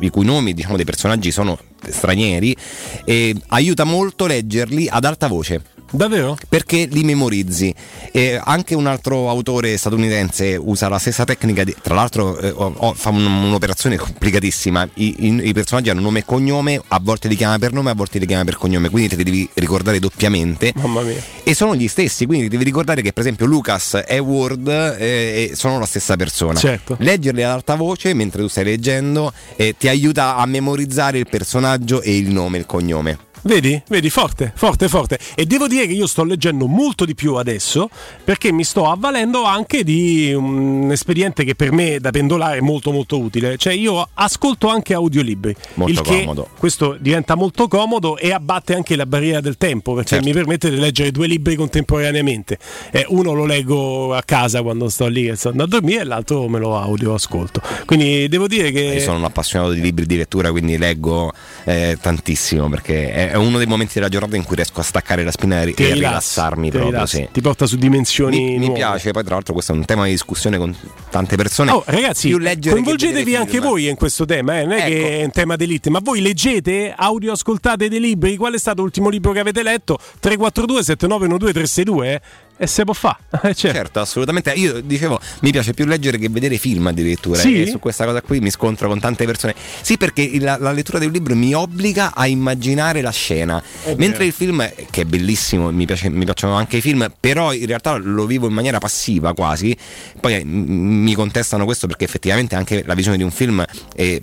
[0.00, 1.58] i cui nomi diciamo, dei personaggi sono
[1.88, 2.56] stranieri,
[3.04, 5.76] eh, aiuta molto leggerli ad alta voce.
[5.90, 6.36] Davvero?
[6.48, 7.74] Perché li memorizzi.
[8.12, 12.74] E anche un altro autore statunitense usa la stessa tecnica, di, tra l'altro eh, o-
[12.76, 14.88] o- fa un- un'operazione complicatissima.
[14.94, 17.94] I, i- i personaggi hanno nome e cognome, a volte li chiama per nome, a
[17.94, 20.72] volte li chiama per cognome, quindi te li devi ricordare doppiamente.
[20.76, 21.22] Mamma mia.
[21.42, 25.78] E sono gli stessi, quindi devi ricordare che per esempio Lucas e Ward eh, sono
[25.78, 26.58] la stessa persona.
[26.58, 26.96] Certo.
[27.00, 32.02] Leggerli ad alta voce mentre tu stai leggendo eh, ti aiuta a memorizzare il personaggio
[32.02, 33.18] e il nome, il cognome.
[33.42, 33.80] Vedi?
[33.88, 35.18] Vedi, forte, forte, forte.
[35.34, 37.88] E devo dire che io sto leggendo molto di più adesso
[38.24, 42.90] perché mi sto avvalendo anche di un espediente che per me da pendolare è molto
[42.90, 43.56] molto utile.
[43.56, 45.54] Cioè io ascolto anche audiolibri.
[45.74, 46.48] Molto il che comodo.
[46.58, 50.26] Questo diventa molto comodo e abbatte anche la barriera del tempo perché Certo.
[50.26, 52.58] mi permette di leggere due libri contemporaneamente.
[52.90, 56.04] Eh, uno lo leggo a casa quando sto lì e sto andando a dormire e
[56.04, 57.60] l'altro me lo audio ascolto.
[57.84, 58.80] Quindi devo dire che...
[58.80, 61.32] Io sono un appassionato di libri di lettura, quindi leggo
[61.64, 65.24] eh, tantissimo perché è è uno dei momenti della giornata in cui riesco a staccare
[65.24, 66.90] la spina e rilassi, rilassarmi proprio.
[66.90, 67.28] rilassi, sì.
[67.32, 70.10] ti porta su dimensioni Mi, mi piace, poi tra l'altro questo è un tema di
[70.10, 70.74] discussione con
[71.10, 71.70] tante persone.
[71.70, 73.56] Oh, ragazzi, coinvolgetevi anche.
[73.58, 73.68] Ecco.
[73.68, 76.94] voi in questo tema, eh, non è che è un tema d'elite, ma voi leggete,
[76.96, 79.98] audio ascoltate dei libri, qual è stato l'ultimo libro che avete letto?
[80.20, 82.20] 342 7912 362 eh?
[82.58, 83.16] E se può fa.
[83.40, 83.76] Eh, certo.
[83.78, 84.50] Certo, assolutamente.
[84.52, 87.38] Io dicevo, mi piace più leggere che vedere film addirittura.
[87.38, 87.62] Sì?
[87.62, 89.54] E su questa cosa qui mi scontro con tante persone.
[89.80, 93.62] Sì, perché la, la lettura di un libro mi obbliga a immaginare la scena.
[93.96, 97.66] Mentre il film, che è bellissimo, mi, piace- mi piacciono anche i film, però in
[97.66, 99.76] realtà lo vivo in maniera passiva quasi.
[100.20, 103.64] Poi eh, m- mi contestano questo perché effettivamente anche la visione di un film
[103.94, 104.20] è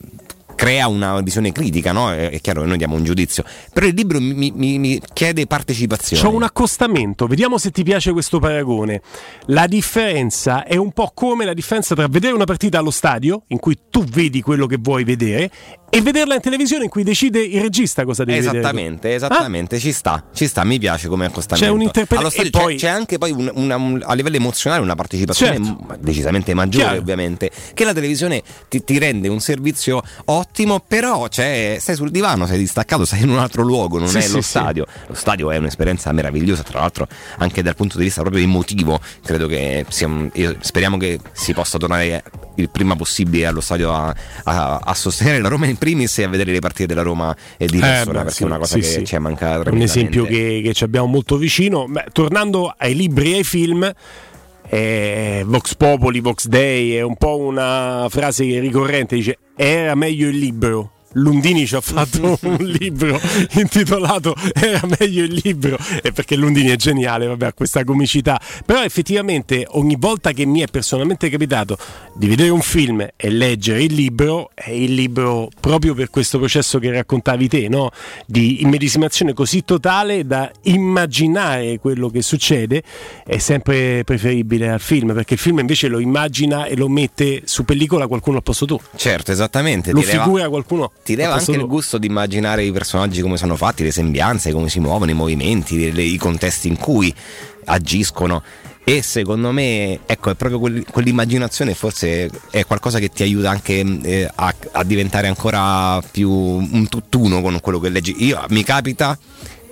[0.55, 2.11] crea una visione critica, no?
[2.11, 6.21] È, chiaro che noi diamo un giudizio, però il libro mi, mi- mi chiede partecipazione.
[6.21, 9.01] C'ho un accostamento, vediamo se ti piace questo paragone.
[9.47, 13.59] La differenza è un po' come la differenza tra vedere una partita allo stadio, in
[13.59, 15.51] cui tu vedi quello che vuoi vedere,
[15.95, 18.59] e vederla in televisione in cui decide il regista cosa devi vedere.
[18.59, 21.65] Esattamente, esattamente, ci sta, ci sta, mi piace come accostamento.
[21.65, 24.35] C'è un'interpreta- Allo stadio e c'è- poi- c'è, anche poi un- una- un- a livello
[24.35, 25.95] emozionale una partecipazione Certo.
[25.99, 26.99] decisamente maggiore, Chiaro.
[27.01, 32.45] ovviamente, che la televisione ti, ti rende un servizio ottimo, però c'è- stai sul divano,
[32.45, 34.49] sei distaccato, sei in un altro luogo, non Sì, è sì, lo sì.
[34.49, 34.85] stadio.
[35.07, 37.07] Lo stadio è un'esperienza meravigliosa, tra l'altro
[37.37, 40.09] anche dal punto di vista proprio emotivo, credo che sia
[40.59, 42.23] speriamo che si possa tornare
[42.55, 44.13] il prima possibile allo stadio a,
[44.43, 47.67] a- a sostenere la Roma in primis e a vedere le partite della Roma e
[47.67, 49.05] di Eh, persona, beh, perché sì, è una cosa sì, che sì.
[49.05, 51.85] ci è mancata un esempio che, che ci abbiamo molto vicino.
[51.87, 53.93] Beh, tornando ai libri e ai film,
[54.67, 60.37] eh, Vox Populi, Vox Dei è un po' una frase ricorrente, dice era meglio il
[60.37, 60.91] libro.
[61.15, 63.19] Lundini ci ha fatto un libro
[63.51, 68.39] intitolato Era meglio il libro e perché Lundini è geniale, vabbè, ha questa comicità.
[68.65, 71.77] Però effettivamente ogni volta che mi è personalmente capitato
[72.13, 76.79] di vedere un film e leggere il libro, è il libro proprio per questo processo
[76.79, 77.91] che raccontavi te, no?
[78.25, 82.83] di immedesimazione così totale da immaginare quello che succede,
[83.25, 87.65] è sempre preferibile al film, perché il film invece lo immagina e lo mette su
[87.65, 88.79] pellicola qualcuno al posto tuo.
[88.95, 89.91] Certo, esattamente.
[89.91, 90.91] Lo figura qualcuno.
[91.05, 91.67] Ti leva anche il tuo.
[91.67, 95.91] gusto di immaginare i personaggi come sono fatti, le sembianze, come si muovono, i movimenti,
[95.91, 97.13] le- i contesti in cui
[97.65, 98.41] agiscono.
[98.83, 103.85] E secondo me, ecco, è proprio quel- quell'immaginazione forse è qualcosa che ti aiuta anche
[104.01, 108.15] eh, a, a diventare ancora più un tutt'uno con quello che leggi.
[108.25, 109.15] Io mi capita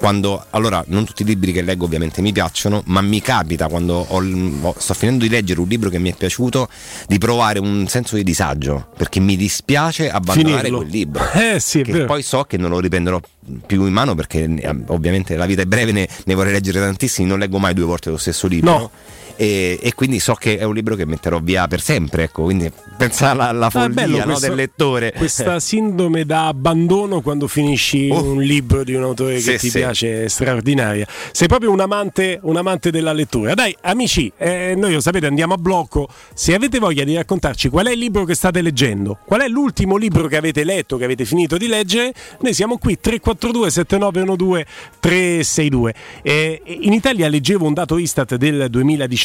[0.03, 4.05] quando, allora, non tutti i libri che leggo ovviamente mi piacciono, ma mi capita quando
[4.05, 6.67] ho sto finendo di leggere un libro che mi è piaciuto
[7.07, 10.77] di provare un senso di disagio, perché mi dispiace abbandonare Finirlo.
[10.79, 11.23] quel libro.
[11.53, 12.05] Eh sì, che vero.
[12.05, 13.21] poi so che non lo riprenderò
[13.65, 17.25] più in mano perché eh, ovviamente la vita è breve, ne, ne vorrei leggere tantissimi,
[17.25, 18.71] non leggo mai due volte lo stesso libro.
[18.71, 18.91] No.
[19.35, 22.71] E, e quindi so che è un libro che metterò via per sempre, ecco, quindi
[22.97, 25.11] pensa alla, alla Ah, follia bello no, questo- del lettore.
[25.13, 29.57] Questa sindrome da abbandono quando finisci un libro di un autore che Oh.
[29.57, 29.79] Sì, ti sì.
[29.79, 31.07] piace è straordinaria.
[31.31, 33.53] Sei proprio un amante, un amante della lettura.
[33.53, 36.07] Dai, amici, eh, noi lo sapete, andiamo a blocco.
[36.33, 39.95] Se avete voglia di raccontarci qual è il libro che state leggendo, qual è l'ultimo
[39.97, 44.65] libro che avete letto, che avete finito di leggere, noi siamo qui 342 7912
[44.99, 45.93] 362.
[46.21, 49.21] Eh, in Italia leggevo un dato Istat del 2019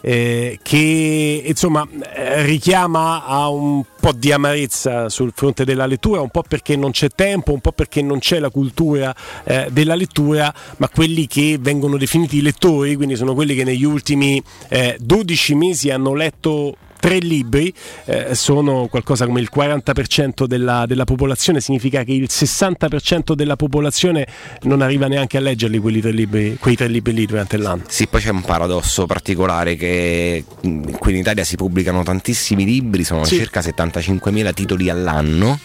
[0.00, 6.30] eh, che insomma eh, richiama a un po' di amarezza sul fronte della lettura, un
[6.30, 9.14] po' perché non c'è tempo, un po' perché non c'è la cultura
[9.44, 14.42] eh, della lettura, ma quelli che vengono definiti lettori, quindi sono quelli che negli ultimi
[14.68, 16.76] eh, 12 mesi hanno letto
[17.06, 17.72] tre libri
[18.06, 24.26] eh, sono qualcosa come il 40% della, della popolazione, significa che il 60% della popolazione
[24.62, 27.84] non arriva neanche a leggerli quelli tre libri, quei tre libri lì durante l'anno.
[27.86, 33.04] Sì, poi c'è un paradosso particolare che mh, qui in Italia si pubblicano tantissimi libri,
[33.04, 33.36] sono Sì.
[33.36, 35.60] circa 75.000 titoli all'anno.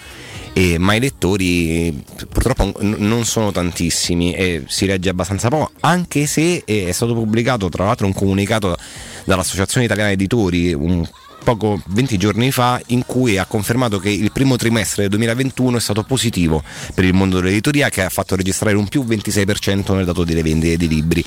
[0.54, 6.28] E, ma i lettori purtroppo n- non sono tantissimi e si legge abbastanza poco, anche
[6.28, 8.76] se eh, è stato pubblicato tra l'altro un comunicato
[9.24, 11.08] dall'Associazione Italiana Editori un
[11.44, 15.80] poco 20 giorni fa in cui ha confermato che il primo trimestre del 2021 è
[15.80, 16.64] stato positivo
[16.94, 20.78] per il mondo dell'editoria che ha fatto registrare un più 26% nel dato delle vendite
[20.78, 21.24] di libri,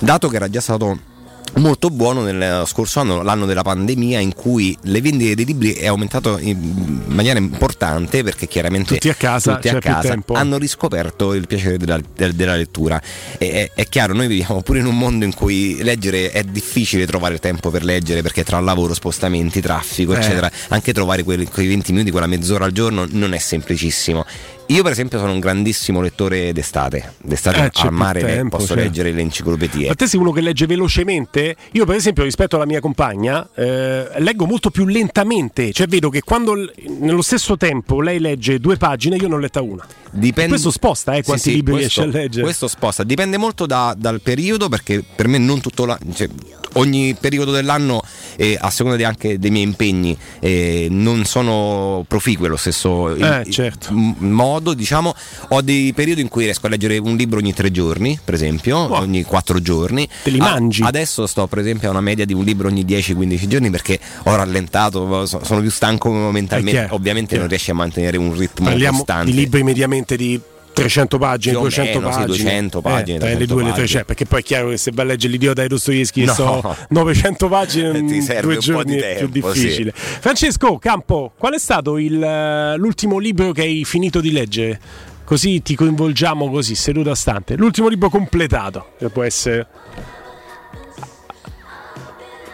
[0.00, 1.14] dato che era già stato
[1.54, 5.86] molto buono nel scorso anno, l'anno della pandemia, in cui le vendite dei libri è
[5.86, 11.46] aumentato in maniera importante perché chiaramente Tutti a casa, tutti a casa hanno riscoperto il
[11.46, 13.00] piacere della, del- della lettura.
[13.38, 17.06] E, è, è chiaro, noi viviamo pure in un mondo in cui leggere è difficile
[17.06, 20.18] trovare tempo per leggere perché tra lavoro, spostamenti, traffico, Eh.
[20.18, 24.24] eccetera, anche trovare quei, quei 20 minuti, quella mezz'ora al giorno non è semplicissimo.
[24.68, 28.80] Io per esempio sono un grandissimo lettore d'estate, d'estate Eh, al mare tempo, posso sì.
[28.80, 29.86] leggere le enciclopedie.
[29.86, 31.54] Ma te sei uno che legge velocemente?
[31.72, 35.70] Io, per esempio, rispetto alla mia compagna, eh, leggo molto più lentamente.
[35.72, 39.38] Cioè, vedo che quando l- nello stesso tempo lei legge due pagine, io ne ho
[39.38, 39.86] letta una.
[40.10, 40.50] Dipende...
[40.50, 42.42] Questo sposta, eh, quanti Sì, sì, libri questo- riesce a leggere.
[42.42, 46.28] Questo sposta, dipende molto da- dal periodo perché per me non tutto la- cioè,
[46.76, 48.02] ogni periodo dell'anno
[48.36, 53.42] eh, a seconda di- anche dei miei impegni eh, non sono proficue lo stesso Eh,
[53.46, 53.88] il- certo.
[53.92, 55.14] modo diciamo.
[55.50, 58.76] Ho dei periodi in cui riesco a leggere un libro ogni tre giorni per esempio
[58.96, 60.08] ogni quattro giorni.
[60.22, 60.82] Te li A- mangi?
[60.82, 64.34] adesso sto per esempio a una media di un libro ogni 10-15 giorni perché ho
[64.34, 68.66] rallentato so- sono più stanco mentalmente È chiaro, ovviamente non riesci a mantenere un ritmo
[68.68, 69.30] Parliamo costante.
[69.30, 70.40] di libri mediamente di
[70.76, 72.36] 300 pagine, Più o 200 meno, sì, pagine.
[72.36, 73.86] 200 pagine, Eh, tra le 300 due e le pagine.
[73.86, 76.32] 300, perché poi è chiaro che se vai a leggere l'idiota di Dostoevsky No.
[76.34, 79.60] so 900 pagine in Ti serve due giorni di è più tempo, sì.
[79.60, 79.92] difficile.
[79.94, 84.80] Francesco Campo, qual è stato il, eh, l'ultimo libro che hai finito di leggere?
[85.24, 87.56] Così ti coinvolgiamo così, seduto a stante.
[87.56, 89.66] L'ultimo libro completato, che può essere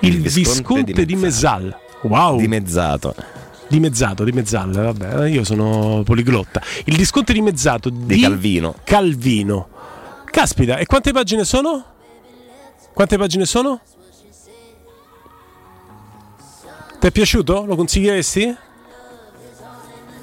[0.01, 1.77] Il, Visconte, di Mesal.
[2.03, 2.39] Wow.
[2.39, 3.15] Dimezzato.
[3.73, 6.61] Dimezzato, dimezzato, vabbè, io sono poliglotta.
[6.85, 8.75] Il disconto dimezzato di, Di Calvino.
[8.85, 9.69] Calvino.
[10.27, 11.83] Caspita, e quante pagine sono?
[12.93, 13.81] Quante pagine sono?
[17.01, 17.65] Ti è piaciuto?
[17.65, 18.55] Lo consiglieresti?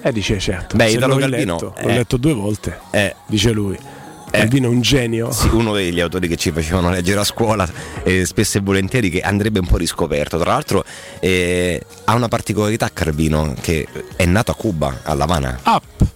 [0.03, 0.77] Eh, dice certo.
[0.77, 1.93] Beh, Se Italo l'ho Calvino, letto, l'ho eh.
[1.95, 3.79] letto due volte, Eh, dice lui.
[4.31, 5.31] Calvino è un genio.
[5.31, 7.67] Sì, uno degli autori che ci facevano leggere a scuola
[8.03, 10.37] eh, spesso e volentieri che andrebbe un po' riscoperto.
[10.37, 10.83] Tra l'altro
[11.19, 15.59] eh, ha una particolarità Calvino che è nato a Cuba, a La Habana.
[15.65, 16.07] Up.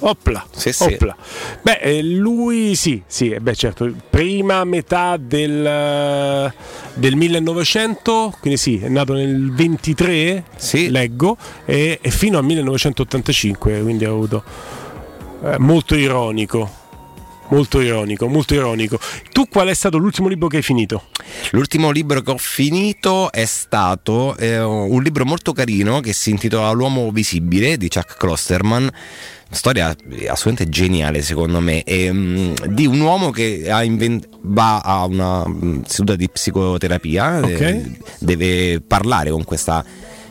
[0.00, 0.84] Opla, Sì, sì.
[0.84, 1.16] opla.
[1.60, 6.52] Beh, eh, lui sì, sì, eh, beh, certo, prima metà del, eh,
[6.94, 10.44] del 1900, quindi sì, è nato nel 23,
[10.88, 14.44] leggo, e, e fino al 1985, quindi ha avuto
[15.42, 16.77] eh, molto ironico.
[17.50, 18.98] Molto ironico, molto ironico.
[19.32, 21.04] Tu qual è stato l'ultimo libro che hai finito?
[21.52, 26.70] L'ultimo libro che ho finito è stato eh, un libro molto carino che si intitola
[26.72, 28.90] L'uomo visibile di Chuck Klosterman.
[29.50, 29.96] Storia
[30.28, 35.42] assolutamente geniale secondo me, e, mm, di un uomo che ha invent- va a una
[35.48, 37.60] mm, seduta di psicoterapia, Ok.
[37.60, 39.82] eh, deve parlare con questa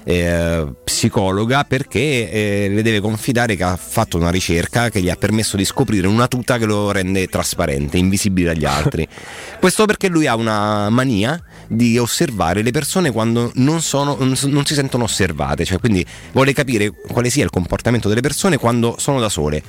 [0.07, 5.17] eh, psicologa perché eh, le deve confidare che ha fatto una ricerca che gli ha
[5.17, 9.05] permesso di scoprire una tuta che lo rende trasparente, invisibile dagli altri.
[9.59, 11.37] Questo perché lui ha una mania
[11.67, 16.53] di osservare le persone quando non, sono, non non si sentono osservate, cioè quindi vuole
[16.53, 19.61] capire quale sia il comportamento delle persone quando sono da sole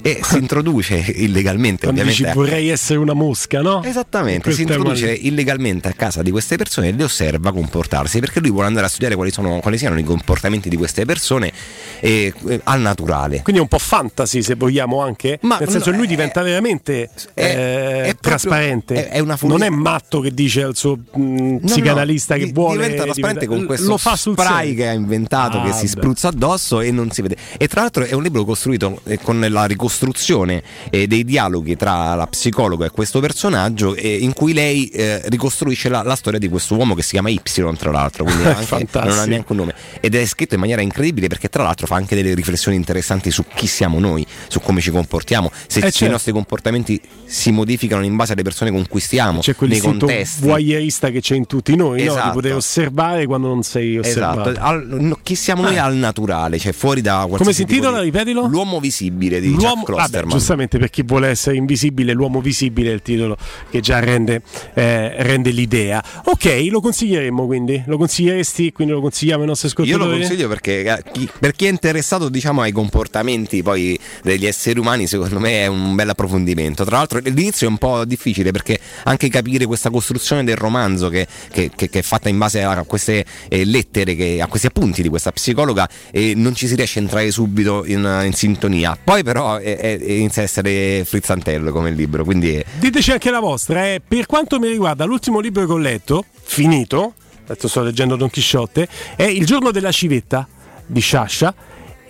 [0.00, 3.82] e si introduce illegalmente Quando ovviamente dici vorrei essere una mosca, no?
[3.84, 8.18] Esattamente, si è introduce mal- illegalmente a casa di queste persone e le osserva comportarsi
[8.20, 11.52] perché lui vuole andare a studiare quali, sono, quali siano i comportamenti di queste persone
[12.00, 13.42] eh, eh, al naturale.
[13.42, 15.38] Quindi è un po' fantasy se vogliamo anche.
[15.42, 19.08] Ma Nel senso no, lui diventa veramente eh, è proprio- trasparente.
[19.08, 19.66] è- è una non follia.
[19.66, 23.56] è matto che dice al suo mh, No, psicanalista no, che vuole diventa trasparente diventa-
[23.56, 24.74] con questo lo fa sul spray serio.
[24.74, 27.36] che ha inventato Ah, che si spruzza addosso e non si vede.
[27.58, 32.14] E tra l'altro è un libro costruito eh, con la ricostruzione eh, dei dialoghi tra
[32.14, 36.48] la psicologa e questo personaggio eh, in cui lei eh, ricostruisce la, la storia di
[36.48, 37.40] questo uomo che si chiama Y
[37.76, 39.74] tra l'altro quindi anche- non ha neanche un nome.
[40.00, 43.44] Ed è scritto in maniera incredibile perché tra l'altro fa anche delle riflessioni interessanti su
[43.54, 45.50] chi siamo noi su come ci comportiamo.
[45.66, 46.04] Se, Eh, certo.
[46.04, 50.46] i nostri comportamenti si modificano in base alle persone con cui stiamo C'è nei contesti.
[50.46, 52.12] voyeurista che c'è in tutti noi, no?
[52.12, 52.32] di Esatto.
[52.32, 54.50] poter osservare quando non sei osservato.
[54.50, 55.84] Esatto, Al- chi siamo noi Ah.
[55.84, 57.98] al naturale, cioè fuori da qualsiasi Come si intitola?
[57.98, 58.46] di- Ripetilo.
[58.46, 62.94] L'uomo visibile di L'uomo, Jack vabbè, giustamente per chi vuole essere invisibile, l'uomo visibile è
[62.94, 63.36] il titolo
[63.70, 64.42] che già rende,
[64.74, 66.02] eh, rende l'idea.
[66.24, 67.82] Ok, lo consiglieremmo quindi?
[67.86, 68.72] Lo consiglieresti?
[68.72, 70.10] Quindi lo consigliamo ai nostri Io ascoltatori?
[70.10, 74.78] lo consiglio perché eh, chi- per chi è interessato diciamo, ai comportamenti poi degli esseri
[74.78, 76.84] umani, secondo me è un bel approfondimento.
[76.84, 81.21] Tra l'altro l'inizio è un po' difficile perché anche capire questa costruzione del romanzo che,
[81.52, 85.08] che- che- che è fatta in base a queste eh, lettere, a questi appunti di
[85.08, 88.96] questa psicologa, e non ci si riesce a entrare subito in, in sintonia.
[89.02, 93.40] Poi però eh, eh, inizia a essere frizzantello come libro, quindi è- Diteci anche la
[93.40, 93.84] vostra.
[93.86, 94.00] eh.
[94.06, 97.14] Per quanto mi riguarda, l'ultimo libro che ho letto, finito,
[97.46, 100.46] adesso sto leggendo Don Chisciotte, è Il giorno della civetta
[100.86, 101.54] di Sciascia.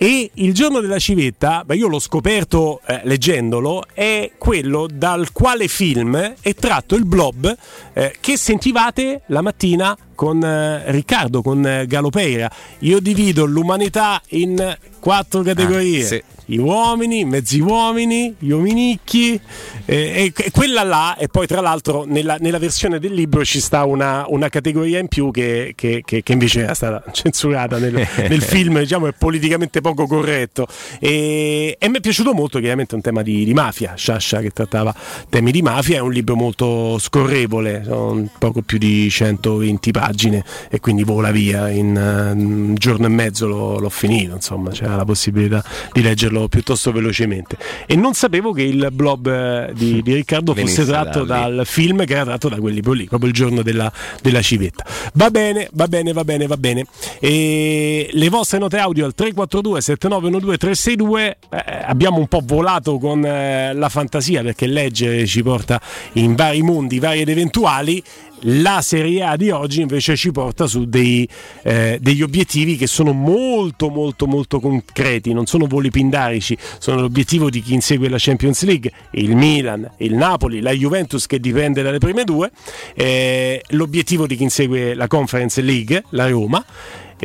[0.03, 5.69] E il giorno della civetta, beh, io l'ho scoperto eh, leggendolo, è quello dal quale
[5.69, 7.55] film è tratto il blob
[7.93, 12.51] eh, che sentivate la mattina con eh, Riccardo, con eh, Galopeira.
[12.79, 16.03] Io divido l'umanità in quattro categorie.
[16.03, 16.23] Ah, sì.
[16.53, 19.39] Gli uomini, mezzi uomini, gli uominicchi,
[19.85, 23.59] eh, e, e quella là, e poi tra l'altro nella, nella versione del libro ci
[23.59, 27.93] sta una, una categoria in più che, che- che- che invece era stata censurata nel,
[27.93, 30.67] nel film, diciamo è politicamente poco corretto.
[30.99, 34.51] E, e mi è piaciuto molto, chiaramente è un tema di, di mafia, Sciascia che
[34.51, 34.93] trattava
[35.29, 40.79] temi di mafia, è un libro molto scorrevole, sono poco più di 120 pagine e
[40.79, 45.03] quindi vola via, in eh, un giorno e mezzo l'ho, l'ho finito, insomma c'era la
[45.05, 47.57] possibilità di leggerlo piuttosto velocemente.
[47.85, 52.05] E non sapevo che il blob eh, di, di Riccardo fosse tratto da dal film
[52.05, 53.91] che era tratto da quel libro lì, proprio il giorno della,
[54.21, 54.85] della civetta.
[55.13, 56.85] Va bene, va bene, va bene, va bene.
[57.19, 63.25] E le vostre note audio al 342 7912 362 eh, abbiamo un po' volato con
[63.25, 65.81] eh, la fantasia perché leggere ci porta
[66.13, 68.03] in vari mondi, vari ed eventuali.
[68.45, 71.27] La Serie A di oggi invece ci porta su dei,
[71.63, 77.49] eh, degli obiettivi che sono molto molto molto concreti, non sono voli pindarici, sono l'obiettivo
[77.49, 81.99] di chi insegue la Champions League, il Milan, il Napoli, la Juventus che dipende dalle
[81.99, 82.51] prime due,
[82.95, 86.65] eh, l'obiettivo di chi insegue la Conference League, la Roma.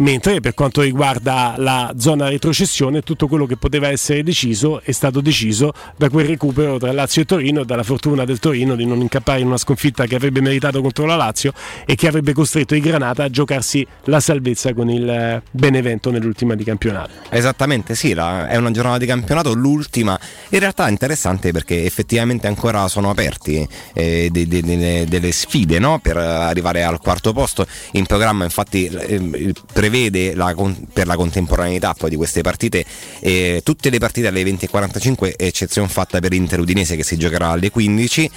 [0.00, 5.20] Mentre per quanto riguarda la zona retrocessione, tutto quello che poteva essere deciso è stato
[5.20, 9.40] deciso da quel recupero tra Lazio e Torino, dalla fortuna del Torino di non incappare
[9.40, 11.52] in una sconfitta che avrebbe meritato contro la Lazio
[11.84, 16.54] e che avrebbe costretto i Granata a giocarsi la salvezza con il eh, Benevento nell'ultima
[16.54, 17.10] di campionato.
[17.30, 20.18] Esattamente, sì, la- è una giornata di campionato, l'ultima.
[20.50, 25.80] In realtà è interessante perché effettivamente ancora sono aperti eh, de- de- de- delle sfide
[25.80, 25.98] no?
[25.98, 27.66] per arrivare al quarto posto.
[27.92, 29.52] In programma infatti eh,
[29.88, 30.54] prevede la
[30.92, 32.84] per la contemporaneità poi di queste partite
[33.20, 37.70] eh, tutte le partite alle 20.45, eccezione fatta per Inter Udinese che si giocherà alle
[37.70, 38.30] 15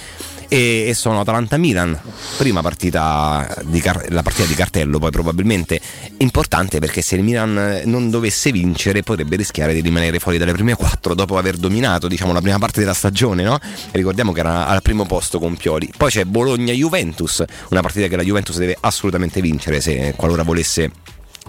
[0.48, 1.98] e, e sono Atalanta-Milan,
[2.36, 5.80] prima partita di car- la partita di cartello poi probabilmente
[6.18, 10.74] importante perché se il Milan non dovesse vincere potrebbe rischiare di rimanere fuori dalle prime
[10.74, 13.58] quattro dopo aver dominato diciamo la prima parte della stagione, no?
[13.92, 15.90] Ricordiamo che era al primo posto con Pioli.
[15.96, 20.90] Poi c'è Bologna-Juventus, una partita che la Juventus deve assolutamente vincere se qualora volesse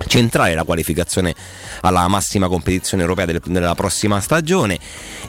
[0.08, 1.34] centrare la qualificazione
[1.82, 4.80] alla massima competizione europea del- della prossima stagione.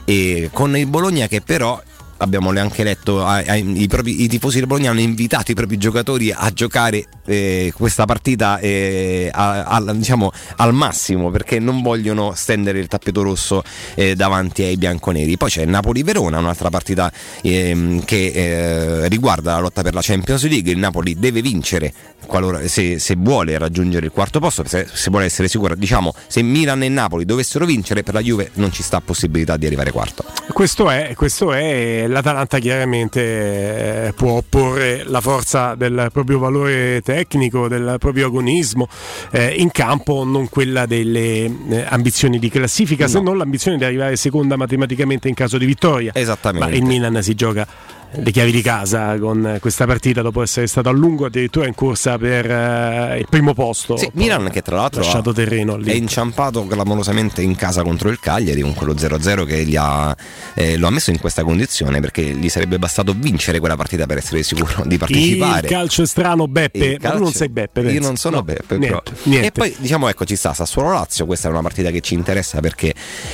[0.05, 1.81] E con il Bologna che però
[2.17, 5.77] abbiamo anche letto ai- ai- i, propri- i tifosi del Bologna hanno invitato i propri
[5.77, 12.33] giocatori a giocare eh, questa partita eh, a- al- diciamo, al massimo perché non vogliono
[12.35, 13.63] stendere il tappeto rosso
[13.95, 15.37] eh, davanti ai bianconeri.
[15.37, 17.11] Poi c'è Napoli-Verona un'altra partita
[17.41, 20.71] ehm, che eh, riguarda la lotta per la Champions League.
[20.71, 21.93] Il Napoli deve vincere
[22.25, 26.41] qualora, se, se vuole raggiungere il quarto posto se, se vuole essere sicuro diciamo se
[26.41, 30.25] Milan e Napoli dovessero vincere per la Juve non ci sta possibilità di arrivare quarto.
[30.51, 37.67] Questo è, questo è l'Atalanta chiaramente eh, può opporre la forza del proprio valore tecnico,
[37.67, 38.87] del proprio agonismo
[39.31, 44.15] eh, in campo, non quella delle eh, ambizioni di classifica, se non l'ambizione di arrivare
[44.15, 46.11] seconda matematicamente in caso di vittoria.
[46.13, 46.67] Esattamente.
[46.67, 47.67] Ma il Milan si gioca
[48.17, 52.17] le chiavi di casa con questa partita dopo essere stato a lungo addirittura in corsa
[52.17, 53.97] per eh, il primo posto.
[53.97, 55.91] Sì, Milan che tra l'altro lasciato ha- terreno lì.
[55.91, 60.15] è inciampato clamorosamente in casa contro il Cagliari con quello 0-0 che gli ha,
[60.53, 64.17] eh, lo ha messo in questa condizione perché gli sarebbe bastato vincere quella partita per
[64.17, 65.67] essere sicuro di partecipare.
[65.67, 66.79] Il calcio è strano, Beppe.
[66.79, 67.79] Ma tu calcio- non sei Beppe.
[67.81, 68.01] Io penso.
[68.07, 69.47] non sono No, Beppe, niente, niente.
[69.47, 72.59] E poi diciamo ecco ci sta Sassuolo Lazio, questa è una partita che ci interessa
[72.59, 72.93] perché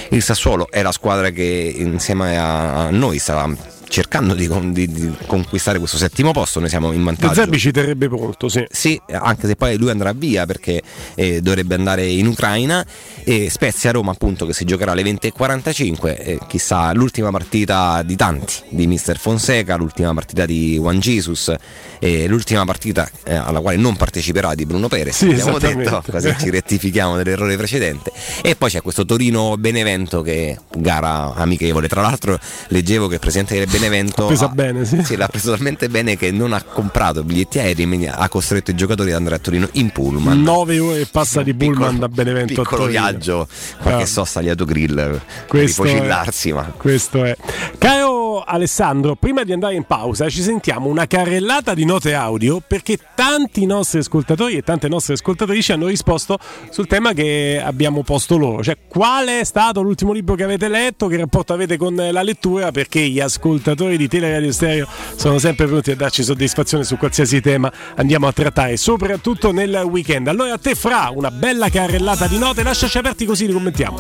[0.10, 3.50] il Sassuolo è la squadra che insieme a noi sta
[3.92, 7.34] cercando di, con- di- di conquistare questo settimo posto, noi siamo in vantaggio.
[7.34, 8.66] Zerbi ci terrebbe pronto, sì.
[8.70, 10.82] Sì, anche se poi lui andrà via perché
[11.14, 12.86] eh, dovrebbe andare in Ucraina
[13.26, 18.54] e Spezia Roma appunto che si giocherà alle 20.45 e chissà l'ultima partita di tanti
[18.70, 21.54] di Mister Fonseca, l'ultima partita di Juan Jesus
[22.00, 26.34] e l'ultima partita eh, alla quale non parteciperà di Bruno Perez Sì, abbiamo detto così
[26.40, 28.12] ci rettifichiamo dell'errore precedente
[28.42, 32.40] e poi c'è questo Torino Benevento che gara amichevole tra l'altro
[32.70, 33.80] leggevo che il presidente del Benevento
[34.28, 35.16] Presa ha- bene, sì.
[35.16, 39.18] l'ha preso talmente bene che non ha comprato biglietti aerei ha costretto i giocatori ad
[39.18, 42.84] andare a Torino in pullman 9 ore e passa di pullman da Benevento a piccolo
[42.84, 43.02] Torino.
[43.02, 43.48] viaggio
[43.82, 44.06] qualche Ah.
[44.06, 47.36] sosta agli autogrill per Questo è- ripocillarsi ma Questo è.
[47.78, 52.98] Caro Alessandro, prima di andare in pausa ci sentiamo una carrellata di note audio perché
[53.16, 56.38] tanti nostri ascoltatori e tante nostre ascoltatrici hanno risposto
[56.70, 61.08] sul tema che abbiamo posto loro, cioè qual è stato l'ultimo libro che avete letto,
[61.08, 65.92] che rapporto avete con la lettura, perché gli ascoltatori di Teleradio Stereo sono sempre pronti
[65.92, 70.28] a darci soddisfazione su qualsiasi tema andiamo a trattare, soprattutto nel weekend.
[70.28, 73.98] Allora a te fra una bella carrellata di note, lasciaci aperti così li commentiamo.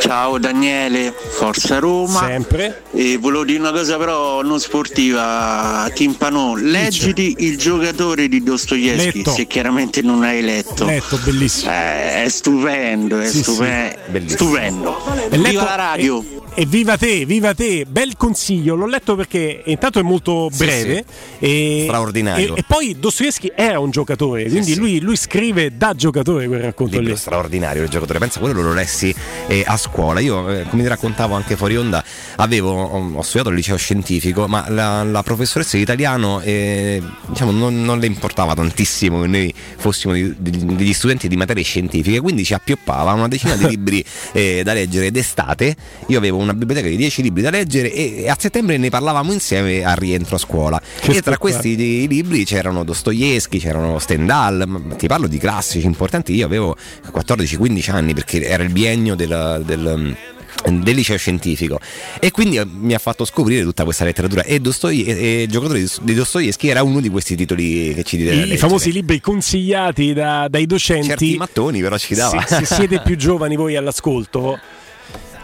[0.00, 2.20] Ciao Daniele, Forza Roma.
[2.26, 2.82] Sempre.
[2.92, 9.30] E volevo dire una cosa però non sportiva, Timpano, leggiti il giocatore di Dostoevsky, Letto.
[9.32, 10.84] se chiaramente non hai letto.
[10.86, 11.70] Letto, bellissimo.
[11.70, 14.28] Eh, è stupendo, è Sì, stupe- sì.
[14.28, 14.96] stupendo.
[15.28, 16.24] Letto- Viva la radio!
[16.24, 20.58] E, e viva te, viva te, bel consiglio, l'ho letto perché intanto è molto Sì,
[20.64, 21.04] breve
[21.38, 22.56] e, Straordinario.
[22.56, 26.96] E, e poi Dostoevsky era un giocatore, quindi Lui, lui scrive da giocatore quel racconto
[26.98, 27.18] libro lì.
[27.18, 28.18] straordinario il giocatore.
[28.18, 29.14] Pensa quello lo lessi
[29.46, 30.20] eh, a scuola.
[30.20, 32.02] Io eh, come ti raccontavo anche fuori onda
[32.36, 37.50] avevo ho, ho studiato al liceo scientifico ma la, la professoressa di italiano eh, diciamo
[37.52, 42.20] non, non le importava tantissimo che noi fossimo di- di- degli studenti di materie scientifiche
[42.20, 45.76] quindi ci appioppava una decina di libri eh, da leggere d'estate.
[46.08, 49.84] Io avevo una biblioteca di 10 libri da leggere e, a settembre ne parlavamo insieme
[49.84, 55.06] al rientro a scuola Che e tra questi di- libri c'erano Dostoevsky, c'erano Stendhal, ti
[55.06, 56.34] parlo di classici importanti.
[56.34, 56.76] Io avevo
[57.12, 60.16] 14-15 anni perché era il biennio del, del-
[60.62, 61.78] del liceo scientifico
[62.18, 65.84] e quindi eh, mi ha fatto scoprire tutta questa letteratura e, Dostoi- e, e giocatore
[66.02, 68.56] di- Dostoevsky era uno di questi titoli che ci dite i leggere.
[68.58, 71.06] famosi libri consigliati da- dai docenti.
[71.06, 74.58] certi mattoni però ci dava Se, se siete più giovani voi all'ascolto,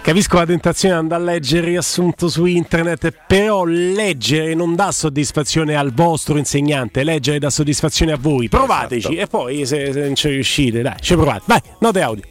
[0.06, 4.92] capisco la tentazione di andare a leggere il riassunto su internet, però leggere non dà
[4.92, 8.48] soddisfazione al vostro insegnante, leggere dà soddisfazione a voi.
[8.48, 9.20] Provateci Esatto.
[9.20, 11.42] e poi se, se non ci riuscite, dai, ci provate.
[11.46, 12.22] Vai, note audio.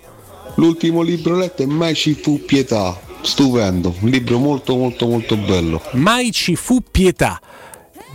[0.55, 2.97] L'ultimo libro letto è Mai ci fu pietà.
[3.19, 5.81] Stupendo, un libro molto molto molto bello.
[5.93, 7.41] Mai ci fu pietà.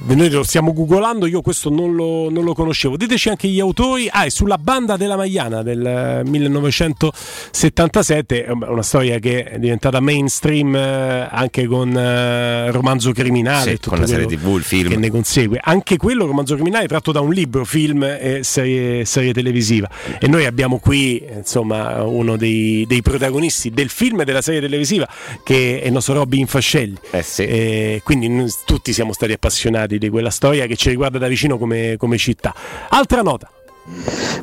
[0.03, 2.97] Noi lo stiamo googolando, io questo non lo, non lo conoscevo.
[2.97, 4.09] Diteci anche gli autori.
[4.11, 8.47] Ah, è sulla banda della Maiana del eh, 1977.
[8.47, 13.73] È una storia che è diventata mainstream eh, anche con eh, romanzo criminale.
[13.73, 14.89] Sì, con la serie TV, il film.
[14.89, 15.61] Che ne consegue.
[15.63, 19.91] Anche quello, romanzo criminale, tratto da un libro, film e serie, serie televisiva.
[20.19, 24.61] E noi abbiamo qui, eh, insomma, uno dei, dei protagonisti del film e della serie
[24.61, 25.07] televisiva,
[25.45, 26.97] che è il nostro Robby Infascelli.
[27.37, 31.59] Eh, quindi noi tutti siamo stati appassionati di quella storia che ci riguarda da vicino
[31.59, 32.55] come, come città.
[32.89, 33.51] Altra nota.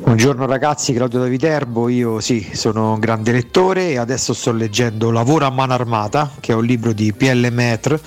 [0.00, 5.10] Buongiorno ragazzi, Claudio da Viterbo, io sì, sono un grande lettore e adesso sto leggendo
[5.10, 7.48] Lavoro a mano armata, che è un libro di P.L.
[7.50, 7.98] Maître,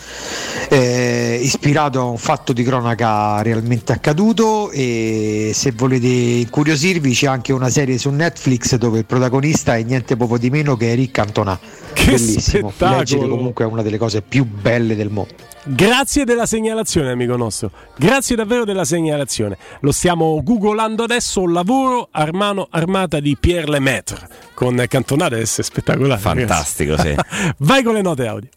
[0.69, 7.53] eh, ispirato a un fatto di cronaca realmente accaduto e se volete incuriosirvi c'è anche
[7.53, 11.57] una serie su Netflix dove il protagonista è niente poco di meno che Eric Cantona.
[11.93, 12.97] Bellissimo, spettacolo!
[12.97, 15.49] leggere comunque è una delle cose più belle del mondo.
[15.63, 17.71] Grazie della segnalazione, amico nostro.
[17.95, 19.57] Grazie davvero della segnalazione.
[19.81, 21.45] Lo stiamo googolando adesso.
[21.47, 26.19] Lavoro a mano armata di Pierre Lemaitre con cantonate essere spettacolare.
[26.19, 27.53] Fantastico, ragazzi.
[27.59, 28.49] Vai con le note audio.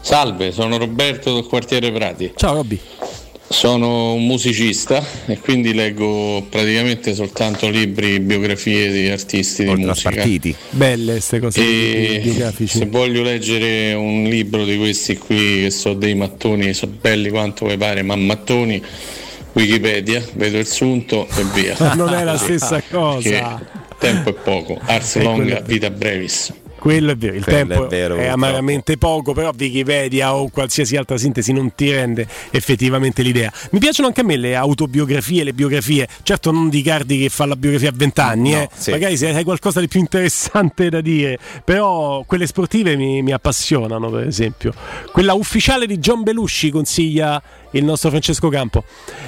[0.00, 2.32] Salve, sono Roberto del quartiere Prati.
[2.36, 2.80] Ciao Robby.
[3.54, 10.10] Sono un musicista e quindi leggo praticamente soltanto libri, biografie di artisti di musica.
[10.10, 10.54] partiti.
[10.70, 12.78] Belle queste cose E biografici.
[12.78, 17.64] se voglio leggere un libro di questi qui che sono dei mattoni, sono belli quanto
[17.66, 18.82] vuoi pare, ma mattoni,
[19.52, 21.76] Wikipedia, vedo il sunto e via.
[21.94, 23.20] Non è la stessa cosa.
[23.30, 23.66] Perché
[23.98, 26.52] tempo è poco, ars longa, vita brevis.
[26.84, 30.96] Quello è vero, il Quello tempo è vero, è amaramente poco, però Wikipedia o qualsiasi
[30.96, 33.50] altra sintesi non ti rende effettivamente l'idea.
[33.70, 37.46] Mi piacciono anche a me le autobiografie, le biografie, certo non di Cardi che fa
[37.46, 38.68] la biografia a 20 anni, No, eh.
[38.76, 38.90] sì.
[38.90, 44.10] magari se hai qualcosa di più interessante da dire, però quelle sportive mi, mi appassionano
[44.10, 44.74] per esempio.
[45.10, 47.42] Quella ufficiale di John Belushi consiglia
[47.74, 48.84] il nostro Francesco Campo.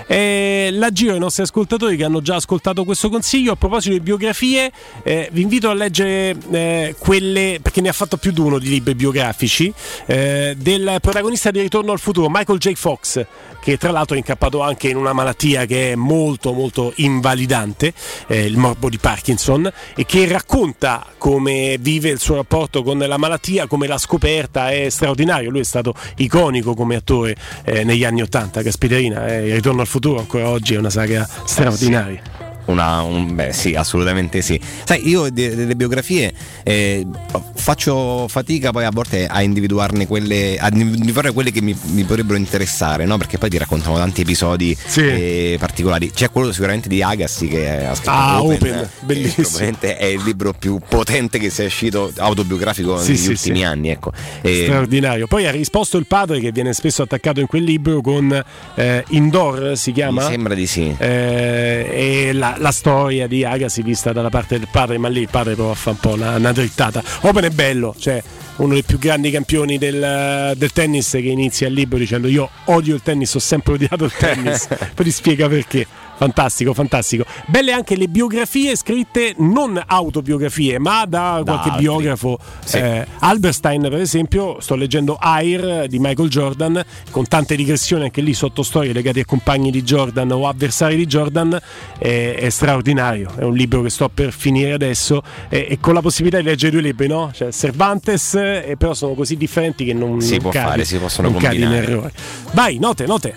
[0.06, 3.52] Eh, la giro ai nostri ascoltatori che hanno già ascoltato questo consiglio.
[3.52, 8.16] A proposito di biografie, eh, vi invito a leggere eh, quelle, perché ne ha fatto
[8.16, 9.72] più di uno di libri biografici,
[10.06, 12.72] eh, del protagonista di Ritorno al futuro, Michael J.
[12.74, 13.24] Fox,
[13.60, 17.92] che tra l'altro è incappato anche in una malattia che è molto molto invalidante,
[18.28, 23.16] eh, il morbo di Parkinson, e che racconta come vive il suo rapporto con la
[23.16, 25.50] malattia, come l'ha scoperta, è straordinario.
[25.50, 29.86] Lui è stato iconico come attore eh, negli anni Ottanta, Caspiterina, eh, il Ritorno al
[29.86, 32.45] futuro ancora oggi è una saga straordinaria.
[32.66, 34.60] Una, un- beh, sì, assolutamente sì.
[34.84, 36.32] Sai, io de- delle biografie
[36.64, 37.06] eh,
[37.54, 42.38] faccio fatica poi a volte a individuarne quelle, a individuare quelle che mi, mi potrebbero
[42.38, 43.16] interessare, no?
[43.18, 46.10] Perché poi ti raccontano tanti episodi eh, particolari.
[46.10, 49.70] C'è quello sicuramente di Agassi che ha scritto Ah, Open, Open, eh, bellissimo.
[49.78, 53.64] che è il libro più potente che sia uscito autobiografico Sì, negli sì, ultimi sì.
[53.64, 54.12] anni, ecco.
[54.42, 55.26] E- straordinario.
[55.26, 58.42] Poi ha risposto il padre che viene spesso attaccato in quel libro con
[58.74, 60.22] eh, Indoor, si chiama?
[60.24, 60.94] Mi sembra di sì.
[60.98, 65.28] Eh, e la, la storia di Agassi vista dalla parte del padre, ma lì il
[65.30, 67.02] padre prova a fare un po' una, una drittata.
[67.22, 68.22] Open è bello, cioè
[68.56, 72.94] uno dei più grandi campioni del, del tennis che inizia il libro dicendo io odio
[72.94, 75.86] il tennis, ho sempre odiato il tennis, poi ti spiega perché.
[76.16, 77.26] Fantastico, fantastico.
[77.44, 81.82] Belle anche le biografie scritte, non autobiografie, ma da, qualche altri.
[81.82, 82.38] biografo.
[82.64, 82.78] Sì.
[82.78, 88.32] Eh, Alberstein, per esempio, sto leggendo Air di Michael Jordan, con tante digressioni anche lì
[88.32, 91.58] sotto storie legate a compagni di Jordan o avversari di Jordan.
[91.98, 93.32] È, è straordinario.
[93.36, 96.72] È un libro che sto per finire adesso e, e con la possibilità di leggere
[96.72, 97.30] due libri, no?
[97.34, 100.96] Cioè Cervantes, e però sono così differenti che non, Si non può cadi- fare, si
[100.98, 101.86] possono non cadi in combinare.
[101.92, 102.12] errore.
[102.52, 103.34] Vai, note, note.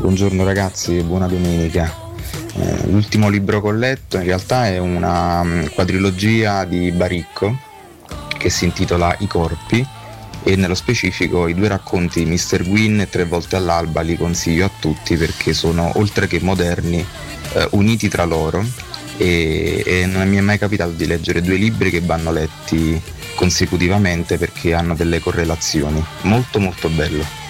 [0.00, 1.92] Buongiorno ragazzi, buona domenica.
[2.54, 7.56] Eh, l'ultimo libro che ho letto in realtà è una mm, quadrilogia di Baricco
[8.36, 9.84] che si intitola I corpi
[10.44, 12.62] e nello specifico i due racconti di Mr.
[12.64, 17.04] Gwyn e Tre volte all'alba li consiglio a tutti perché sono oltre che moderni
[17.54, 18.64] eh, uniti tra loro
[19.18, 22.98] e, e non mi è mai capitato di leggere due libri che vanno letti
[23.34, 26.02] consecutivamente perché hanno delle correlazioni.
[26.22, 27.46] Molto molto bello.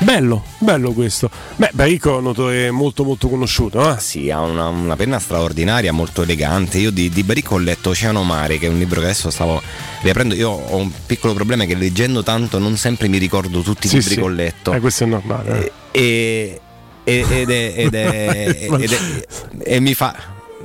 [0.00, 1.28] Bello, bello questo.
[1.56, 2.18] Beh, Baricco
[2.50, 3.96] è molto molto conosciuto.
[3.96, 3.98] Eh?
[3.98, 6.78] Sì, ha una, una penna straordinaria, molto elegante.
[6.78, 9.60] Io di, di Baricco ho letto Oceano Mare, che è un libro che adesso stavo
[10.02, 10.34] riaprendo.
[10.36, 13.96] Io ho un piccolo problema che leggendo tanto non sempre mi ricordo tutti i Sì,
[13.96, 14.16] libri sì.
[14.18, 14.72] che ho letto.
[14.72, 15.64] Eh, questo è normale.
[15.64, 15.72] eh.
[16.00, 16.60] E,
[17.02, 19.26] e- ed è, ed è- ed è-
[19.74, 20.14] e mi fa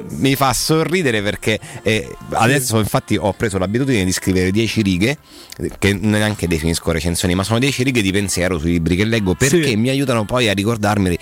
[0.10, 5.18] mi fa sorridere perché eh, adesso infatti ho preso l'abitudine di scrivere 10 righe
[5.80, 9.64] che neanche definisco recensioni ma sono 10 righe di pensiero sui libri che leggo perché
[9.68, 9.76] Sì.
[9.76, 11.18] mi aiutano poi a ricordarmi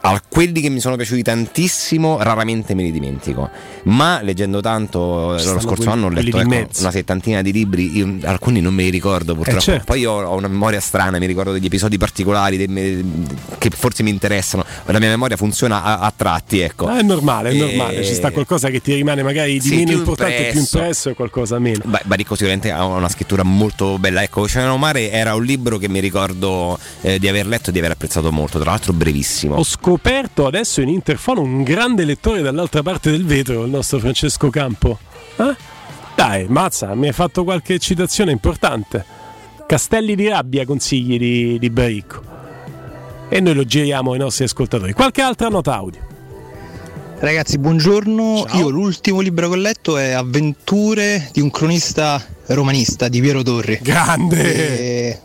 [0.00, 3.50] a quelli che mi sono piaciuti tantissimo raramente me li dimentico
[3.84, 7.52] ma leggendo tanto Ci lo stanno scorso quelli- anno ho letto ecco, una settantina di
[7.52, 9.84] libri io alcuni non me li ricordo purtroppo certo.
[9.84, 13.04] poi io ho una memoria strana mi ricordo degli episodi particolari dei- me-
[13.58, 17.50] che forse mi interessano la mia memoria funziona a, a tratti ecco Ah, è normale,
[17.50, 18.04] è E- normale.
[18.04, 20.76] Ci sta qualcosa che ti rimane magari di Sì, meno più importante e più impresso.
[20.78, 21.80] impresso e qualcosa meno.
[21.84, 24.22] Beh, Baricco sicuramente ha una scrittura molto bella.
[24.22, 27.78] Ecco, Oceano Mare era un libro che mi ricordo eh, di aver letto e di
[27.78, 29.41] aver apprezzato molto, tra l'altro brevissimo.
[29.48, 34.50] Ho scoperto adesso in interfono un grande lettore dall'altra parte del vetro, il nostro Francesco
[34.50, 34.98] Campo.
[35.36, 35.56] Eh?
[36.14, 39.04] Dai, mazza, mi hai fatto qualche citazione importante.
[39.66, 42.22] Castelli di rabbia consigli di, di Baricco.
[43.28, 44.92] E noi lo giriamo ai nostri ascoltatori.
[44.92, 46.00] Qualche altra nota audio?
[47.18, 48.46] Ragazzi, buongiorno.
[48.54, 53.78] Io l'ultimo libro che ho letto è Avventure di un cronista romanista di Piero Torri.
[53.80, 54.78] Grande!
[54.78, 55.20] E...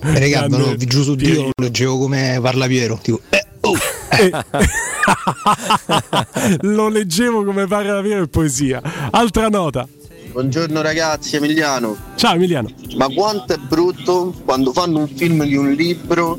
[0.00, 2.98] Grande ve lo- vi giuro su Dio, lo leggevo come parla Piero.
[3.02, 3.76] Tipo, eh, oh,
[4.10, 4.30] eh.
[6.62, 8.80] lo leggevo come parla vero in poesia.
[9.10, 9.86] Altra nota.
[10.30, 11.96] Buongiorno ragazzi, Emiliano.
[12.14, 12.68] Ciao Emiliano.
[12.96, 16.38] Ma quanto è brutto quando fanno un film di un libro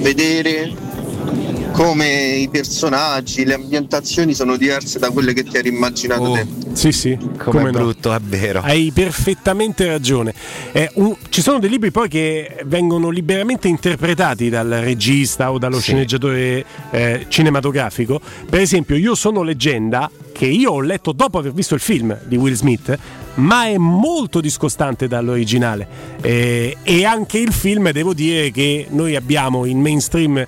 [0.00, 0.70] vedere
[1.72, 6.46] come i personaggi, le ambientazioni sono diverse da quelle che ti eri immaginato te.
[6.72, 7.16] Sì, sì.
[7.16, 7.78] Come come no.
[7.78, 8.60] brutto, è vero.
[8.60, 10.34] Hai perfettamente ragione.
[10.72, 15.80] Eh, un- ci sono dei libri poi che vengono liberamente interpretati dal regista o dallo
[15.80, 18.20] sceneggiatore eh, cinematografico.
[18.48, 22.36] Per esempio, Io sono leggenda, che io ho letto dopo aver visto il film di
[22.36, 22.96] Will Smith,
[23.34, 25.86] ma è molto discostante dall'originale.
[26.20, 30.44] Eh, e anche il film, devo dire che noi abbiamo in mainstream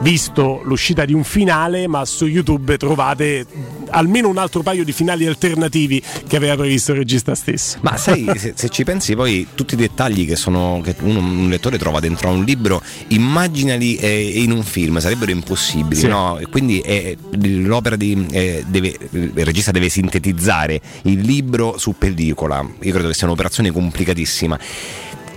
[0.00, 3.46] visto l'uscita di un finale, ma su YouTube trovate
[3.90, 7.78] almeno un altro paio di finali alternativi che aveva previsto il regista stesso.
[7.82, 11.48] Ma sai, se, se ci pensi poi tutti i dettagli che, sono, che uno- un
[11.48, 16.06] lettore trova dentro a un libro, immaginali eh, in un film, sarebbero impossibili, Sì.
[16.08, 16.38] no?
[16.38, 22.66] E Quindi eh, l'opera di, eh, deve, il regista deve sintetizzare il libro su pellicola,
[22.80, 24.58] io credo che sia un'operazione complicatissima.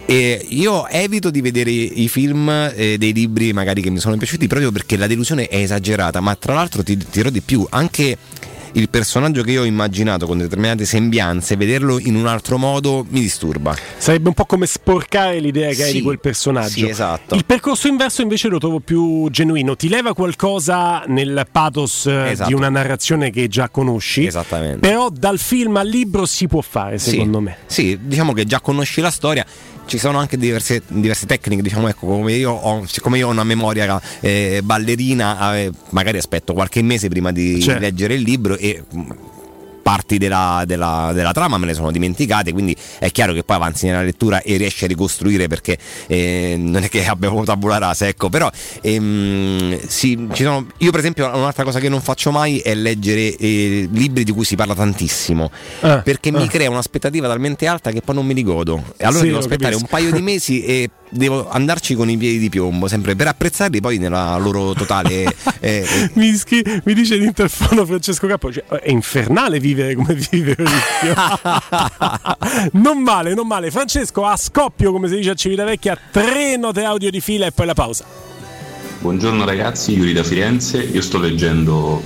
[0.10, 4.48] E io evito di vedere i film eh, dei libri magari che mi sono piaciuti
[4.48, 8.18] proprio perché la delusione è esagerata, ma tra l'altro ti dirò di più, anche
[8.78, 13.22] il personaggio che io ho immaginato con determinate sembianze, vederlo in un altro modo mi
[13.22, 13.76] disturba.
[13.98, 16.70] Sarebbe un po' come sporcare l'idea che hai Sì, di quel personaggio.
[16.70, 17.34] sì, esatto.
[17.34, 19.76] Il percorso inverso invece lo trovo più genuino.
[19.76, 22.50] Ti leva qualcosa nel pathos eh, Esatto.
[22.50, 24.26] di una narrazione che già conosci.
[24.28, 24.78] Esattamente.
[24.88, 27.58] Però dal film al libro si può fare, secondo sì, me.
[27.66, 29.44] Sì, diciamo che già conosci la storia.
[29.88, 33.46] Ci sono anche diverse, diverse tecniche, diciamo, ecco, come io ho, siccome io ho una
[33.46, 37.80] memoria eh, ballerina, eh, magari aspetto qualche mese prima di Certo.
[37.80, 39.37] leggere il libro e mh,
[39.88, 43.86] parti della, della- della trama me le sono dimenticate, quindi è chiaro che poi avanzi
[43.86, 45.78] nella lettura e riesci a ricostruire perché
[46.08, 48.52] eh, non è che abbiamo tabula rasa, ecco, però
[48.82, 53.34] ehm, sì, ci sono, io per esempio un'altra cosa che non faccio mai è leggere
[53.38, 55.50] eh, libri di cui si parla tantissimo,
[55.80, 58.84] Ah, perché mi crea un'aspettativa talmente alta che poi non mi rigodo.
[58.98, 59.84] E allora Sì, devo aspettare capisco.
[59.84, 63.80] un paio di mesi e devo andarci con i piedi di piombo, sempre per apprezzarli
[63.80, 65.34] poi nella loro totale...
[65.62, 70.56] eh, Mi, scri- mi dice in interfono Francesco Cappo: cioè, è infernale vivere come vive
[70.58, 71.16] Orizio.
[72.82, 73.72] non male, non male.
[73.72, 77.66] Francesco, a scoppio, come si dice a Civitavecchia, tre note audio di fila e poi
[77.66, 78.06] la pausa.
[79.00, 80.80] Buongiorno ragazzi, Yuri da Firenze.
[80.80, 82.02] Io sto leggendo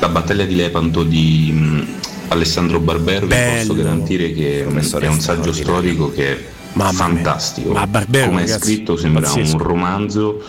[0.00, 1.86] La battaglia di Lepanto di
[2.28, 3.26] Alessandro Barbero.
[3.26, 6.56] Vi posso garantire che è un saggio storico che
[6.88, 7.72] è fantastico.
[7.72, 9.56] Ma Barbero, Come è ragazzi, scritto sembra pazzesco.
[9.56, 10.42] un romanzo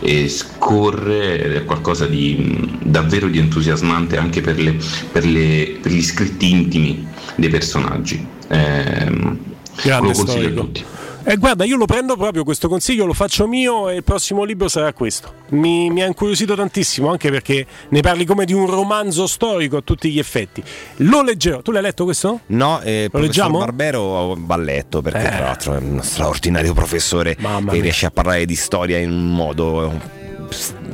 [0.00, 4.76] e scorre ed è qualcosa di davvero di entusiasmante anche per, le-
[5.12, 7.06] per le- per gli scritti intimi
[7.36, 8.26] dei personaggi.
[8.48, 10.60] Grande lo consiglio storico.
[10.60, 10.84] a tutti.
[11.28, 14.68] Eh, guarda, io lo prendo proprio questo consiglio, lo faccio mio e il prossimo libro
[14.68, 15.32] sarà questo.
[15.48, 19.80] Mi, mi ha incuriosito tantissimo, anche perché ne parli come di un romanzo storico a
[19.82, 20.62] tutti gli effetti.
[20.98, 21.62] Lo leggerò.
[21.62, 22.40] Tu l'hai letto questo?
[22.46, 23.58] No, eh, Lo leggiamo?
[23.58, 25.30] Barbero va letto perché Eh.
[25.30, 27.82] tra l'altro è uno straordinario professore Mamma che mia.
[27.82, 30.00] riesce a parlare di storia in un modo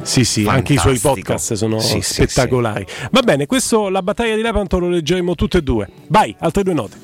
[0.01, 2.87] Sì, sì, anche i suoi podcast sono Sì, sì, spettacolari.
[3.11, 5.87] Va bene, questo la battaglia di Lepanto lo leggeremo tutte e due.
[6.09, 7.02] Vai, altre due note.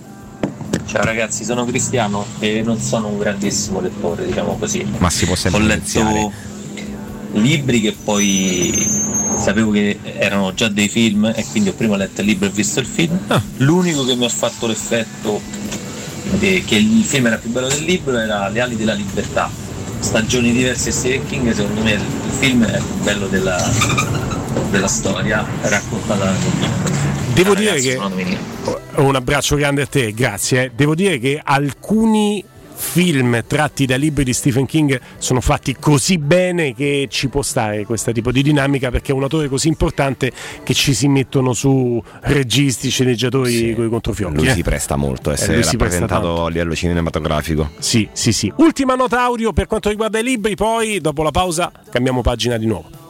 [0.89, 4.87] Ciao ragazzi, sono Cristiano e non sono un grandissimo lettore, diciamo così.
[4.97, 6.31] Ma si può sempre Ho letto iniziare.
[7.33, 8.73] libri che poi
[9.37, 12.81] sapevo che erano già dei film e quindi ho prima letto il libro e visto
[12.81, 13.19] il film.
[13.27, 13.41] Ah.
[13.59, 15.39] L'unico che mi ha fatto l'effetto
[16.41, 19.51] eh, che il film era più bello del libro era Le ali della libertà.
[20.01, 22.01] Stagioni diverse di Stephen King, secondo me il
[22.39, 23.63] film è più bello della,
[24.71, 30.65] della storia raccontata Devo dire ragazzi, che un abbraccio grande a te, grazie.
[30.65, 30.71] eh.
[30.75, 32.45] Devo dire che alcuni
[32.75, 37.85] film tratti da libri di Stephen King sono fatti così bene che ci può stare
[37.85, 40.33] questo tipo di dinamica perché è un autore così importante
[40.65, 44.35] che ci si mettono su registi, sceneggiatori con i controfiocchi.
[44.35, 44.55] Lui eh.
[44.55, 47.71] si presta molto a Eh, essere presta rappresentato a livello cinematografico.
[47.79, 48.53] Sì, sì, sì.
[48.57, 52.67] Ultima nota audio per quanto riguarda i libri, poi dopo la pausa cambiamo pagina di
[52.67, 53.07] nuovo.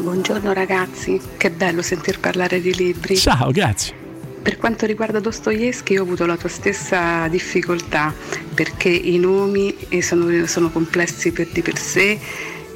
[0.00, 3.16] Buongiorno ragazzi, che bello sentir parlare di libri.
[3.16, 3.92] Ciao, grazie.
[4.40, 8.14] Per quanto riguarda Dostoevsky ho avuto la tua stessa difficoltà
[8.54, 12.18] perché i nomi eh, sono, sono complessi per di per sé,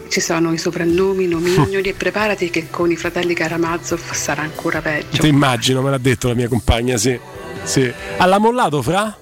[0.09, 4.81] ci sono i soprannomi, i nomignoli e preparati che con i fratelli Karamazov sarà ancora
[4.81, 5.23] peggio.
[5.23, 7.19] Ti immagino, me l'ha detto la mia compagna, sì.
[7.62, 7.90] sì.
[8.16, 9.16] Alla mollato, fra?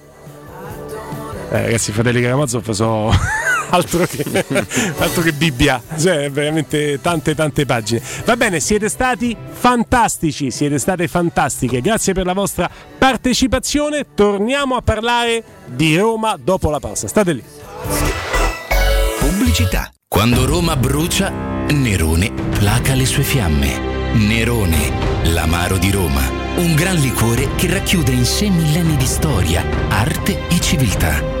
[1.51, 3.11] Eh, ragazzi, i fratelli Karamazov so
[3.75, 4.45] altro che,
[4.97, 8.01] altro che Bibbia, cioè veramente tante tante pagine.
[8.25, 11.81] Va bene, siete stati fantastici, siete state fantastiche.
[11.81, 14.07] Grazie per la vostra partecipazione.
[14.13, 17.07] Torniamo a parlare di Roma dopo la pausa.
[17.07, 17.43] State lì.
[19.19, 19.91] Pubblicità.
[20.07, 23.79] Quando Roma brucia, Nerone placa le sue fiamme.
[24.13, 24.91] Nerone,
[25.31, 26.21] l'amaro di Roma.
[26.57, 31.40] Un gran liquore che racchiude in sé millenni di storia, arte e civiltà.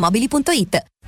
[0.01, 0.75] ValentinoAutomobili.it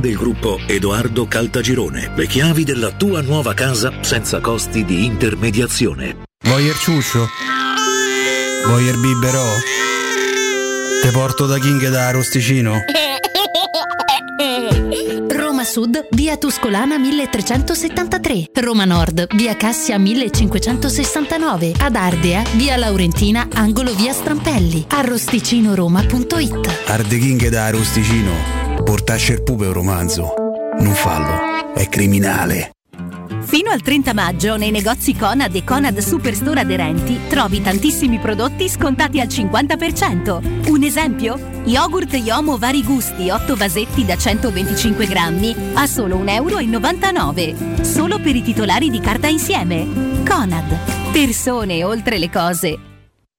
[0.00, 2.12] del gruppo Edoardo Caltagirone.
[2.14, 6.24] Le chiavi della tua nuova casa senza costi di intermediazione.
[6.44, 7.26] Voyer ciuscio?
[8.66, 9.46] Voyer biberò?
[11.02, 12.84] Te porto da King e da Rosticino?
[15.30, 18.50] Roma Sud, via Tuscolana 1373.
[18.60, 21.74] Roma Nord, via Cassia 1569.
[21.78, 24.86] Ad Ardea, via Laurentina, angolo via Strampelli.
[24.88, 26.82] Arrosticinoroma.it.
[26.86, 28.67] Arde King e da Rosticino.
[28.84, 30.34] Portasce il pupe un romanzo.
[30.78, 32.72] Non fallo, è criminale.
[33.42, 39.20] Fino al 30 maggio nei negozi Conad e Conad Superstore aderenti trovi tantissimi prodotti scontati
[39.20, 40.68] al 50%.
[40.68, 41.38] Un esempio?
[41.64, 47.84] Yogurt Yomo vari gusti, 8 vasetti da 125 grammi a solo 1,99 euro.
[47.84, 49.86] Solo per i titolari di carta insieme.
[50.26, 51.10] Conad.
[51.12, 52.87] Persone oltre le cose.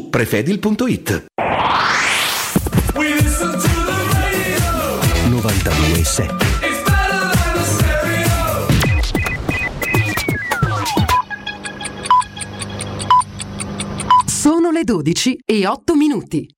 [0.00, 1.24] prefedil.it
[5.28, 6.50] 927
[14.26, 16.48] Sono le 12 e 8 minuti.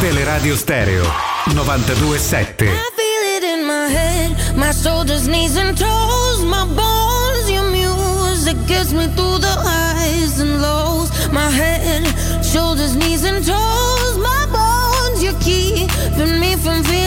[0.00, 1.04] Teleradio Stereo
[1.52, 2.66] 927.
[2.66, 8.56] I feel it in my head, my shoulders, knees and toes, my bones, your music
[8.66, 11.10] gets me through the highs and lows.
[11.30, 12.11] My head,
[12.52, 15.88] shoulders, knees and toes, my bones, you're keeping
[16.38, 17.01] me from feeling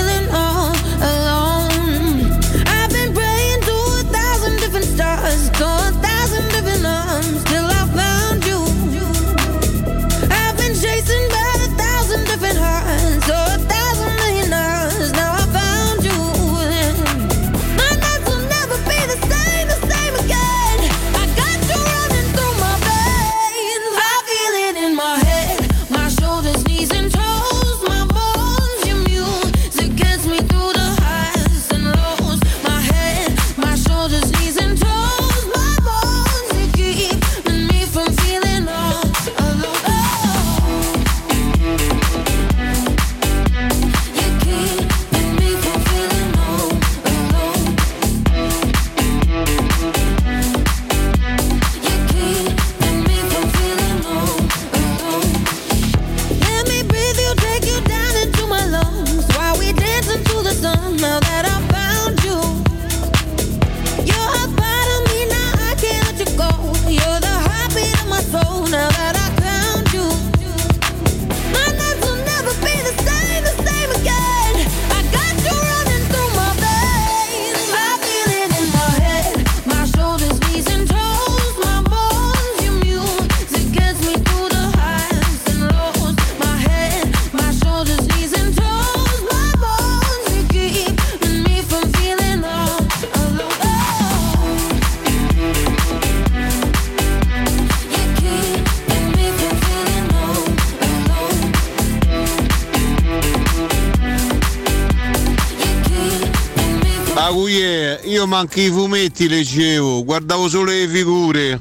[108.36, 111.58] manco i fumetti leggevo, guardavo solo le figure.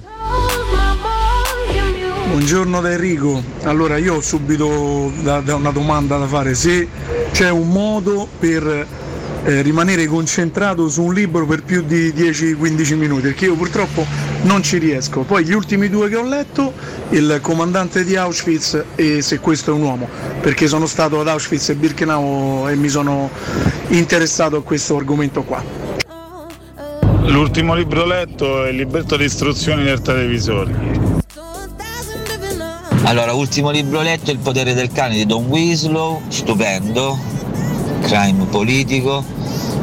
[2.30, 6.88] Buongiorno da Enrico, allora io ho subito da- da una domanda da fare, se
[7.30, 8.86] c'è un modo per
[9.44, 14.05] eh, rimanere concentrato su un libro per più di 10-15 minuti, perché io purtroppo
[14.42, 15.20] non ci riesco.
[15.20, 16.72] Poi gli ultimi due che ho letto,
[17.10, 20.09] il comandante di Auschwitz e se questo è un uomo,
[20.40, 23.30] perché sono stato ad Auschwitz e Birkenau e mi sono
[23.90, 25.84] interessato a questo argomento qua.
[27.55, 30.74] L'ultimo libro letto è il libretto di istruzioni del televisore.
[33.05, 37.16] Allora, ultimo libro letto, Il potere del cane di Don Winslow, stupendo,
[38.01, 39.24] crime politico.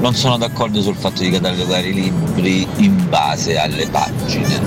[0.02, 4.60] non sono d'accordo sul fatto di catalogare i libri in base alle pagine.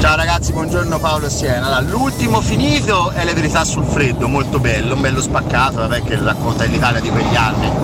[0.00, 1.64] Ciao ragazzi, buongiorno Paolo e Siena.
[1.64, 6.18] Allora, l'ultimo finito è Le verità sul freddo, molto bello, un bello spaccato, vabbè, che
[6.20, 7.83] racconta l'Italia di quegli anni.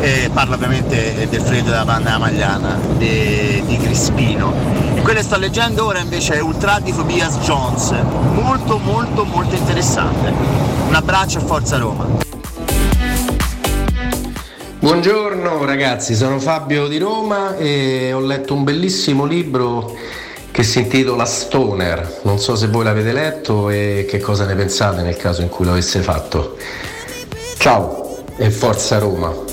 [0.00, 4.50] E parla ovviamente del freddo della banda Magliana, di, di Crispino.
[5.02, 7.90] Quello che sto leggendo ora invece è Ultra di Tobias Jones,
[8.32, 10.32] molto molto molto interessante.
[10.88, 12.06] Un abbraccio e forza Roma.
[14.78, 19.98] Buongiorno ragazzi, sono Fabio di Roma e ho letto un bellissimo libro
[20.50, 22.20] che si intitola Stoner.
[22.22, 25.66] Non so se voi l'avete letto e che cosa ne pensate nel caso in cui
[25.66, 26.56] lo avesse fatto.
[27.58, 29.49] Ciao e forza Roma.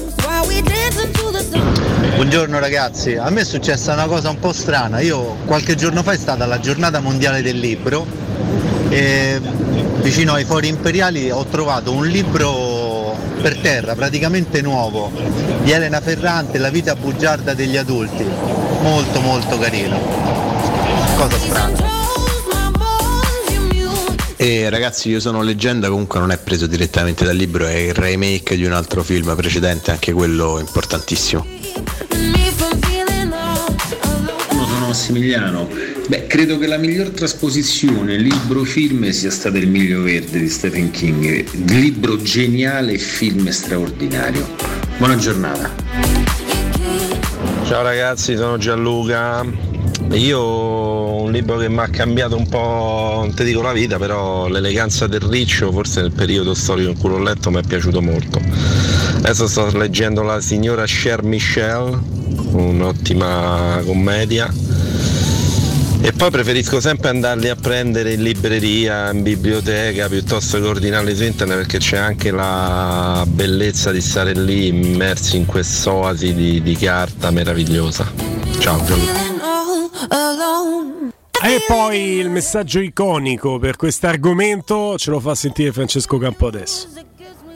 [2.17, 5.01] Buongiorno ragazzi, a me è successa una cosa un po' strana.
[5.01, 8.07] Io qualche giorno fa è stata la giornata mondiale del libro
[8.89, 9.39] e
[10.01, 15.11] vicino ai fori imperiali ho trovato un libro per terra, praticamente nuovo,
[15.61, 18.25] di Elena Ferrante, La vita bugiarda degli adulti.
[18.81, 19.99] Molto molto carino.
[21.17, 21.95] Cosa strana.
[24.37, 28.55] E ragazzi, io sono leggenda, comunque non è preso direttamente dal libro, è il remake
[28.55, 31.56] di un altro film precedente, anche quello importantissimo.
[35.07, 35.69] Massimiliano.
[36.09, 41.45] Beh, credo che la miglior trasposizione libro-film sia stata Il Miglio Verde di Stephen King.
[41.69, 44.45] Libro geniale e film straordinario.
[44.97, 45.73] Buona giornata.
[47.63, 49.45] Ciao ragazzi, sono Gianluca.
[50.11, 54.49] Io un libro che mi ha cambiato un po', non ti dico la vita, però
[54.49, 58.41] l'eleganza del riccio, forse nel periodo storico in cui l'ho letto, mi è piaciuto molto.
[59.19, 61.97] Adesso sto leggendo La signora Cher Michelle,
[62.51, 64.65] un'ottima commedia.
[66.07, 71.23] E poi preferisco sempre andarli a prendere in libreria, in biblioteca, piuttosto che ordinarli su
[71.25, 77.29] internet perché c'è anche la bellezza di stare lì immersi in quest'oasi di, di carta
[77.29, 78.09] meravigliosa.
[78.57, 79.19] Ciao Gianluca.
[81.43, 84.07] E poi il messaggio iconico per questo
[84.97, 86.87] ce lo fa sentire Francesco Campo adesso.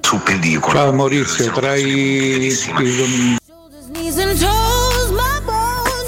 [0.02, 0.74] Su pellicola.
[0.74, 2.54] Ciao Maurizio, tra i-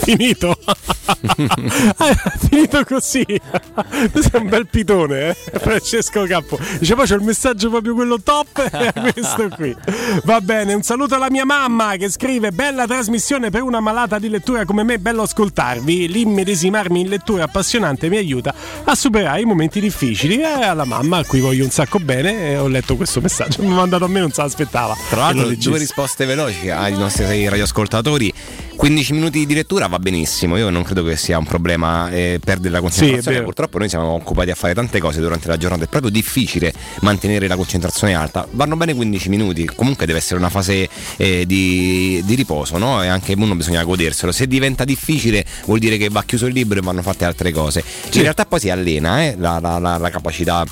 [0.03, 0.57] Finito.
[1.05, 2.15] Ah,
[2.49, 3.23] finito così.
[3.25, 5.59] Tu sei un bel pitone, eh?
[5.59, 6.57] Francesco Campo.
[6.79, 9.75] Dice poi c'è il messaggio proprio quello top e questo qui.
[10.23, 14.29] Va bene, un saluto alla mia mamma che scrive bella trasmissione per una malata di
[14.29, 16.07] lettura come me, bello ascoltarvi.
[16.07, 18.53] L'immedesimarmi in lettura appassionante mi aiuta
[18.83, 20.39] a superare i momenti difficili.
[20.39, 23.61] E alla mamma a cui voglio un sacco bene e ho letto questo messaggio.
[23.61, 24.95] Mi ha mandato a me, non se l'aspettava.
[25.09, 28.33] Tra l'altro, due risposte veloci ai nostri radioascoltatori.
[28.75, 32.69] 15 minuti di lettura va benissimo, io non credo che sia un problema eh, perdere
[32.71, 33.31] la Sì, concentrazione.
[33.37, 33.43] vero.
[33.45, 37.47] Purtroppo noi siamo occupati a fare tante cose durante la giornata, è proprio difficile mantenere
[37.47, 38.45] la concentrazione alta.
[38.51, 43.01] Vanno bene 15 minuti, comunque deve essere una fase eh, di, di riposo, no?
[43.01, 44.31] E anche uno bisogna goderselo.
[44.31, 47.83] Se diventa difficile vuol dire che va chiuso il libro e vanno fatte altre cose.
[48.13, 50.65] In realtà poi si allena eh, la, la- la- la capacità.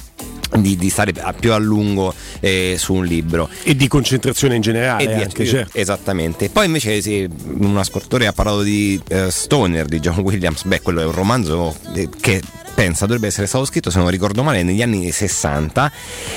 [0.54, 4.62] Di, di stare a- più a lungo eh, su un libro E di concentrazione in
[4.62, 5.78] generale, e di- anche, certo.
[5.78, 6.50] Esattamente.
[6.50, 7.26] Poi invece sì,
[7.60, 11.74] un ascoltatore ha parlato di eh, Stoner di John Williams, beh quello è un romanzo
[11.94, 12.42] eh, che
[12.74, 15.92] pensa dovrebbe essere stato scritto se non ricordo male negli anni 60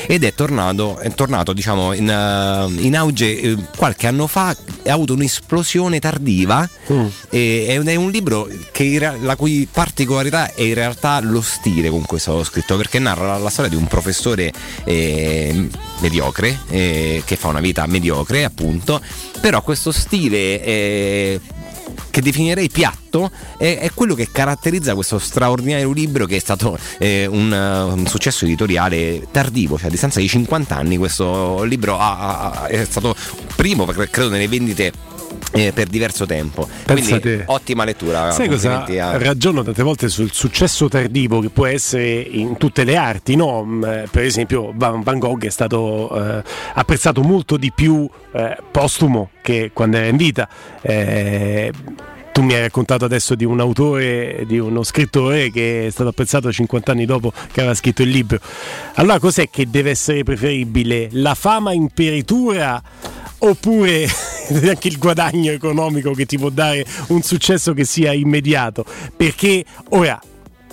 [0.07, 4.93] ed è tornato, è tornato diciamo in, eh, in auge eh, qualche anno fa ha
[4.93, 6.69] avuto un'esplosione tardiva
[7.31, 12.03] e- ed è un libro che la cui particolarità è in realtà lo stile con
[12.05, 14.04] cui è stato scritto perché narra la, la storia di un professore
[14.85, 15.69] eh,
[16.01, 19.01] mediocre eh, che fa una vita mediocre appunto
[19.41, 21.41] però questo stile eh,
[22.11, 27.27] che definirei piatto è, è quello che caratterizza questo straordinario libro che è stato eh,
[27.27, 32.67] un, un successo editoriale tardivo, cioè a distanza di 50 anni questo libro ha- ha-
[32.67, 33.15] è stato
[33.57, 34.93] primo credo nelle vendite
[35.53, 36.69] eh, per diverso tempo.
[36.85, 38.31] Pensa Quindi ottima lettura.
[38.33, 38.85] Sai cosa?
[38.85, 43.65] a- Ragiono tante volte sul successo tardivo che può essere in tutte le arti, no?
[43.65, 46.43] Mm, Per esempio Van Van Gogh è stato eh,
[46.75, 50.49] apprezzato molto di più eh, postumo che quando era in vita.
[50.83, 51.73] Eh,
[52.33, 56.51] tu mi hai raccontato adesso di un autore, di uno scrittore che è stato apprezzato
[56.51, 58.41] 50 anni dopo che aveva scritto il libro.
[58.95, 61.07] Allora cos'è che deve essere preferibile?
[61.13, 62.83] La fama in peritura
[63.49, 64.07] oppure
[64.69, 68.85] anche il guadagno economico che ti può dare un successo che sia immediato?
[69.17, 70.21] Perché ora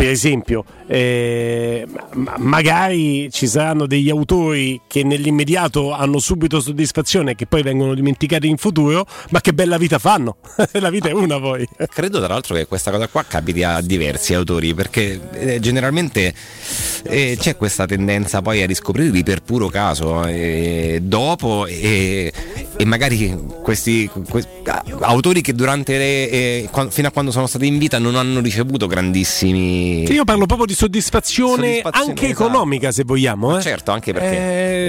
[0.02, 1.86] per esempio, eh,
[2.16, 7.94] ma- magari ci saranno degli autori che nell'immediato hanno subito soddisfazione e che poi vengono
[7.94, 10.36] dimenticati in futuro, ma che bella vita fanno!
[10.82, 11.66] La vita è una poi.
[11.88, 16.34] Credo tra l'altro che questa cosa qua capiti a diversi autori perché eh, generalmente
[17.04, 22.34] eh, c'è questa tendenza poi a riscoprirli per puro caso eh, dopo e,
[22.84, 24.46] magari questi que-
[25.00, 28.88] autori che durante le, eh, fino a quando sono stati in vita non hanno ricevuto
[28.88, 32.44] grandissimi Io parlo proprio di soddisfazione, Soddisfazione, anche esatto.
[32.46, 33.58] economica, se vogliamo.
[33.58, 33.62] Eh.
[33.62, 34.36] Certo, anche perché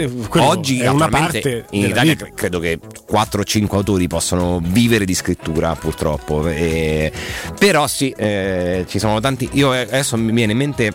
[0.03, 2.25] Eh, oggi una parte in Italia vita.
[2.25, 6.49] cre- credo che 4 o 5 autori possono vivere di scrittura, purtroppo.
[6.49, 7.13] E-
[7.59, 9.49] però sì, eh, ci sono tanti.
[9.53, 10.95] Io eh, adesso mi viene in mente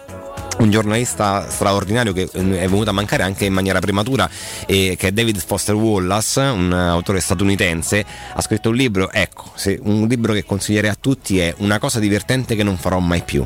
[0.60, 4.28] un giornalista straordinario che eh, è venuto a mancare anche in maniera prematura
[4.66, 8.04] eh, che è David Foster Wallace un autore statunitense
[8.34, 12.00] ha scritto un libro ecco se- un libro che consiglierei a tutti è una cosa
[12.00, 13.46] divertente che non farò mai più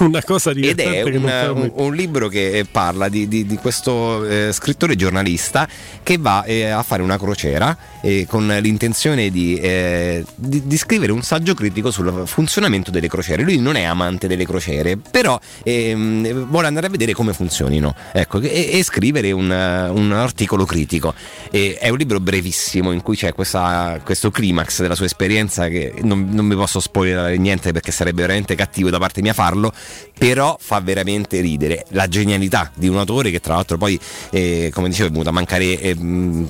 [0.00, 3.46] una cosa ed divertente è che non un, un- un libro che parla di, di-
[3.46, 5.68] di questo eh, scrittore giornalista
[6.02, 11.12] che va eh, a fare una crociera eh, con l'intenzione di, eh, di- di scrivere
[11.12, 13.42] un saggio critico sul funzionamento delle crociere.
[13.42, 18.40] Lui non è amante delle crociere, però ehm, vuole andare a vedere come funzionino ecco,
[18.40, 21.14] e, e scrivere un, un articolo critico.
[21.50, 25.94] E è un libro brevissimo in cui c'è questa- questo climax della sua esperienza che
[26.02, 29.61] non, non mi posso spoilerare niente perché sarebbe veramente cattivo da parte mia farlo,
[30.16, 33.98] però fa veramente ridere la genialità di un autore che tra l'altro poi,
[34.30, 36.48] eh, come dicevo, è venuto a mancare eh, in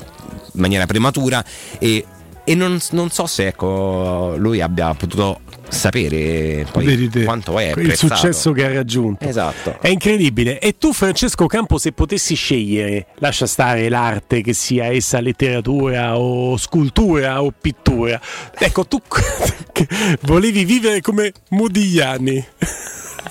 [0.53, 1.45] maniera prematura
[1.79, 2.05] e,
[2.45, 5.41] e non, non so se ecco, lui abbia potuto
[5.73, 9.25] sapere poi Vedi te, quanto è il successo che ha raggiunto.
[9.25, 9.79] Esatto.
[9.81, 10.61] È incredibile.
[10.61, 16.57] E tu, Francesco Campo, se potessi scegliere, lascia stare l'arte, che sia essa letteratura o
[16.57, 18.21] scultura o pittura,
[18.59, 19.01] ecco, tu
[20.23, 22.47] volevi vivere come Modigliani.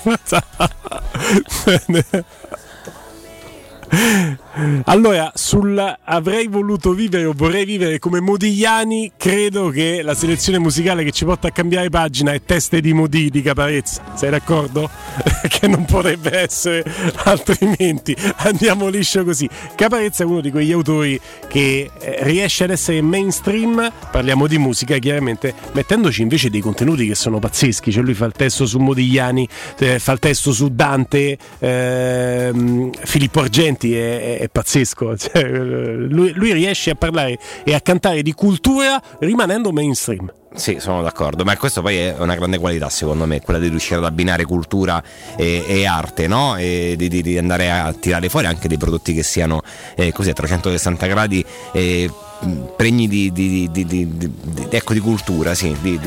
[0.04, 0.42] また。
[1.88, 2.04] ね。
[4.84, 11.10] Allora, sul avrei voluto vivere o vorrei vivere come Modigliani, credo che la selezione musicale che
[11.10, 14.02] ci porta a cambiare pagina è Teste di Modi di Caparezza.
[14.14, 14.90] Sei d'accordo?
[15.48, 16.84] che non potrebbe essere
[17.24, 18.14] altrimenti.
[18.36, 19.48] Andiamo liscio così.
[19.74, 21.18] Caparezza è uno di quegli autori
[21.48, 27.14] che eh, riesce ad essere mainstream, parliamo di musica chiaramente, mettendoci invece dei contenuti che
[27.14, 27.90] sono pazzeschi.
[27.90, 29.48] Cioè lui fa il testo su Modigliani,
[29.78, 35.16] eh, fa il testo su Dante, ehm, Filippo Argenti è, è- è pazzesco.
[35.22, 40.32] Cioè, eh, lui, lui riesce a parlare e a cantare di cultura rimanendo mainstream.
[40.54, 43.96] Sì, sono d'accordo, ma questo poi è una grande qualità secondo me, quella di riuscire
[43.96, 45.02] ad abbinare cultura
[45.34, 46.56] e, e arte, no?
[46.56, 49.62] E di, di- andare a tirare fuori anche dei prodotti che siano
[49.94, 51.42] eh, così a 360 gradi
[51.72, 52.10] eh,
[52.76, 54.32] pregni di, di- di-
[54.68, 55.98] ecco, di cultura, sì, di,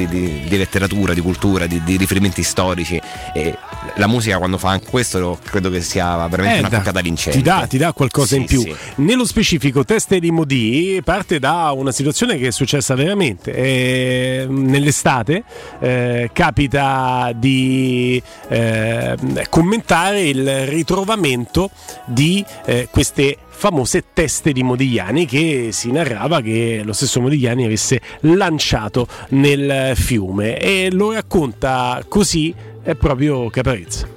[0.50, 3.02] letteratura, di cultura, di, riferimenti storici.
[3.34, 3.58] E
[3.98, 7.38] la musica quando fa anche questo credo che sia veramente Eh, una toccata vincente.
[7.38, 8.62] Ti dà, ti dà qualcosa Sì, in più.
[8.62, 8.76] sì.
[8.96, 13.54] Nello specifico, Teste di Modi parte da una situazione che è successa veramente.
[13.54, 15.44] Eh, nell'estate
[15.80, 19.16] eh, capita di eh,
[19.50, 21.70] commentare il ritrovamento
[22.06, 28.02] di eh, queste famose teste di Modigliani che si narrava che lo stesso Modigliani avesse
[28.22, 32.54] lanciato nel fiume e lo racconta così
[32.86, 34.08] è proprio Caparezza.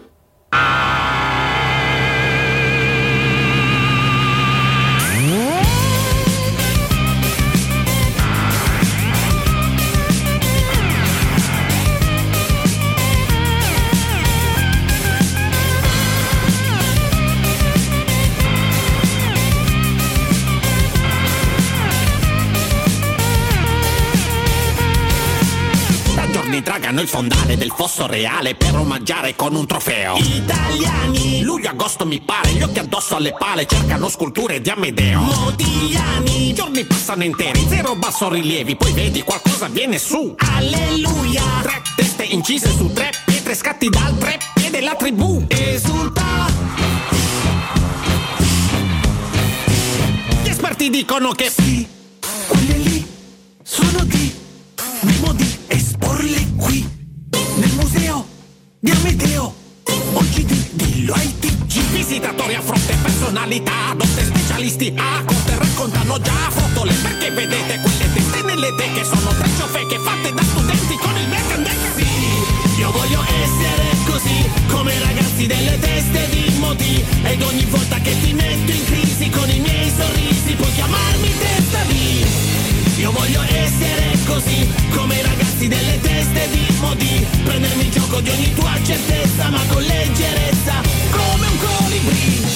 [26.88, 30.16] Tragano il fondale del fosso reale per omaggiare con un trofeo.
[30.16, 35.20] Italiani, luglio-agosto mi pare, gli occhi addosso alle pale cercano sculture di Amedeo.
[35.20, 40.34] Modigliani, giorni passano interi, zero basso rilievi, poi vedi qualcosa viene su.
[40.38, 45.44] Alleluia, tre teste incise su tre pietre scatti dal tre piede la tribù.
[45.48, 46.46] Esulta.
[50.42, 51.86] Gli esperti dicono che sì,
[52.46, 53.06] quelle lì
[53.62, 54.27] sono di
[58.80, 59.52] di Amedeo
[60.12, 66.50] oggi di, dillo ai TG visitatori a fronte personalità dotte specialisti a corte raccontano già
[66.50, 71.28] fotole perché vedete quelle teste nelle teche sono tre ciofeche fatte da studenti con il
[71.28, 77.64] mercandec sì io voglio essere così come i ragazzi delle teste di Modi ed ogni
[77.64, 82.26] volta che ti metto in crisi con i miei sorrisi puoi chiamarmi testa di.
[83.00, 83.57] Io voglio essere
[84.28, 87.26] così come i ragazzi delle teste di Modi.
[87.44, 90.74] Prendermi il gioco di ogni tua certezza ma con leggerezza
[91.10, 92.46] come un colibrì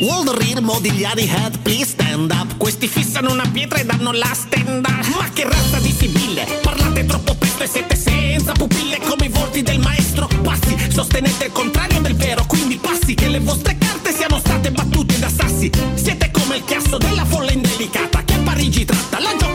[0.00, 2.56] Walderir Modigliani Head please stand up.
[2.56, 6.46] Questi fissano una pietra e danno la stand up Ma che razza di sibille?
[6.62, 10.28] Parlate troppo presto e siete senza pupille Come i volti del maestro.
[10.42, 15.18] Passi, sostenete il contrario del vero Quindi passi che le vostre carte siano state battute
[15.18, 15.70] da sassi.
[15.94, 18.20] Siete come il chiasso della folla indelicata
[19.30, 19.49] Sei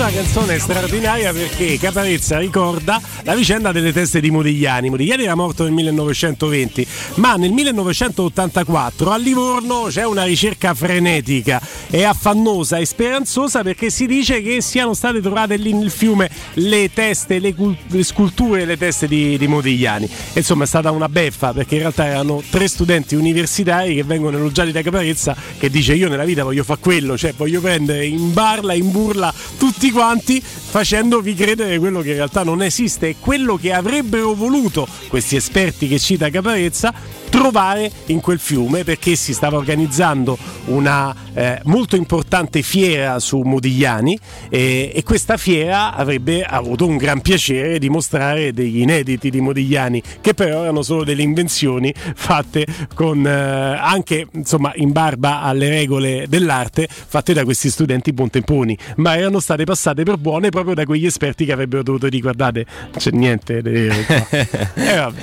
[0.00, 4.88] Questa canzone è straordinaria perché Caparezza ricorda la vicenda delle teste di Modigliani.
[4.88, 12.04] Modigliani era morto nel 1920, ma nel 1984 a Livorno c'è una ricerca frenetica e
[12.04, 17.38] affannosa e speranzosa perché si dice che siano state trovate lì nel fiume le teste,
[17.38, 20.06] le, cul- le sculture, le teste di, di Modigliani.
[20.06, 24.38] E insomma è stata una beffa perché in realtà erano tre studenti universitari che vengono
[24.38, 28.32] elogiati da Caparezza che dice io nella vita voglio fare quello, cioè voglio prendere in
[28.32, 33.56] barla, in burla tutti quanti facendovi credere quello che in realtà non esiste e quello
[33.56, 36.92] che avrebbero voluto questi esperti che cita Caparezza
[37.30, 40.36] trovare in quel fiume perché si stava organizzando
[40.66, 47.20] una eh, molto importante fiera su Modigliani e, e questa fiera avrebbe avuto un gran
[47.20, 53.24] piacere di mostrare degli inediti di Modigliani che però erano solo delle invenzioni fatte con
[53.24, 59.38] eh, anche insomma in barba alle regole dell'arte fatte da questi studenti buontemponi ma erano
[59.38, 63.62] state passate per buone proprio da quegli esperti che avrebbero dovuto dire guardate c'è niente
[63.62, 64.26] di vero qua."
[64.74, 65.20] e vabbè,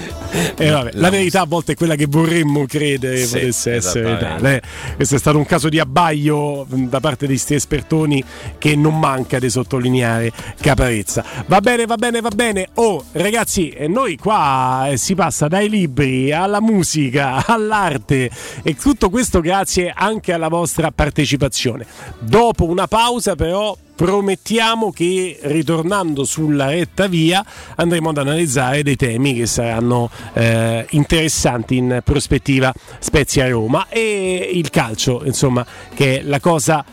[0.57, 0.89] e vabbè.
[0.93, 4.55] la verità a volte è quella che vorremmo credere Sì, potesse essere tale.
[4.55, 4.61] eh.
[4.95, 8.23] Questo è stato un caso di abbaglio mh, da parte di sti espertoni
[8.57, 11.23] che non manca di sottolineare Caparezza.
[11.47, 12.67] Va bene, va bene, va bene.
[12.75, 18.29] Oh, ragazzi, eh, noi qua eh, si passa dai libri alla musica, all'arte
[18.63, 21.85] e tutto questo grazie anche alla vostra partecipazione.
[22.19, 27.43] Dopo una pausa però promettiamo che ritornando sulla retta via
[27.75, 32.71] andremo ad analizzare dei temi che saranno eh, interessanti in prospettiva.
[32.99, 36.85] Spezia Roma e il calcio, insomma, che è la cosa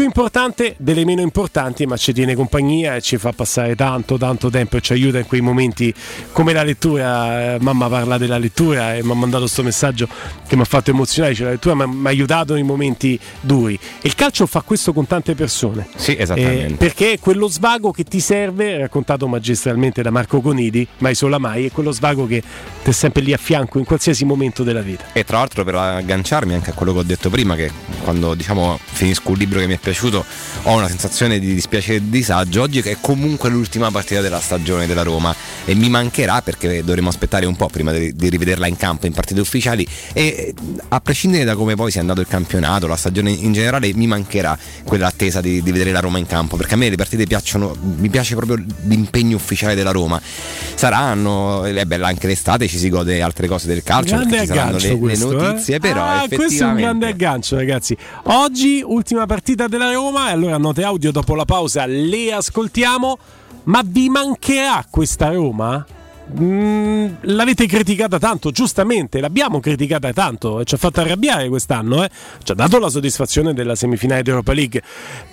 [0.00, 4.48] più importante delle meno importanti, ma ci tiene compagnia e ci fa passare tanto, tanto
[4.48, 5.92] tempo e ci aiuta in quei momenti
[6.32, 7.56] come la lettura.
[7.56, 10.08] Eh, Mamma parla della lettura e mi ha mandato questo messaggio
[10.48, 11.34] che mi ha fatto emozionare.
[11.34, 13.74] Dice, la lettura mi ha- mi ha aiutato nei momenti duri.
[13.74, 15.86] E il calcio fa questo con tante persone.
[15.96, 16.72] Sì, esattamente.
[16.72, 21.36] Eh, perché è quello svago che ti serve, raccontato magistralmente da Marco Conidi, mai sola
[21.36, 22.42] mai, è quello svago che
[22.82, 25.04] ti è sempre lì a fianco in qualsiasi momento della vita.
[25.12, 27.70] E tra l'altro per agganciarmi anche a quello che ho detto prima, che
[28.02, 29.88] quando diciamo finisco un libro che mi è piaciuto
[30.62, 34.40] ho una sensazione di dispiacere e di disagio, oggi che è comunque l'ultima partita della
[34.40, 38.66] stagione della Roma e mi mancherà perché dovremo aspettare un po' prima di, di rivederla
[38.66, 40.54] in campo in partite ufficiali e
[40.88, 44.56] a prescindere da come poi sia andato il campionato, la stagione in generale, mi mancherà
[44.84, 48.08] quell'attesa di, di vedere la Roma in campo perché a me le partite piacciono, mi
[48.08, 50.20] piace proprio l'impegno ufficiale della Roma.
[50.74, 54.88] Saranno, è bella anche l'estate, ci si gode altre cose del calcio, ci saranno le,
[54.88, 55.42] le questo, eh?
[55.42, 60.28] notizie, però ah, questo è un effettivamente grande aggancio ragazzi oggi ultima partita della Roma
[60.28, 63.18] e allora note audio dopo la pausa le ascoltiamo
[63.64, 65.86] ma vi mancherà questa Roma?
[66.38, 72.10] Mm, l'avete criticata tanto, giustamente, l'abbiamo criticata tanto, ci ha fatto arrabbiare quest'anno, eh?
[72.42, 74.82] ci ha dato la soddisfazione della semifinale di Europa League.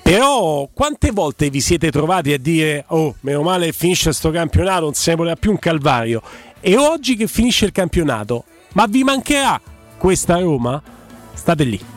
[0.01, 4.93] Però quante volte vi siete trovati a dire "Oh, meno male finisce sto campionato, non
[5.05, 6.21] ne voleva più un calvario".
[6.59, 9.59] E oggi che finisce il campionato, ma vi mancherà
[9.97, 10.81] questa Roma?
[11.33, 11.96] State lì.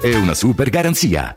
[0.00, 1.36] e una super garanzia.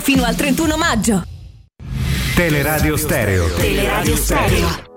[0.01, 1.23] fino al 31 maggio.
[2.35, 3.53] Teleradio Stereo.
[3.53, 4.89] Teleradio Stereo.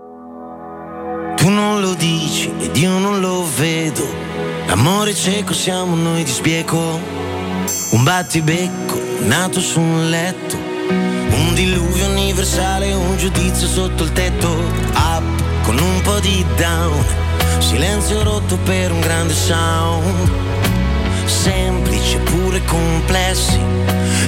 [1.36, 4.07] Tu non lo dici ed io non lo vedo.
[4.66, 6.99] L'amore cieco siamo noi di sbieco.
[7.91, 10.57] Un battibecco nato su un letto.
[10.57, 14.49] Un diluvio universale, un giudizio sotto il tetto.
[14.94, 17.05] Up con un po' di down.
[17.58, 20.53] Silenzio rotto per un grande sound.
[21.27, 23.59] Semplici pure complessi.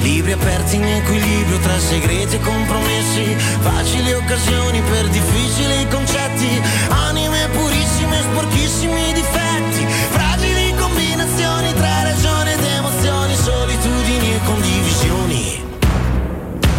[0.00, 3.36] Libri aperti in equilibrio tra segreti e compromessi.
[3.60, 6.62] Facili occasioni per difficili concetti.
[6.88, 9.86] Anime purissime, sporchissimi difetti.
[10.10, 13.36] Fragili combinazioni tra ragione ed emozioni.
[13.36, 15.64] Solitudini e condivisioni.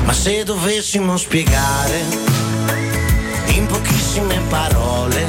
[0.05, 2.01] Ma se dovessimo spiegare
[3.47, 5.25] in pochissime parole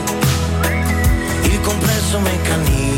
[1.42, 2.97] il complesso meccanismo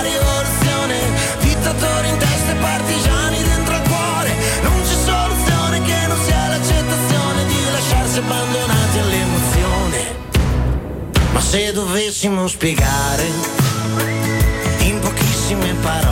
[11.51, 13.27] se dovessimo spiegare
[14.83, 16.10] in pochissime parole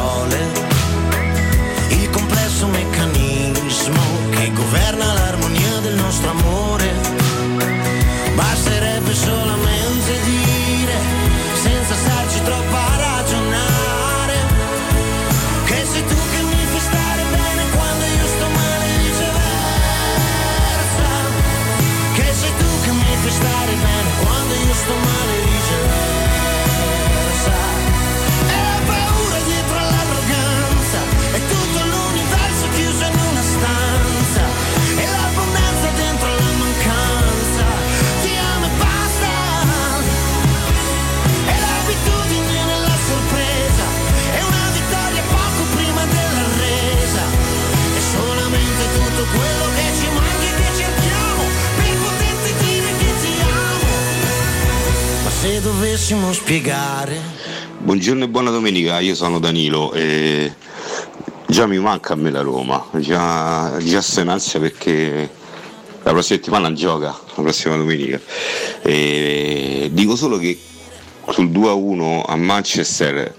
[56.00, 57.20] se dovessimo spiegare.
[57.78, 60.54] Buongiorno e buona domenica, io sono Danilo e
[61.46, 65.30] già mi manca a me la Roma, già, già sto in ansia perché
[66.02, 68.20] la prossima settimana gioca, la prossima domenica.
[68.82, 70.58] E dico solo che
[71.32, 73.36] sul 2-1 a Manchester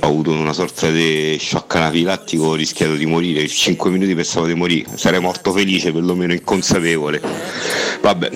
[0.00, 4.54] ho avuto una sorta di shock anafilattico, ho rischiato di morire, 5 minuti pensavo di
[4.54, 7.22] morire, sarei morto felice, perlomeno inconsapevole.
[8.00, 8.30] Vabbè,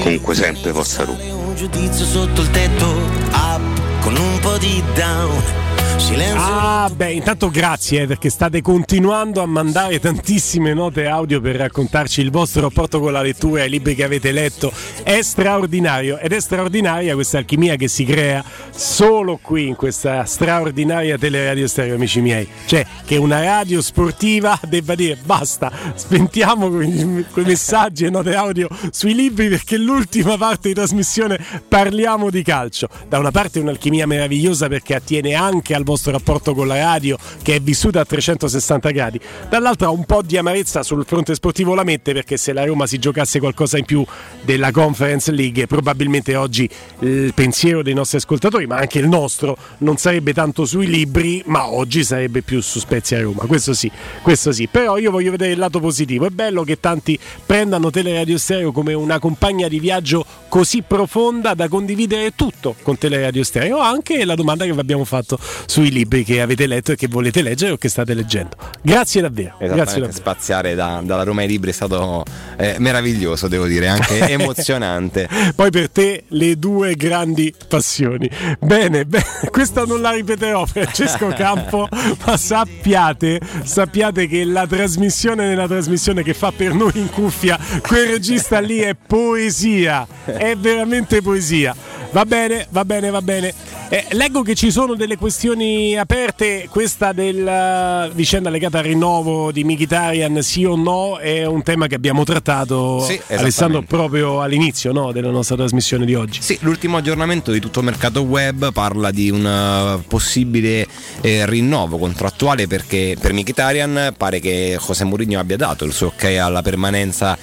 [0.00, 1.39] comunque sempre forza Roma.
[1.60, 2.86] Giudizio sotto il tetto,
[3.34, 5.69] up con un po' di down.
[6.00, 6.40] Silenzio.
[6.42, 12.22] Ah, beh, intanto grazie eh, perché state continuando a mandare tantissime note audio per raccontarci
[12.22, 14.72] il vostro rapporto con la lettura i libri che avete letto.
[15.02, 21.18] È straordinario ed è straordinaria questa alchimia che si crea solo qui in questa straordinaria
[21.18, 22.48] teleradio stereo, amici miei.
[22.64, 29.14] Cioè, che una radio sportiva debba dire basta, spentiamo quei, messaggi e note audio sui
[29.14, 31.38] libri perché l'ultima parte di trasmissione
[31.68, 32.88] parliamo di calcio.
[33.06, 37.56] Da una parte un'alchimia meravigliosa perché attiene anche al vostro rapporto con la radio che
[37.56, 42.12] è vissuta a 360 gradi, dall'altra un po' di amarezza sul fronte sportivo la mette
[42.12, 44.04] perché se la Roma si giocasse qualcosa in più
[44.42, 46.68] della Conference League probabilmente oggi
[47.00, 51.68] il pensiero dei nostri ascoltatori, ma anche il nostro, non sarebbe tanto sui libri, ma
[51.70, 53.90] oggi sarebbe più su Spezia Roma, questo sì,
[54.22, 58.38] questo sì, però io voglio vedere il lato positivo, è bello che tanti prendano Teleradio
[58.38, 64.24] Stereo come una compagna di viaggio così profonda da condividere tutto con Teleradio Stereo, anche
[64.24, 65.38] la domanda che vi abbiamo fatto
[65.80, 68.54] sui libri che avete letto e che volete leggere o che state leggendo.
[68.82, 69.56] Grazie davvero.
[69.58, 70.12] Grazie davvero.
[70.12, 72.22] spaziare da- dalla Roma ai libri è stato
[72.58, 75.26] eh, meraviglioso, devo dire, anche emozionante.
[75.54, 78.28] Poi per te le due grandi passioni.
[78.58, 81.88] Bene, bene, questa non la ripeterò Francesco Campo,
[82.26, 88.06] ma sappiate, sappiate che la trasmissione nella trasmissione che fa per noi in cuffia quel
[88.06, 91.74] regista lì è poesia, è veramente poesia.
[92.12, 93.54] Va bene, va bene, va bene.
[93.92, 95.59] Eh, leggo che ci sono delle questioni
[95.98, 101.86] aperte, questa della vicenda legata al rinnovo di Mkhitaryan, sì o no, è un tema
[101.86, 106.40] che abbiamo trattato Sì, Alessandro proprio all'inizio no, della nostra trasmissione di oggi.
[106.42, 110.86] Sì, l'ultimo aggiornamento di tutto il mercato web parla di un eh, possibile
[111.20, 116.24] eh, rinnovo contrattuale perché per Mkhitaryan pare che José Mourinho abbia dato il suo ok
[116.40, 117.36] alla permanenza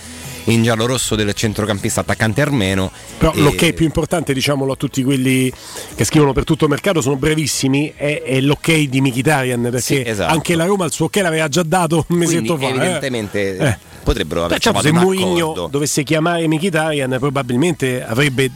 [0.47, 2.91] in giallo-rosso del centrocampista attaccante armeno.
[3.17, 5.51] Però E- l'ok più importante, diciamolo a tutti quelli
[5.95, 10.03] che scrivono per tutto il mercato, sono brevissimi, è, è l'ok di Mkhitaryan, perché Sì,
[10.05, 10.31] esatto.
[10.33, 12.81] anche la Roma il suo ok l'aveva già dato un mesetto Quindi, fa.
[12.81, 12.85] eh.
[12.85, 13.77] evidentemente Eh.
[14.03, 18.49] potrebbero aver Diciamo, se Mourinho dovesse chiamare Mkhitaryan probabilmente avrebbe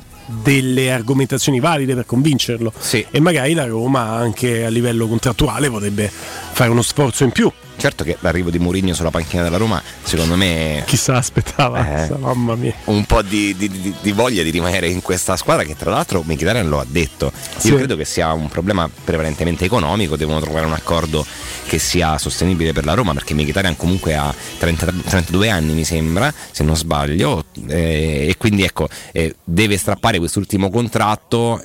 [0.43, 2.71] delle argomentazioni valide per convincerlo
[3.11, 8.03] e magari la Roma anche a livello contrattuale potrebbe fare uno sforzo in più Certo
[8.03, 10.83] che l'arrivo di Mourinho sulla panchina della Roma, secondo me.
[10.85, 12.09] Chissà aspettava, Eh.
[12.15, 12.75] mamma mia.
[12.85, 16.21] Un po' di, di- di- di voglia di rimanere in questa squadra che tra l'altro
[16.23, 17.31] Mkhitaryan lo ha detto.
[17.57, 17.69] Sì.
[17.69, 21.25] Io credo che sia un problema prevalentemente economico, devono trovare un accordo
[21.65, 26.31] che sia sostenibile per la Roma perché Mkhitaryan comunque ha 30 32 anni mi sembra,
[26.51, 31.59] se non sbaglio, eh, e quindi ecco, eh, deve strappare quest'ultimo contratto.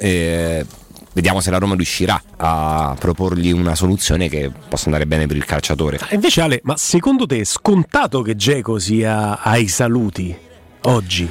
[1.17, 5.47] Vediamo se la Roma riuscirà a proporgli una soluzione che possa andare bene per il
[5.47, 5.99] calciatore.
[6.11, 10.37] E Invece Ale, ma secondo te è scontato che Geco sia ai saluti
[10.83, 11.27] oggi?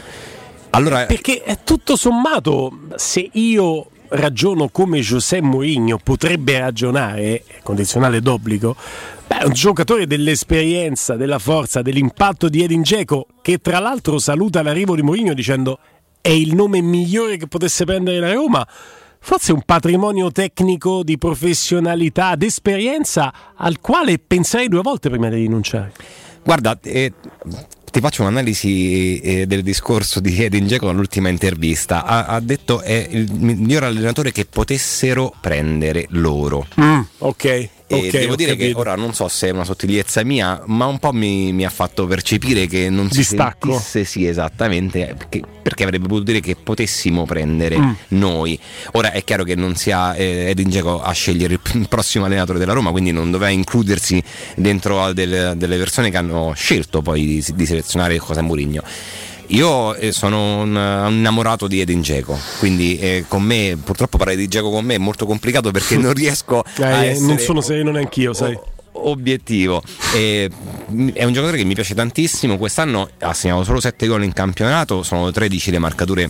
[0.72, 8.75] Allora, Perché è tutto sommato, se io ragiono come José Mourinho potrebbe ragionare, condizionale d'obbligo,
[9.27, 14.64] beh, è un giocatore dell'esperienza, della forza, dell'impatto di Edin Dzeko, che tra l'altro saluta
[14.64, 15.77] l'arrivo di Mourinho dicendo
[16.22, 18.67] è il nome migliore che potesse prendere la Roma.
[19.28, 25.94] Forse un patrimonio tecnico di professionalità, d'esperienza al quale penserei due volte prima di rinunciare.
[26.44, 27.12] Guarda, eh,
[27.92, 32.06] ti faccio un'analisi eh, del discorso di Edin Dzeko all'ultima intervista.
[32.06, 36.68] Ha, ha detto è il miglior allenatore che potessero prendere loro.
[37.18, 37.70] ok.
[37.95, 38.80] E ok, devo dire che capito.
[38.80, 42.06] ora non so se è una sottigliezza mia, ma un po' mi, mi ha fatto
[42.07, 43.72] percepire che non si Distacco.
[43.72, 47.91] sentisse sì esattamente, perché, perché avrebbe potuto dire che potessimo prendere Mm.
[48.09, 48.57] noi.
[48.93, 52.59] Ora è chiaro che non sia eh, Edin Dzeko a scegliere il, il prossimo allenatore
[52.59, 54.22] della Roma, quindi non doveva includersi
[54.56, 58.83] dentro a delle, delle persone che hanno scelto poi di, di selezionare José Mourinho.
[59.48, 64.38] Io eh, sono un, un innamorato di Edin Dzeko, quindi eh, con me, purtroppo parlare
[64.38, 67.91] di Dzeko con me è molto complicato perché non riesco a Eh, non sono sereno
[67.91, 68.57] neanch'io, sai.
[68.93, 69.83] obiettivo.
[70.14, 70.49] E,
[70.88, 72.57] mh, è un giocatore che mi piace tantissimo.
[72.57, 76.30] Quest'anno ha segnato solo 7 gol in campionato, sono 13 le marcature.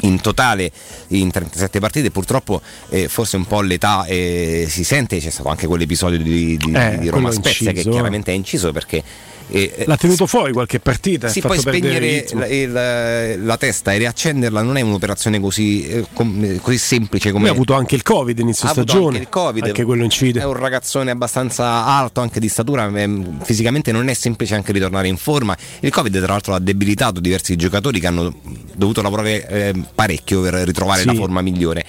[0.00, 0.72] In totale
[1.08, 5.18] in 37 partite, purtroppo eh, forse un po' l'età eh, si sente.
[5.18, 7.92] C'è stato anche quell'episodio di, di- Eh, di Roma Spezia che inciso, eh.
[7.92, 9.02] chiaramente è inciso perché
[9.46, 11.28] E, L'ha tenuto fuori qualche partita.
[11.28, 16.58] Sì, poi spegnere la, il- la testa e riaccenderla non è un'operazione così, eh, com-
[16.60, 19.06] così semplice come Lui ha avuto anche il Covid inizio Ha stagione.
[19.08, 19.64] anche il Covid.
[19.64, 20.40] Anche quello incide.
[20.40, 25.08] È un ragazzone abbastanza alto, anche di statura, ehm, fisicamente non è semplice anche ritornare
[25.08, 25.56] in forma.
[25.80, 28.34] Il Covid, tra l'altro, ha debilitato diversi giocatori che hanno
[28.74, 31.06] dovuto lavorare ehm, parecchio per ritrovare Sì.
[31.06, 31.84] la forma migliore.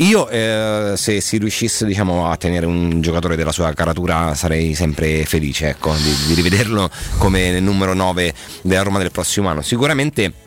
[0.00, 5.26] Io, eh, se si riuscisse diciamo, a tenere un giocatore della sua caratura, sarei sempre
[5.26, 9.60] felice ecco, di, di rivederlo come numero 9 della Roma del prossimo anno.
[9.60, 10.39] Sicuramente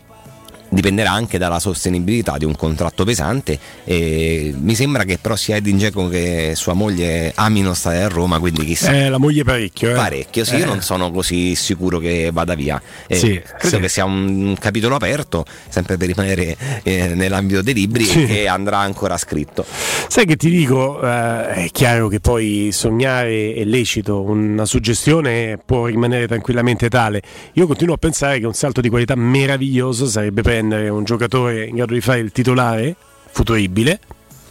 [0.74, 5.78] dipenderà anche dalla sostenibilità di un contratto pesante e mi sembra che però sia Edin
[5.78, 9.92] Dzeko che sua moglie amino stare a Roma quindi chissà Eh, la moglie parecchio.
[9.92, 9.94] Eh.
[9.94, 10.68] parecchio sì io Eh.
[10.68, 13.82] non sono così sicuro che vada via Eh, Sì, credo sì.
[13.82, 18.24] che sia un capitolo aperto sempre per rimanere eh, nell'ambito dei libri Sì.
[18.24, 19.66] e che andrà ancora scritto
[20.08, 25.86] Sai che ti dico, eh, è chiaro che poi sognare è lecito, una suggestione può
[25.88, 27.22] rimanere tranquillamente tale.
[27.54, 31.76] Io continuo a pensare che un salto di qualità meraviglioso sarebbe prendere un giocatore in
[31.76, 32.96] grado di fare il titolare,
[33.32, 34.00] futuribile,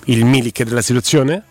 [0.07, 1.45] il Milik della situazione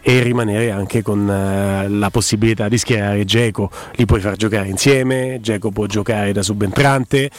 [0.00, 5.38] e rimanere anche con eh, la possibilità di schierare Geco, li puoi far giocare insieme,
[5.40, 7.30] Geco può giocare da subentrante,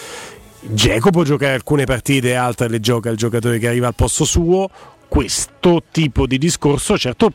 [0.61, 4.69] Geco può giocare alcune partite altre le gioca il giocatore che arriva al posto suo.
[5.07, 7.31] Questo tipo di discorso, certo,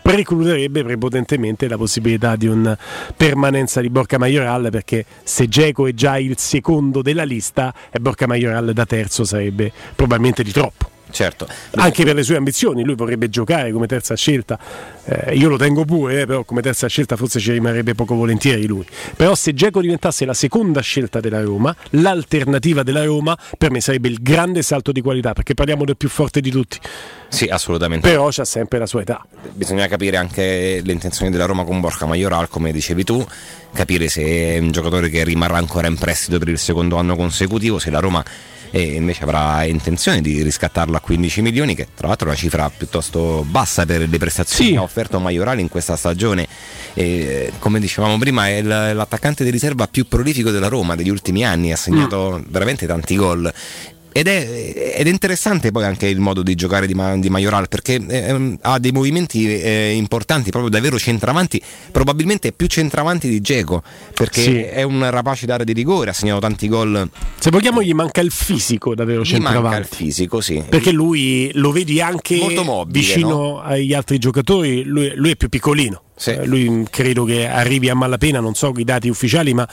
[0.00, 2.76] precluderebbe prepotentemente la possibilità di una
[3.16, 8.26] permanenza di Borca Majoral perché se Geco è già il secondo della lista e Borca
[8.26, 11.46] Majoral da terzo sarebbe probabilmente di troppo certo.
[11.76, 14.58] Anche per le sue ambizioni lui vorrebbe giocare come terza scelta.
[15.04, 18.66] Eh, io lo tengo pure eh, però come terza scelta forse ci rimarrebbe poco volentieri
[18.66, 18.86] lui.
[19.16, 24.08] Però se Geco diventasse la seconda scelta della Roma l'alternativa della Roma per me sarebbe
[24.08, 26.78] il grande salto di qualità perché parliamo del più forte di tutti.
[27.28, 28.08] Sì assolutamente.
[28.08, 29.24] Però c'ha sempre la sua età.
[29.52, 33.24] Bisogna capire anche le intenzioni della Roma con Borca Majoral come dicevi tu.
[33.72, 37.78] Capire se è un giocatore che rimarrà ancora in prestito per il secondo anno consecutivo
[37.78, 38.24] se la Roma
[38.70, 42.70] eh, invece avrà intenzione di riscattarlo a 15 milioni che tra l'altro è una cifra
[42.70, 46.46] piuttosto bassa per le prestazioni che ha offerto Majoral in questa stagione.
[46.94, 51.72] E, come dicevamo prima è l'attaccante di riserva più prolifico della Roma degli ultimi anni
[51.72, 53.52] ha segnato veramente tanti gol
[54.12, 57.68] ed è, ed è interessante poi anche il modo di giocare di, Ma- di Majoral
[57.68, 63.82] perché ehm, ha dei movimenti eh, importanti, proprio davvero centravanti, probabilmente più centravanti di Geco
[64.14, 64.56] perché Sì.
[64.60, 67.08] è un rapace d'area di rigore, ha segnato tanti gol.
[67.38, 70.62] se vogliamo gli manca il fisico davvero Gli manca il centravanti fisico, sì.
[70.68, 73.60] perché lui lo vedi anche mobile, vicino no?
[73.60, 77.94] agli altri giocatori lui, lui è più piccolino Eh, lui mh, credo che arrivi a
[77.94, 79.68] malapena non so i dati ufficiali ma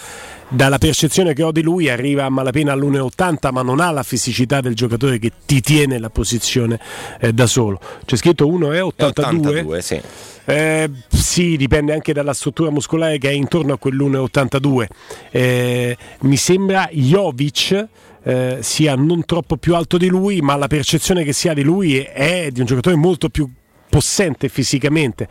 [0.48, 4.62] dalla percezione che ho di lui arriva a malapena all'1,80 ma non ha la fisicità
[4.62, 6.80] del giocatore che ti tiene la posizione
[7.20, 10.02] eh, da solo c'è scritto 1,82 82, sì.
[10.50, 14.86] Eh, sì, dipende anche dalla struttura muscolare che è intorno a quell'1,82.
[15.30, 17.88] Eh, mi sembra Jovic
[18.24, 21.64] eh, sia non troppo più alto di lui, ma la percezione che si ha di
[21.64, 23.50] lui è di un giocatore molto più
[23.90, 25.28] possente fisicamente.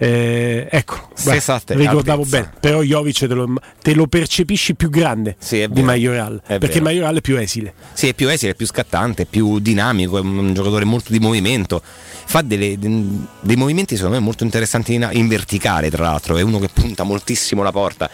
[0.00, 2.40] Eh, ecco, Stessa guarda, ricordavo altezza.
[2.42, 3.52] bene, però Jovic te lo,
[3.82, 6.84] te lo percepisci più grande Sì, di È perché vero.
[6.84, 7.74] Majoral è più esile.
[7.94, 11.18] Sì, è più esile, è più scattante, è più dinamico, è un giocatore molto di
[11.18, 11.82] movimento.
[11.82, 16.58] Fa delle- dei movimenti secondo me molto interessanti in, in verticale, tra l'altro, è uno
[16.58, 18.08] che punta moltissimo la porta.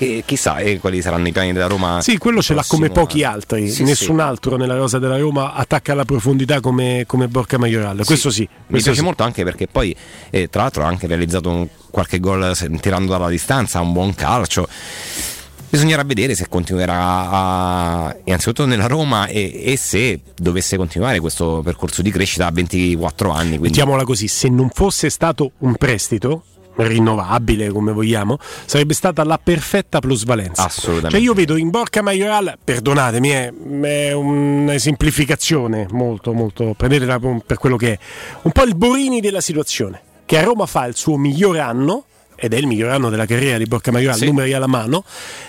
[0.00, 2.00] E chissà eh, quali saranno i piani della Roma.
[2.00, 3.68] Sì, quello ce l'ha come pochi altri.
[3.68, 4.22] Sì, Nessun sì.
[4.22, 8.04] altro nella rosa della Roma attacca alla profondità come, come Borca Majoral.
[8.04, 8.42] Questo sì.
[8.42, 9.04] Mi questo piace sì.
[9.04, 9.94] molto anche perché poi,
[10.30, 14.66] eh, tra l'altro, anche realizzato un- qualche gol tirando dalla distanza, un buon calcio.
[15.70, 16.96] Bisognerà vedere se continuerà
[17.30, 23.30] a, innanzitutto nella Roma e, e se dovesse continuare questo percorso di crescita a 24
[23.30, 23.48] anni.
[23.58, 26.44] Quindi Mettiamola così: se non fosse stato un prestito
[26.80, 31.16] rinnovabile come vogliamo sarebbe stata la perfetta plusvalenza Assolutamente.
[31.16, 37.74] cioè io vedo in Borca Majoral perdonatemi è, è un'esemplificazione molto molto prendetela per quello
[37.76, 37.98] che è
[38.42, 42.04] un po' il Borini della situazione che a Roma fa il suo miglior anno
[42.36, 44.26] ed è il miglior anno della carriera di Borca Majoral, Sì.
[44.26, 45.02] numeri alla mano,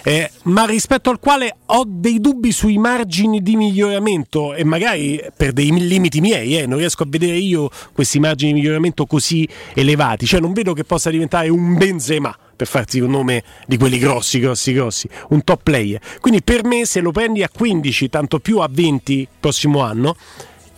[0.04, 5.52] eh, ma rispetto al quale ho dei dubbi sui margini di miglioramento e magari per
[5.52, 10.26] dei limiti miei, eh, non riesco a vedere io questi margini di miglioramento così elevati,
[10.26, 14.40] cioè non vedo che possa diventare un Benzema per farti un nome di quelli grossi,
[14.40, 16.00] grossi, grossi, un top player.
[16.22, 20.16] Quindi per me se lo prendi a 15, tanto più a 20 prossimo anno,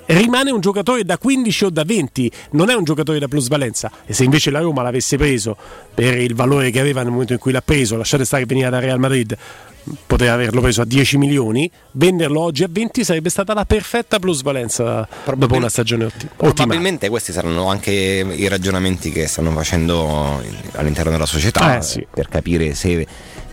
[0.08, 3.92] rimane un giocatore da 15 o da 20, non è un giocatore da plusvalenza.
[4.06, 5.56] E se invece la Roma l'avesse preso
[5.94, 8.70] per il valore che aveva nel momento in cui l'ha preso, lasciate stare che veniva
[8.70, 9.36] da Real Madrid,
[10.06, 15.08] poteva averlo preso a 10 milioni, venderlo oggi a 20 sarebbe stata la perfetta plusvalenza
[15.36, 16.54] dopo una stagione otti- ottimale.
[16.54, 20.40] Probabilmente questi saranno anche i ragionamenti che stanno facendo
[20.74, 22.06] all'interno della società Eh, sì.
[22.14, 23.08] per capire se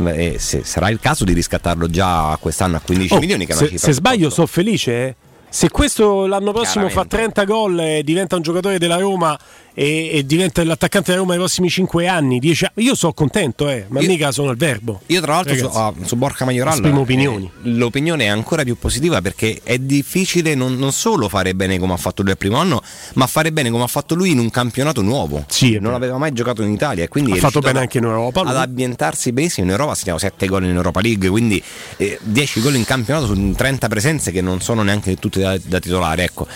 [0.05, 3.93] eh, se- sarà il caso di riscattarlo già quest'anno a 15 Oh, milioni se, se
[3.93, 4.93] sbaglio, sono felice.
[5.07, 5.15] eh.
[5.51, 9.36] Se questo l'anno prossimo fa 30 gol e diventa un giocatore della Roma
[9.78, 13.68] e, e diventa l'attaccante della Roma nei prossimi 5 anni, 10 anni, io sono contento,
[13.68, 15.02] eh, ma mica sono il verbo.
[15.07, 19.23] Io tra l'altro su, Ragazzi, ah, su Borca Majoral eh, l'opinione è ancora più positiva
[19.23, 22.82] perché è difficile non, non solo fare bene come ha fatto lui al primo anno,
[23.15, 25.44] ma fare bene come ha fatto lui in un campionato nuovo.
[25.78, 28.42] non aveva mai giocato in Italia e quindi Ha fatto bene anche in Europa.
[28.42, 28.50] lui.
[28.50, 31.62] Ad ambientarsi benissimo in Europa, segniamo 7 gol in Europa League, quindi
[31.98, 35.78] eh, 10 gol in campionato su 30 presenze che non sono neanche tutte da, da
[35.78, 36.24] titolare.
[36.24, 36.48] Ecco.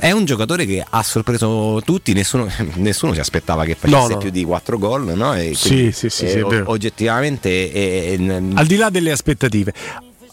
[0.00, 2.46] È un giocatore che ha sorpreso tutti, nessuno,
[2.76, 4.16] nessuno si aspettava che facesse No, no.
[4.18, 5.34] più di 4 gol, no?
[5.34, 6.70] E Sì, quindi, sì, sì, eh, sì, è o- vero.
[6.70, 9.72] oggettivamente è- è- Al di là delle aspettative.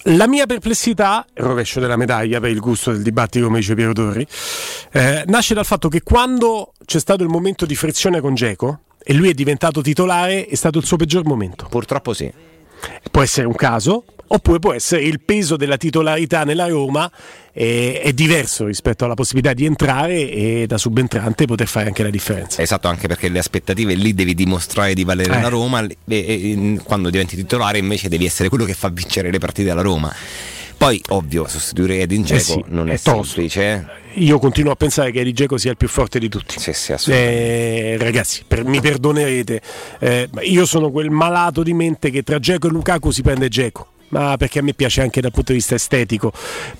[0.10, 3.92] La mia perplessità, il rovescio della medaglia per il gusto del dibattito come dice Piero
[3.94, 4.26] Torri,
[4.92, 9.14] eh, nasce dal fatto che quando c'è stato il momento di frizione con Geco e
[9.16, 11.66] lui è diventato titolare, è stato il suo peggior momento.
[11.70, 12.32] Purtroppo sì.
[13.10, 17.10] Può essere un caso, oppure può essere il peso della titolarità nella Roma
[17.54, 22.10] eh, è diverso rispetto alla possibilità di entrare e da subentrante poter fare anche la
[22.10, 22.62] differenza.
[22.62, 25.42] Esatto, anche perché le aspettative lì devi dimostrare di valere Eh.
[25.42, 29.40] la Roma e, e- quando diventi titolare invece devi essere quello che fa vincere le
[29.40, 30.14] partite alla Roma.
[30.78, 33.62] Poi, ovvio, sostituire Edin Dzeko Eh sì, non è, è semplice.
[33.64, 33.84] eh.
[34.22, 36.60] Io continuo a pensare che Eddie Dzeko sia il più forte di tutti.
[36.60, 36.94] Sì, sì.
[37.12, 39.62] Eh, ragazzi, per- mi perdonerete,
[40.00, 43.88] eh, io sono quel malato di mente che tra Dzeko e Lukaku si prende Dzeko.
[44.10, 46.32] Ma perché a me piace anche dal punto di vista estetico,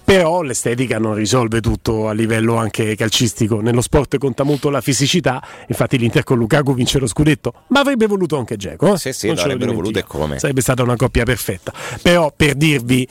[0.04, 3.60] però l'estetica non risolve tutto a livello anche calcistico.
[3.62, 8.06] Nello sport conta molto la fisicità, infatti l'Inter con Lukaku vince lo scudetto, ma avrebbe
[8.08, 8.94] voluto anche Dzeko.
[8.94, 8.98] eh?
[8.98, 10.40] Sì, sì, Non ce l'avrebbero voluto e come.
[10.40, 11.74] Sarebbe stata una coppia perfetta.
[12.02, 13.08] Però per dirvi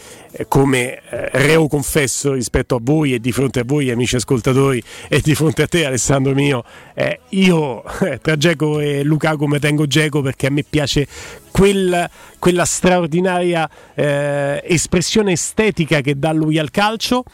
[0.48, 5.20] come eh, reo confesso rispetto a voi e di fronte a voi amici ascoltatori e
[5.20, 6.64] di fronte a te Alessandro mio,
[6.94, 11.06] eh, io eh, tra Geco e Lukaku mi tengo Geco perché a me piace
[11.50, 17.24] quel- quella straordinaria eh, espressione estetica che dà lui al calcio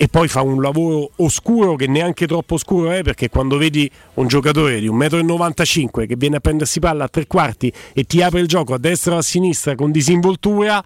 [0.00, 4.28] e poi fa un lavoro oscuro che neanche troppo oscuro è perché quando vedi un
[4.28, 8.38] giocatore di 1,95 m che viene a prendersi palla a tre quarti e ti apre
[8.38, 10.82] il gioco a destra o a sinistra con disinvoltura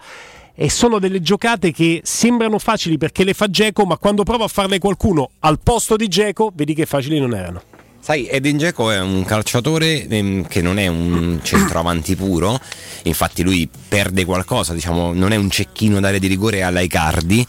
[0.55, 4.49] e sono delle giocate che sembrano facili perché le fa Geco ma quando prova a
[4.49, 7.63] farle qualcuno al posto di Geco vedi che facili non erano
[8.03, 12.59] Sai, Edin Dzeko è un calciatore ehm, che non è un centroavanti puro,
[13.05, 17.47] infatti lui perde qualcosa, diciamo, non è un cecchino d'area di rigore alla Icardi,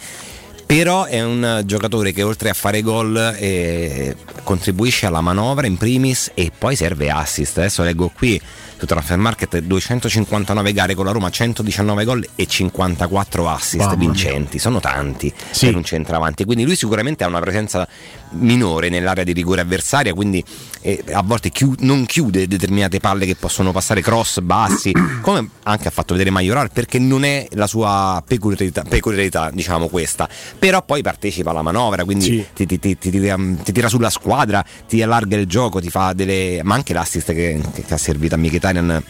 [0.64, 6.30] però è un giocatore che oltre a fare gol eh, contribuisce alla manovra in primis
[6.36, 7.58] e poi serve assist.
[7.58, 8.40] Adesso leggo qui
[8.78, 14.10] su Transfer Market 259 gare con la Roma, 119 gol e 54 assist Mamma mia.
[14.10, 17.88] vincenti, sono tanti per un centravanti, quindi lui sicuramente ha una presenza
[18.34, 20.44] minore nell'area di rigore avversaria, quindi
[20.82, 25.88] eh, a volte chiu- non chiude determinate palle che possono passare cross bassi, come anche
[25.88, 30.28] ha fatto vedere Majoral, perché non è la sua peculiarità, peculiarità, diciamo questa,
[30.60, 32.46] però poi partecipa alla manovra, quindi Sì.
[32.54, 36.14] ti, ti- ti- ti tira, ti tira sulla squadra, ti allarga il gioco, ti fa
[36.14, 36.60] delle...
[36.64, 39.04] ma anche l'assist che, che ha servito a Mkhitaryan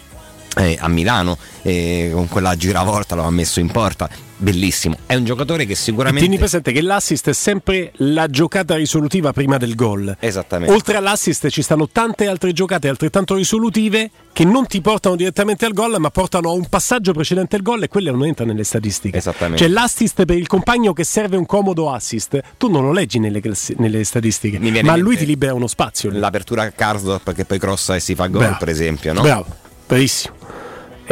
[0.55, 4.07] eh, a Milano eh, con quella giravolta lo ha messo in porta
[4.43, 8.75] bellissimo è un giocatore che e sicuramente tieni presente che l'assist è sempre la giocata
[8.75, 14.43] risolutiva prima del gol esattamente Oltre all'assist ci stanno tante altre giocate altrettanto risolutive che
[14.43, 17.87] non ti portano direttamente al gol ma portano a un passaggio precedente al gol e
[17.87, 19.17] quelle non entrano nelle statistiche.
[19.17, 19.63] Esattamente.
[19.63, 23.41] Cioè l'assist per il compagno che serve un comodo assist, tu non lo leggi nelle,
[23.41, 26.09] classi- nelle statistiche, ma lui ti libera uno spazio.
[26.11, 28.57] l'apertura a Karsdorp che poi crossa e si fa gol Bravo.
[28.57, 29.21] per esempio no?
[29.21, 29.45] Bravo,
[29.87, 30.35] bravissimo.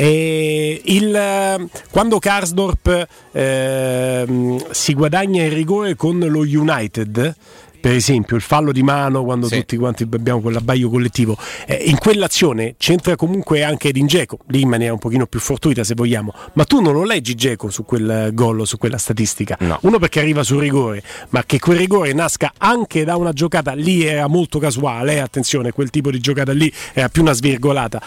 [0.05, 7.35] Il, eh, quando Karsdorp ehm, si guadagna il rigore con lo United,
[7.81, 9.57] per esempio il fallo di mano quando Sì.
[9.57, 14.69] tutti quanti abbiamo quell'abbaio collettivo, eh, in quell'azione c'entra comunque anche Edin Dzeko, lì in
[14.69, 18.31] maniera un pochino più fortuita se vogliamo, ma tu non lo leggi Dzeko su quel
[18.33, 19.57] gol su quella statistica.
[19.81, 24.03] Uno perché arriva sul rigore, ma che quel rigore nasca anche da una giocata lì
[24.05, 28.01] era molto casuale, eh, attenzione, quel tipo di giocata lì era più una svirgolata.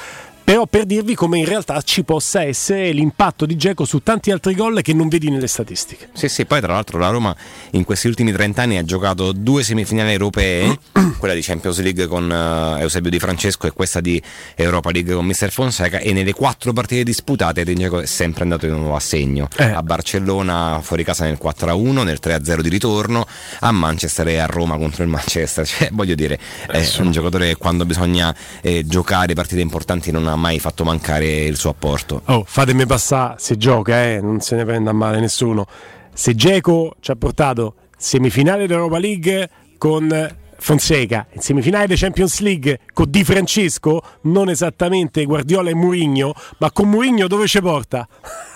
[0.45, 4.55] Però per dirvi come in realtà ci possa essere l'impatto di Dzeko su tanti altri
[4.55, 6.11] gol che non vedi nelle statistiche.
[6.13, 7.35] Sì, sì, poi tra l'altro la Roma
[7.71, 10.79] in questi ultimi 30 anni ha giocato due semifinali europee,
[11.19, 14.21] quella di Champions League con eh, Eusebio Di Francesco e questa di
[14.55, 18.67] Europa League con Mister Fonseca e nelle quattro partite disputate Edin Dzeko è sempre andato
[18.67, 19.49] di nuovo a segno.
[19.57, 19.71] Eh.
[19.71, 23.27] A Barcellona fuori casa nel 4-1, nel 3-0 di ritorno,
[23.61, 25.67] a Manchester e a Roma contro il Manchester.
[25.75, 30.34] Cioè, voglio dire, è un giocatore che quando bisogna eh, giocare partite importanti non ha
[30.37, 32.23] mai fatto mancare il suo apporto.
[32.27, 35.67] Oh, fatemi passare, se gioca, eh, non se ne prenda male nessuno.
[36.13, 39.49] Se Geco ci ha portato semifinale d'Europa League
[39.79, 46.33] con Fonseca, in semifinale di Champions League con Di Francesco, non esattamente Guardiola e Mourinho,
[46.59, 48.09] ma con Mourinho dove ci porta?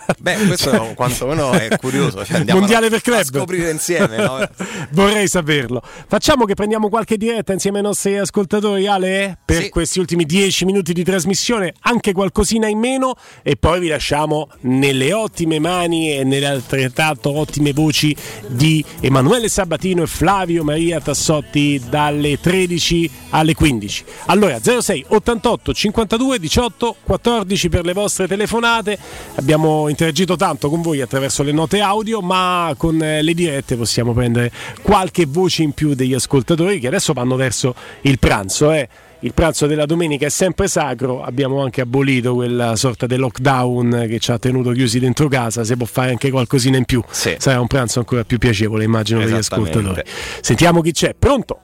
[0.19, 2.25] Beh, questo Cioè- quantomeno è curioso.
[2.25, 3.19] Cioè andiamo Mondiale a, per club.
[3.19, 4.17] a scoprire insieme.
[4.17, 4.49] no?
[4.91, 5.83] Vorrei saperlo.
[6.07, 10.93] Facciamo che prendiamo qualche diretta insieme ai nostri ascoltatori, Ale, per questi ultimi dieci minuti
[10.93, 16.47] di trasmissione, anche qualcosina in meno, e poi vi lasciamo nelle ottime mani e nelle
[16.47, 18.15] altrettanto ottime voci
[18.47, 24.05] di Emanuele Sabatino e Flavio Maria Tassotti dalle 13 alle 15.
[24.27, 28.99] Allora 06 88 52 18 14 per le vostre telefonate.
[29.37, 34.13] Abbiamo interagito tanto con voi attraverso le note audio, ma con eh, le dirette possiamo
[34.13, 38.71] prendere qualche voce in più degli ascoltatori che adesso vanno verso il pranzo.
[38.71, 38.89] Eh.
[39.21, 44.21] Il pranzo della domenica è sempre sacro, abbiamo anche abolito quella sorta di lockdown che
[44.21, 47.03] ci ha tenuto chiusi dentro casa, si può fare anche qualcosina in più.
[47.09, 50.03] Sarà un pranzo ancora più piacevole, immagino, per gli ascoltatori.
[50.41, 51.17] Sentiamo chi c'è.
[51.19, 51.63] Pronto?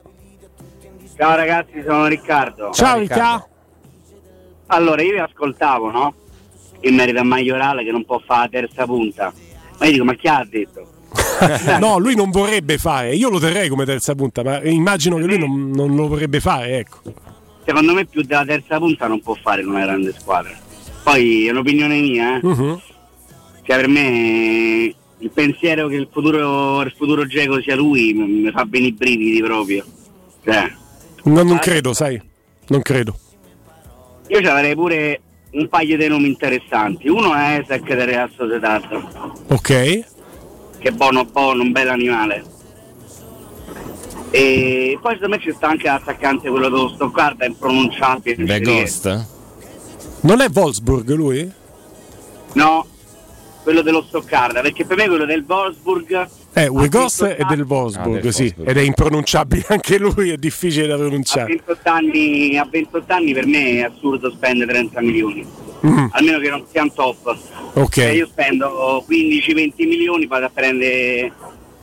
[1.15, 2.71] Ciao ragazzi, sono Riccardo.
[2.73, 3.47] Ciao, Ricca.
[4.67, 6.13] Allora, io vi ascoltavo, no?
[6.87, 9.33] In merito a Maiorale che non può fare la terza punta.
[9.79, 10.87] Ma io dico, ma chi ha detto?
[11.79, 15.37] no, lui non vorrebbe fare, io lo terrei come terza punta, ma immagino che lui
[15.37, 16.99] non, non lo vorrebbe fare, ecco.
[17.65, 20.51] Secondo me più della terza punta non può fare in una grande squadra.
[21.03, 22.39] Poi è un'opinione mia, eh?
[22.43, 22.79] Mhm.
[23.63, 28.63] Cioè per me il pensiero che il futuro, il futuro Geco sia lui mi fa
[28.65, 29.83] bene i brividi proprio.
[30.43, 30.71] Cioè,
[31.23, 32.21] No, non credo, sai,
[32.67, 33.17] non credo.
[34.27, 35.21] io ci avrei pure
[35.55, 37.09] un paio di nomi interessanti.
[37.09, 38.83] Uno è Esec del Real Sociedad.
[39.47, 40.13] Ok?
[40.85, 42.43] che buono buono, un bel animale.
[44.29, 48.45] E poi secondo me ci sta anche l'attaccante quello dello Stoccarda, è impronunciabile.
[48.45, 49.25] Ci Ghost?
[50.19, 51.51] Non è Wolfsburg lui?
[52.53, 52.85] No,
[53.65, 58.17] quello dello Stoccarda, perché per me quello del Wolfsburg Eh, Wegos vinto è del Wolfsburg,
[58.17, 58.69] Ah, del sì, Wolfsburg.
[58.69, 61.47] ed è impronunciabile anche lui, è difficile da a pronunciare.
[61.47, 65.45] 28 anni, a 28 anni per me è assurdo spendere 30 milioni,
[65.85, 67.37] Mm, almeno che non sia un top.
[67.73, 67.89] ok.
[67.93, 71.31] Cioè, io spendo 15-20 milioni, vado a prendere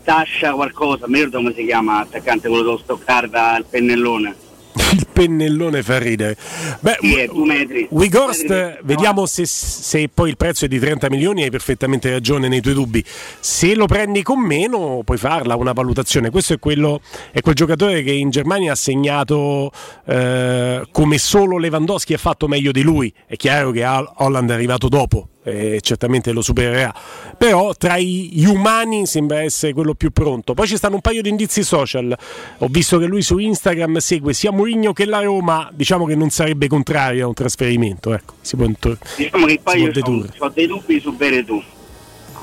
[0.05, 4.35] Sasha qualcosa, mi ricordo come si chiama, attaccante quello dello Stoccarda, il pennellone.
[4.93, 6.37] Il pennellone fa ridere.
[6.81, 7.87] Beh, Sì.
[7.91, 8.79] Wigorst, metri.
[8.85, 12.75] vediamo se, se poi il prezzo è di 30 milioni, hai perfettamente ragione nei tuoi
[12.75, 13.05] dubbi.
[13.41, 16.31] Se lo prendi con meno, puoi farla una valutazione.
[16.31, 19.71] Questo è, quello, è quel giocatore che in Germania ha segnato
[20.07, 23.13] eh, come solo Lewandowski ha fatto meglio di lui.
[23.27, 25.29] È chiaro che Hol- Holland è arrivato dopo.
[25.45, 26.95] E certamente lo supererà,
[27.37, 30.55] però tra gli umani sembra essere quello più pronto.
[30.55, 32.17] Poi ci stanno un paio di indizi social.
[32.59, 35.69] Ho visto che lui su Instagram segue sia Mourinho che la Roma.
[35.73, 38.15] Diciamo che non sarebbe contrario a un trasferimento.
[38.15, 39.91] Ecco, si può, intro- Diciamo che poi io
[40.39, 41.61] ho dei dubbi su Veretù.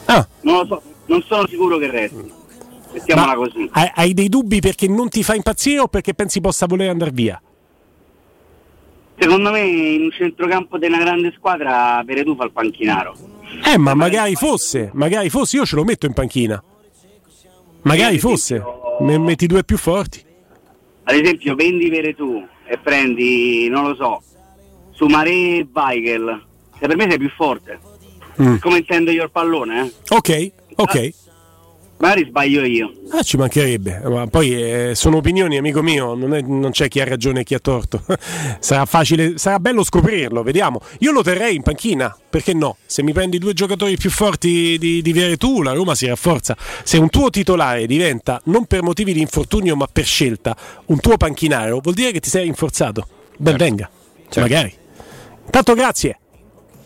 [0.05, 0.27] Ah.
[0.41, 2.33] Non so, non sono sicuro che resti.
[2.91, 3.69] Mettiamola Ma così.
[3.71, 7.11] hai, hai dei dubbi perché non ti fa impazzire o perché pensi possa voler andare
[7.11, 7.41] via?
[9.19, 13.15] Secondo me in un centrocampo di una grande squadra Veretù fa il panchinaro.
[13.65, 16.63] Eh, ma magari fosse, magari fosse, io ce lo metto in panchina.
[17.81, 18.63] Magari fosse,
[19.01, 20.23] ne metti due più forti.
[21.03, 24.21] Ad esempio vendi Veretù e prendi, non lo so,
[24.91, 26.45] Sumaré e Weigel.
[26.79, 27.79] Se per me sei più forte.
[28.41, 28.57] Mm.
[28.59, 29.93] Come intendo io il pallone, eh?
[30.15, 31.13] Ok, ok.
[31.99, 32.93] Magari sbaglio io.
[33.11, 37.01] Ah, ci mancherebbe, ma poi eh, sono opinioni, amico mio, non, è- non c'è chi
[37.01, 38.01] ha ragione e chi ha torto.
[38.59, 40.79] sarà facile, sarà bello scoprirlo, vediamo.
[40.99, 42.77] Io lo terrei in panchina, perché no?
[42.85, 46.55] Se mi prendi due giocatori più forti di, di Veretù, la Roma si rafforza.
[46.83, 50.55] Se un tuo titolare diventa, non per motivi di infortunio, ma per scelta,
[50.85, 53.07] un tuo panchinaro, vuol dire che ti sei rinforzato.
[53.37, 53.89] Ben venga,
[54.37, 54.73] magari.
[55.43, 56.17] Intanto grazie.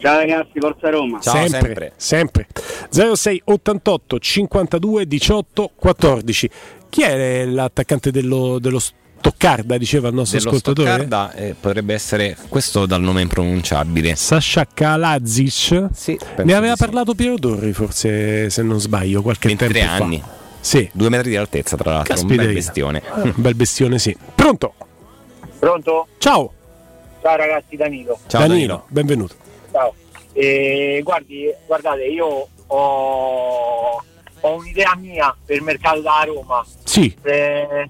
[0.04, 1.22] Ciao ragazzi, Forza Roma.
[1.22, 2.48] sempre, sempre.
[2.90, 6.50] 06 88 52 18 14.
[6.90, 9.78] Chi è l'attaccante dello, dello Stoccarda?
[9.78, 10.90] Diceva il nostro Dello ascoltatore.
[10.90, 14.16] Stoccarda eh, potrebbe essere questo dal nome impronunciabile.
[14.16, 15.88] Sasha Kalazic?
[15.94, 20.04] Sì, Ne aveva parlato Piero Torri, forse se non sbaglio, qualche 23 tempo fa.
[20.04, 20.22] anni.
[20.60, 20.90] Sì.
[20.92, 22.20] Due metri di altezza, tra l'altro.
[22.20, 22.54] Un bel io.
[22.54, 23.02] bestione.
[23.16, 24.14] Un bel bestione, sì.
[24.36, 24.74] Pronto?
[25.60, 26.08] Pronto?
[26.18, 26.52] Ciao.
[27.22, 28.20] Ciao ragazzi, Danilo.
[28.28, 29.36] Danilo, benvenuto.
[29.74, 29.96] Ciao.
[30.34, 34.04] Eh, guardi, guardate, io ho,
[34.40, 36.64] ho un'idea mia per il mercato da Roma.
[36.84, 37.12] Sì.
[37.24, 37.90] Eh,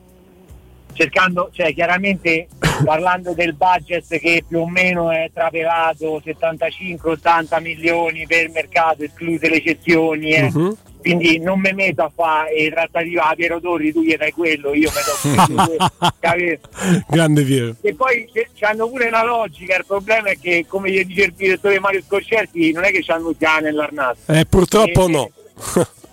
[0.94, 2.48] cercando, cioè chiaramente
[2.86, 9.50] parlando del budget che più o meno è trapelato 75-80 milioni per il mercato, escluse
[9.50, 10.32] le eccezioni.
[10.32, 10.50] eh.
[10.50, 10.78] Mhm.
[11.04, 14.90] Quindi non mi metto a fare trattativa a Piero Torri, tu gli dai quello, io
[14.90, 15.78] quello,
[16.20, 16.70] capito?
[17.10, 17.76] Grande Piero.
[17.82, 18.30] E poi
[18.62, 22.72] hanno pure una logica, il problema è che come gli dice il direttore Mario Scorcerti
[22.72, 24.18] non è che hanno il cane nell'arnato.
[24.28, 25.32] Eh, purtroppo Eh, no.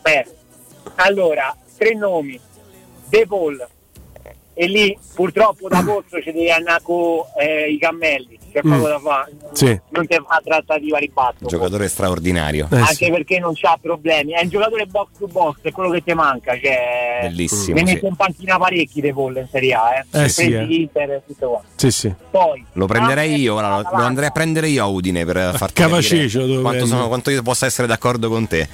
[0.03, 0.27] Beh,
[0.97, 2.39] allora, tre nomi,
[3.09, 3.67] De Paul,
[4.61, 8.73] e lì purtroppo da pozzo ci devi andare con eh, i cammelli, c'è Mm.
[8.73, 9.81] poco da fare, Sì.
[9.89, 11.47] non ti fa trattativa ribatto.
[11.47, 12.69] Giocatore straordinario.
[12.71, 16.03] Eh, anche perché non c'ha problemi, è un giocatore box to box, è quello che
[16.03, 17.93] ti manca, cioè Bellissimo, ne sì.
[17.95, 20.25] mette in panchina parecchi dei Paul in Serie A, eh.
[20.25, 20.63] Eh, sì, eh.
[20.63, 21.63] l'Inter e tutto qua.
[21.77, 22.13] Sì, sì.
[22.31, 25.81] Poi Lo prenderei io, ora, lo, lo andrei a prendere io a Udine per farti
[25.81, 28.69] capire quanto, sono- quanto io possa essere d'accordo con te.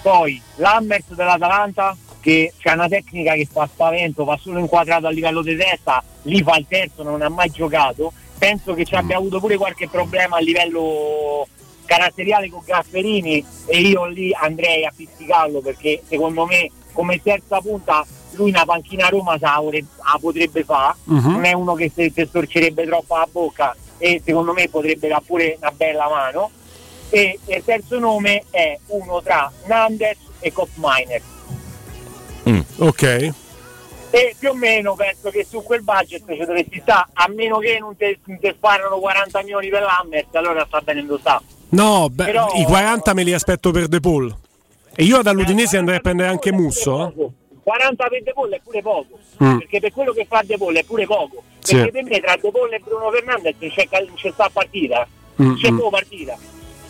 [0.00, 5.42] Poi l'Hammers dell'Atalanta che c'ha una tecnica che fa spavento, va solo inquadrato a livello
[5.42, 8.12] di testa, lì fa il terzo, non ha mai giocato.
[8.38, 11.46] Penso che ci abbia avuto pure qualche problema a livello
[11.84, 18.04] caratteriale con Gasperini e io lì andrei a pizzicarlo perché secondo me come terza punta
[18.32, 21.30] lui una panchina a Roma sa, la potrebbe fare, Mhm.
[21.30, 25.56] non è uno che si storcerebbe troppo la bocca e secondo me potrebbe dare pure
[25.58, 26.50] una bella mano
[27.08, 30.68] e il terzo nome è uno tra Nandes e Cop
[32.46, 33.02] Miner Ok.
[34.10, 37.78] e più o meno penso che su quel budget ci dovresti stare a meno che
[37.80, 38.18] non ti
[38.56, 43.24] sparano 40 milioni per l'Hammers allora sta bene sta No, beh, Però- i 40 me
[43.24, 44.32] li aspetto per De Paul.
[44.94, 47.12] E io dall'Udinese andrei a prendere anche Musso.
[47.18, 47.28] eh.
[47.64, 49.58] 40 per De Paul è pure poco Mm.
[49.58, 51.74] perché per quello che fa De Paul è pure poco Sì.
[51.74, 55.06] perché per me tra De Paul e Bruno Fernandez c'è, c'è sta partita
[55.42, 55.76] Mm, c'è mm.
[55.76, 56.38] proprio partita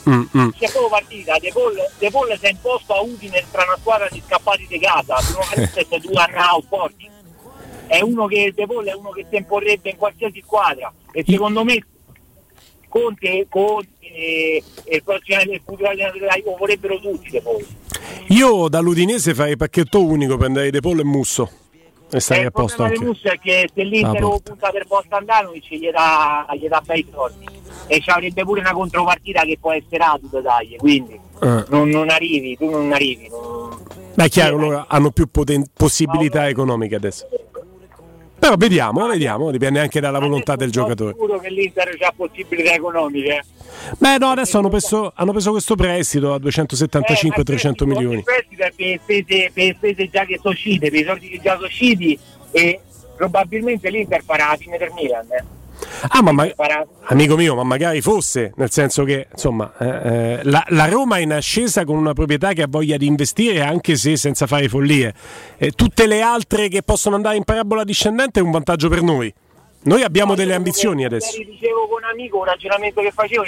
[0.09, 0.49] Mm, mm.
[0.51, 4.09] c'è proprio partita De Paul, De Paul si è imposto a Udine tra una squadra
[4.11, 7.11] di scappati di casa Fernandez due anni out forti
[7.89, 11.65] è uno che De Paul è uno che si imporrebbe in qualsiasi squadra e secondo
[11.65, 11.85] me
[12.89, 17.67] Conte, Conte e, e il prossimo il futuro allenatore lo vorrebbero tutti De Paul
[18.29, 21.51] Io dall'Udinese farei pacchetto unico, prenderei De Paul e Musso.
[22.17, 23.21] E starei Eh, a posto il problema anche.
[23.27, 24.51] Musso è che se l'Inter Ah, lo porta.
[24.51, 27.45] punta per Bostandanovic gli dà, gli dà bei soldi
[27.89, 31.13] e ci avrebbe pure una contropartita che può essere Adu dai quindi
[31.43, 31.65] Eh.
[31.69, 36.49] non, non arrivi tu non arrivi non- Beh, è chiaro, loro hanno più poten- possibilità
[36.49, 37.27] economiche adesso.
[38.47, 41.15] Però vediamo, vediamo, dipende anche dalla volontà del giocatore.
[41.15, 43.45] sicuro che l'Inter ha possibilità economiche
[43.99, 48.19] Beh, no, adesso hanno preso, hanno preso questo prestito a 275-300 milioni.
[48.19, 51.41] il prestito è per spese, per spese già che sono uscite per i soldi che
[51.43, 52.17] già sono usciti
[52.53, 52.79] e
[53.17, 55.45] probabilmente l'Inter farà la fine del Milan eh.
[56.09, 56.49] Ah, ma ma-
[57.05, 61.21] amico mio, ma magari fosse, nel senso che insomma, eh, eh, la, la Roma è
[61.21, 65.15] in ascesa con una proprietà che ha voglia di investire, anche se senza fare follie.
[65.59, 69.33] Eh, tutte le altre che possono andare in parabola discendente è un vantaggio per noi.
[69.83, 71.37] Noi abbiamo delle ambizioni adesso.
[71.39, 73.43] Ieri dicevo con un amico un ragionamento che facevo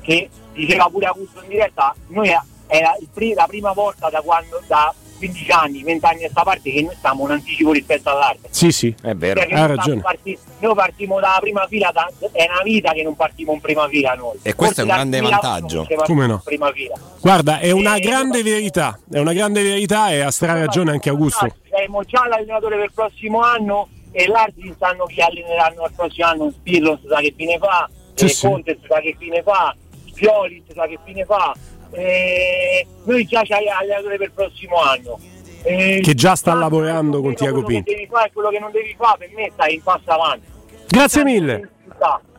[0.00, 4.92] che- diceva pure Augusto in diretta noi il pri- la prima volta da quando da
[5.16, 8.70] 15 anni 20 anni a questa parte che noi stiamo un anticipo rispetto all'altro Sì,
[8.72, 9.40] sì, è vero.
[9.40, 10.00] Cioè Ha noi ragione.
[10.00, 13.88] parti- noi partiamo dalla prima fila da- è una vita che non partiamo in prima
[13.88, 16.04] fila noi E questo è un Forse grande dal 2001 vantaggio.
[16.04, 16.32] Come no?
[16.34, 20.30] in prima fila Guarda, è Eh, una grande verità, è una grande verità e ha
[20.30, 21.46] stra ragione anche Augusto.
[21.68, 26.50] Siamo già l'allenatore per il prossimo anno e l'Ardi sanno chi alleneranno il prossimo anno
[26.50, 28.46] Spirlo si sa che fine fa Sì, eh, sì.
[28.46, 29.74] Conte si sa che fine fa
[30.14, 31.52] Pioli si sa che fine fa
[31.96, 35.18] eh, noi già c'hai l'allenatore per il prossimo anno
[35.62, 37.90] Eh, Che già sta lavorando con Tiago quello che Pinto.
[37.92, 40.46] devi fare e quello che non devi fare per me stai in passo avanti
[40.88, 41.70] Grazie mille.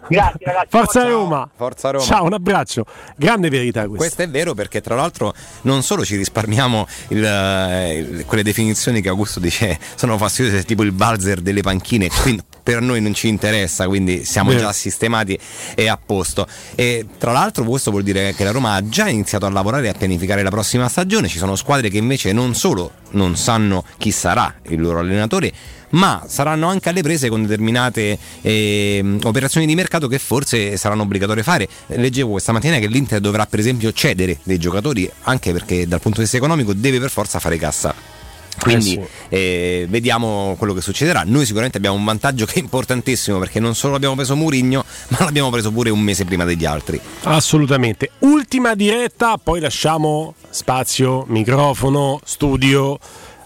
[0.08, 1.50] grazie ragazzi Forza Roma.
[1.54, 2.04] Forza Roma.
[2.06, 2.86] Ciao, un abbraccio.
[3.18, 3.98] Grande verità questa.
[3.98, 9.02] Questo è vero perché tra l'altro non solo ci risparmiamo il, eh, il- quelle definizioni
[9.02, 13.30] che Augusto dice sono fastidiose, tipo il valzer delle panchine, quindi per noi non ci
[13.30, 14.64] interessa, quindi siamo Vero.
[14.64, 15.40] già sistemati
[15.74, 16.46] e a posto.
[16.76, 19.90] E tra l'altro questo vuol dire che la Roma ha già iniziato a lavorare e
[19.92, 24.12] a pianificare la prossima stagione, ci sono squadre che invece non solo non sanno chi
[24.12, 25.54] sarà il loro allenatore,
[25.92, 31.44] ma saranno anche alle prese con determinate ehm, operazioni di mercato che forse saranno obbligatorie
[31.44, 31.70] fare.
[31.86, 36.18] Leggevo questa mattina che l'Inter dovrà per esempio cedere dei giocatori anche perché dal punto
[36.18, 38.17] di vista economico deve per forza fare cassa.
[38.60, 39.08] Quindi Eh sì.
[39.30, 41.24] eh, vediamo quello che succederà.
[41.26, 45.20] Noi sicuramente abbiamo un vantaggio che è importantissimo perché non solo abbiamo preso Murigno, ma
[45.24, 47.00] l'abbiamo preso pure un mese prima degli altri.
[47.24, 48.12] Assolutamente.
[48.20, 52.98] Ultima diretta, poi lasciamo spazio, microfono, studio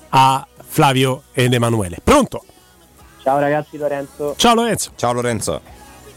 [0.10, 1.98] a Flavio ed Emanuele.
[2.04, 2.44] Pronto?
[3.24, 4.34] Ciao ragazzi Lorenzo.
[4.38, 4.92] Ciao Lorenzo.
[4.96, 5.62] Ciao Lorenzo.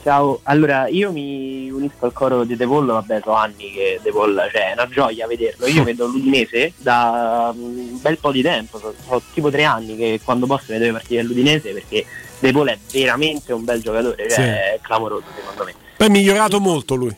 [0.05, 4.12] Ciao, allora io mi unisco al coro di De Paul, vabbè so anni che De
[4.12, 8.42] Paul, cioè è una gioia vederlo, io vedo l'Udinese da mm, un bel po' di
[8.42, 12.05] tempo, so, so tipo tre anni che quando posso vedo le partite dell'Udinese perché
[12.39, 14.42] De Paul è veramente un bel giocatore, cioè Sì.
[14.42, 15.74] è clamoroso secondo me.
[15.97, 17.16] Poi è migliorato molto lui.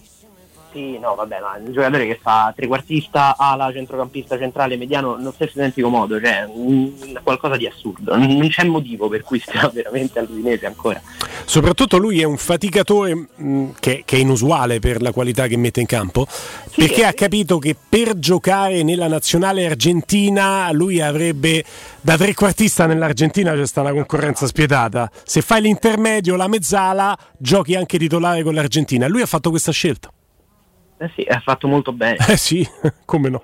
[0.77, 5.53] Sì, no, vabbè, ma un giocatore che fa trequartista, ala, centrocampista centrale, mediano, nello stesso
[5.57, 8.15] identico modo, cioè mm, qualcosa di assurdo.
[8.15, 11.01] Non non c'è motivo per cui stia veramente all'Udinese ancora.
[11.47, 15.81] Soprattutto lui è un faticatore mh, che, che è inusuale per la qualità che mette
[15.81, 16.27] in campo,
[16.75, 21.65] perché ha capito che per giocare nella nazionale argentina lui avrebbe
[22.03, 25.11] da trequartista nell'Argentina c'è sta una concorrenza spietata.
[25.25, 29.09] Se fai l'intermedio, la mezzala, giochi anche titolare con l'Argentina.
[29.09, 30.11] Lui ha fatto questa scelta.
[30.99, 32.17] Eh sì, ha fatto molto bene.
[32.29, 32.67] Eh sì,
[33.05, 33.43] come no.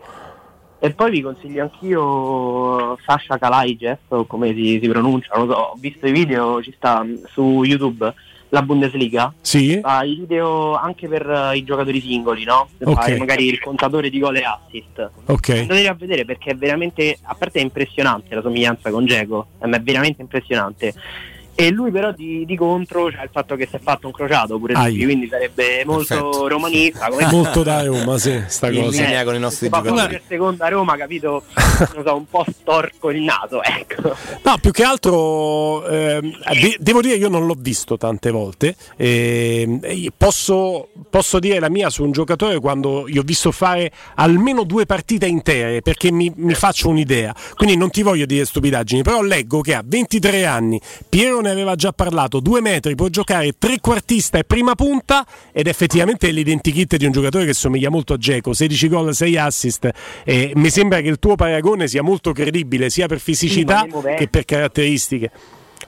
[0.78, 5.58] E poi vi consiglio anch'io Sasha Kalaijev, o come si, si pronuncia, non lo so,
[5.60, 8.12] ho visto i video, ci sta su YouTube,
[8.48, 9.32] la Bundesliga.
[9.40, 9.78] Sì.
[9.80, 12.66] Fa i video anche per eh, i giocatori singoli, no?
[12.78, 12.94] Se Ok.
[13.00, 15.10] fai magari il contatore di gol e assist.
[15.26, 15.50] Ok.
[15.50, 19.68] Andatevi a vedere perché è veramente, a parte è impressionante la somiglianza con Geco, è
[19.68, 20.92] veramente impressionante.
[21.66, 24.58] E lui però di, di contro c'è il fatto che si è fatto un crociato
[24.58, 26.48] pure lui, quindi sarebbe molto Perfetto.
[26.48, 27.06] romanista.
[27.08, 29.02] Come Molto da Roma, sì, sta in cosa.
[29.02, 30.08] linea con i nostri giocatori.
[30.08, 31.42] per seconda Roma, capito?
[31.94, 34.14] non so, un po' storco il naso, ecco.
[34.42, 38.74] No, più che altro ehm, de- devo dire io non l'ho visto tante volte.
[38.96, 43.90] ehm, e posso, posso dire la mia su un giocatore quando gli ho visto fare
[44.16, 47.34] almeno due partite intere perché mi, mi faccio un'idea.
[47.54, 51.92] Quindi non ti voglio dire stupidaggini, però leggo che a 23 anni Piero aveva già
[51.92, 57.12] parlato, due metri, può giocare trequartista e prima punta ed effettivamente è l'identikit di un
[57.12, 59.90] giocatore che somiglia molto a Geco, 16 gol, 6 assist.
[60.24, 64.28] E mi sembra che il tuo paragone sia molto credibile sia per fisicità Sì, che
[64.28, 65.30] per caratteristiche.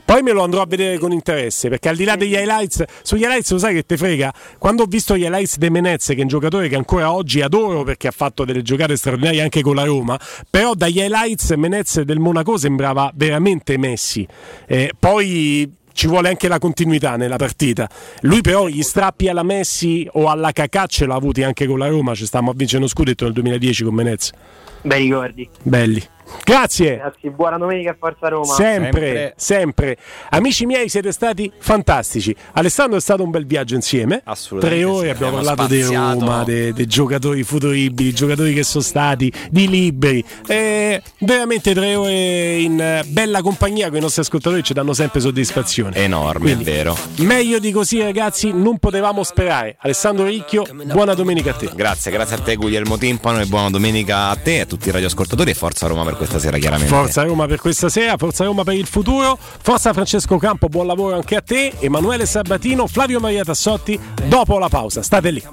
[0.05, 3.23] Poi me lo andrò a vedere con interesse perché al di là degli highlights, sugli
[3.23, 4.33] highlights lo sai che te frega.
[4.59, 7.83] Quando ho visto gli highlights di Menez, che è un giocatore che ancora oggi adoro
[7.83, 12.19] perché ha fatto delle giocate straordinarie anche con la Roma, però dagli highlights Menez del
[12.19, 14.27] Monaco sembrava veramente Messi.
[14.67, 17.89] Eh, poi ci vuole anche la continuità nella partita.
[18.23, 21.87] Lui però gli strappi alla Messi o alla Cacà ce l'ha avuti anche con la
[21.87, 24.31] Roma, ci stavamo a vincere uno scudetto nel 2010 con Menez.
[24.83, 25.49] Bei ricordi.
[25.63, 26.03] Belli.
[26.45, 26.97] Grazie.
[26.97, 28.55] Grazie, buona domenica e forza Roma.
[28.55, 29.97] Sempre, sempre,
[30.31, 32.35] Amici miei, siete stati fantastici.
[32.53, 34.23] Alessandro è stato un bel viaggio insieme.
[34.25, 35.83] Assolutamente Tre ore sì, abbiamo parlato di.
[35.83, 40.25] Roma, dei, giocatori futuribili, giocatori che sono stati, di liberi.
[40.47, 45.97] E veramente tre ore in bella compagnia con i nostri ascoltatori ci danno sempre soddisfazione.
[45.97, 46.97] Enorme, Quindi, è vero.
[47.19, 49.77] Meglio di così, ragazzi, non potevamo sperare.
[49.81, 51.71] Alessandro Ricchio, buona domenica a te.
[51.75, 54.93] Grazie, grazie a te Guglielmo Timpano e buona domenica a te e a tutti i
[54.93, 56.93] radioascoltatori e forza Roma per questa sera chiaramente.
[56.93, 61.17] Forza Roma per questa sera, Forza Roma per il futuro, Forza Francesco Campo, buon lavoro
[61.17, 65.45] anche a te, Emanuele Sabatino, Flavio Maria Tassotti, dopo la pausa, state lì.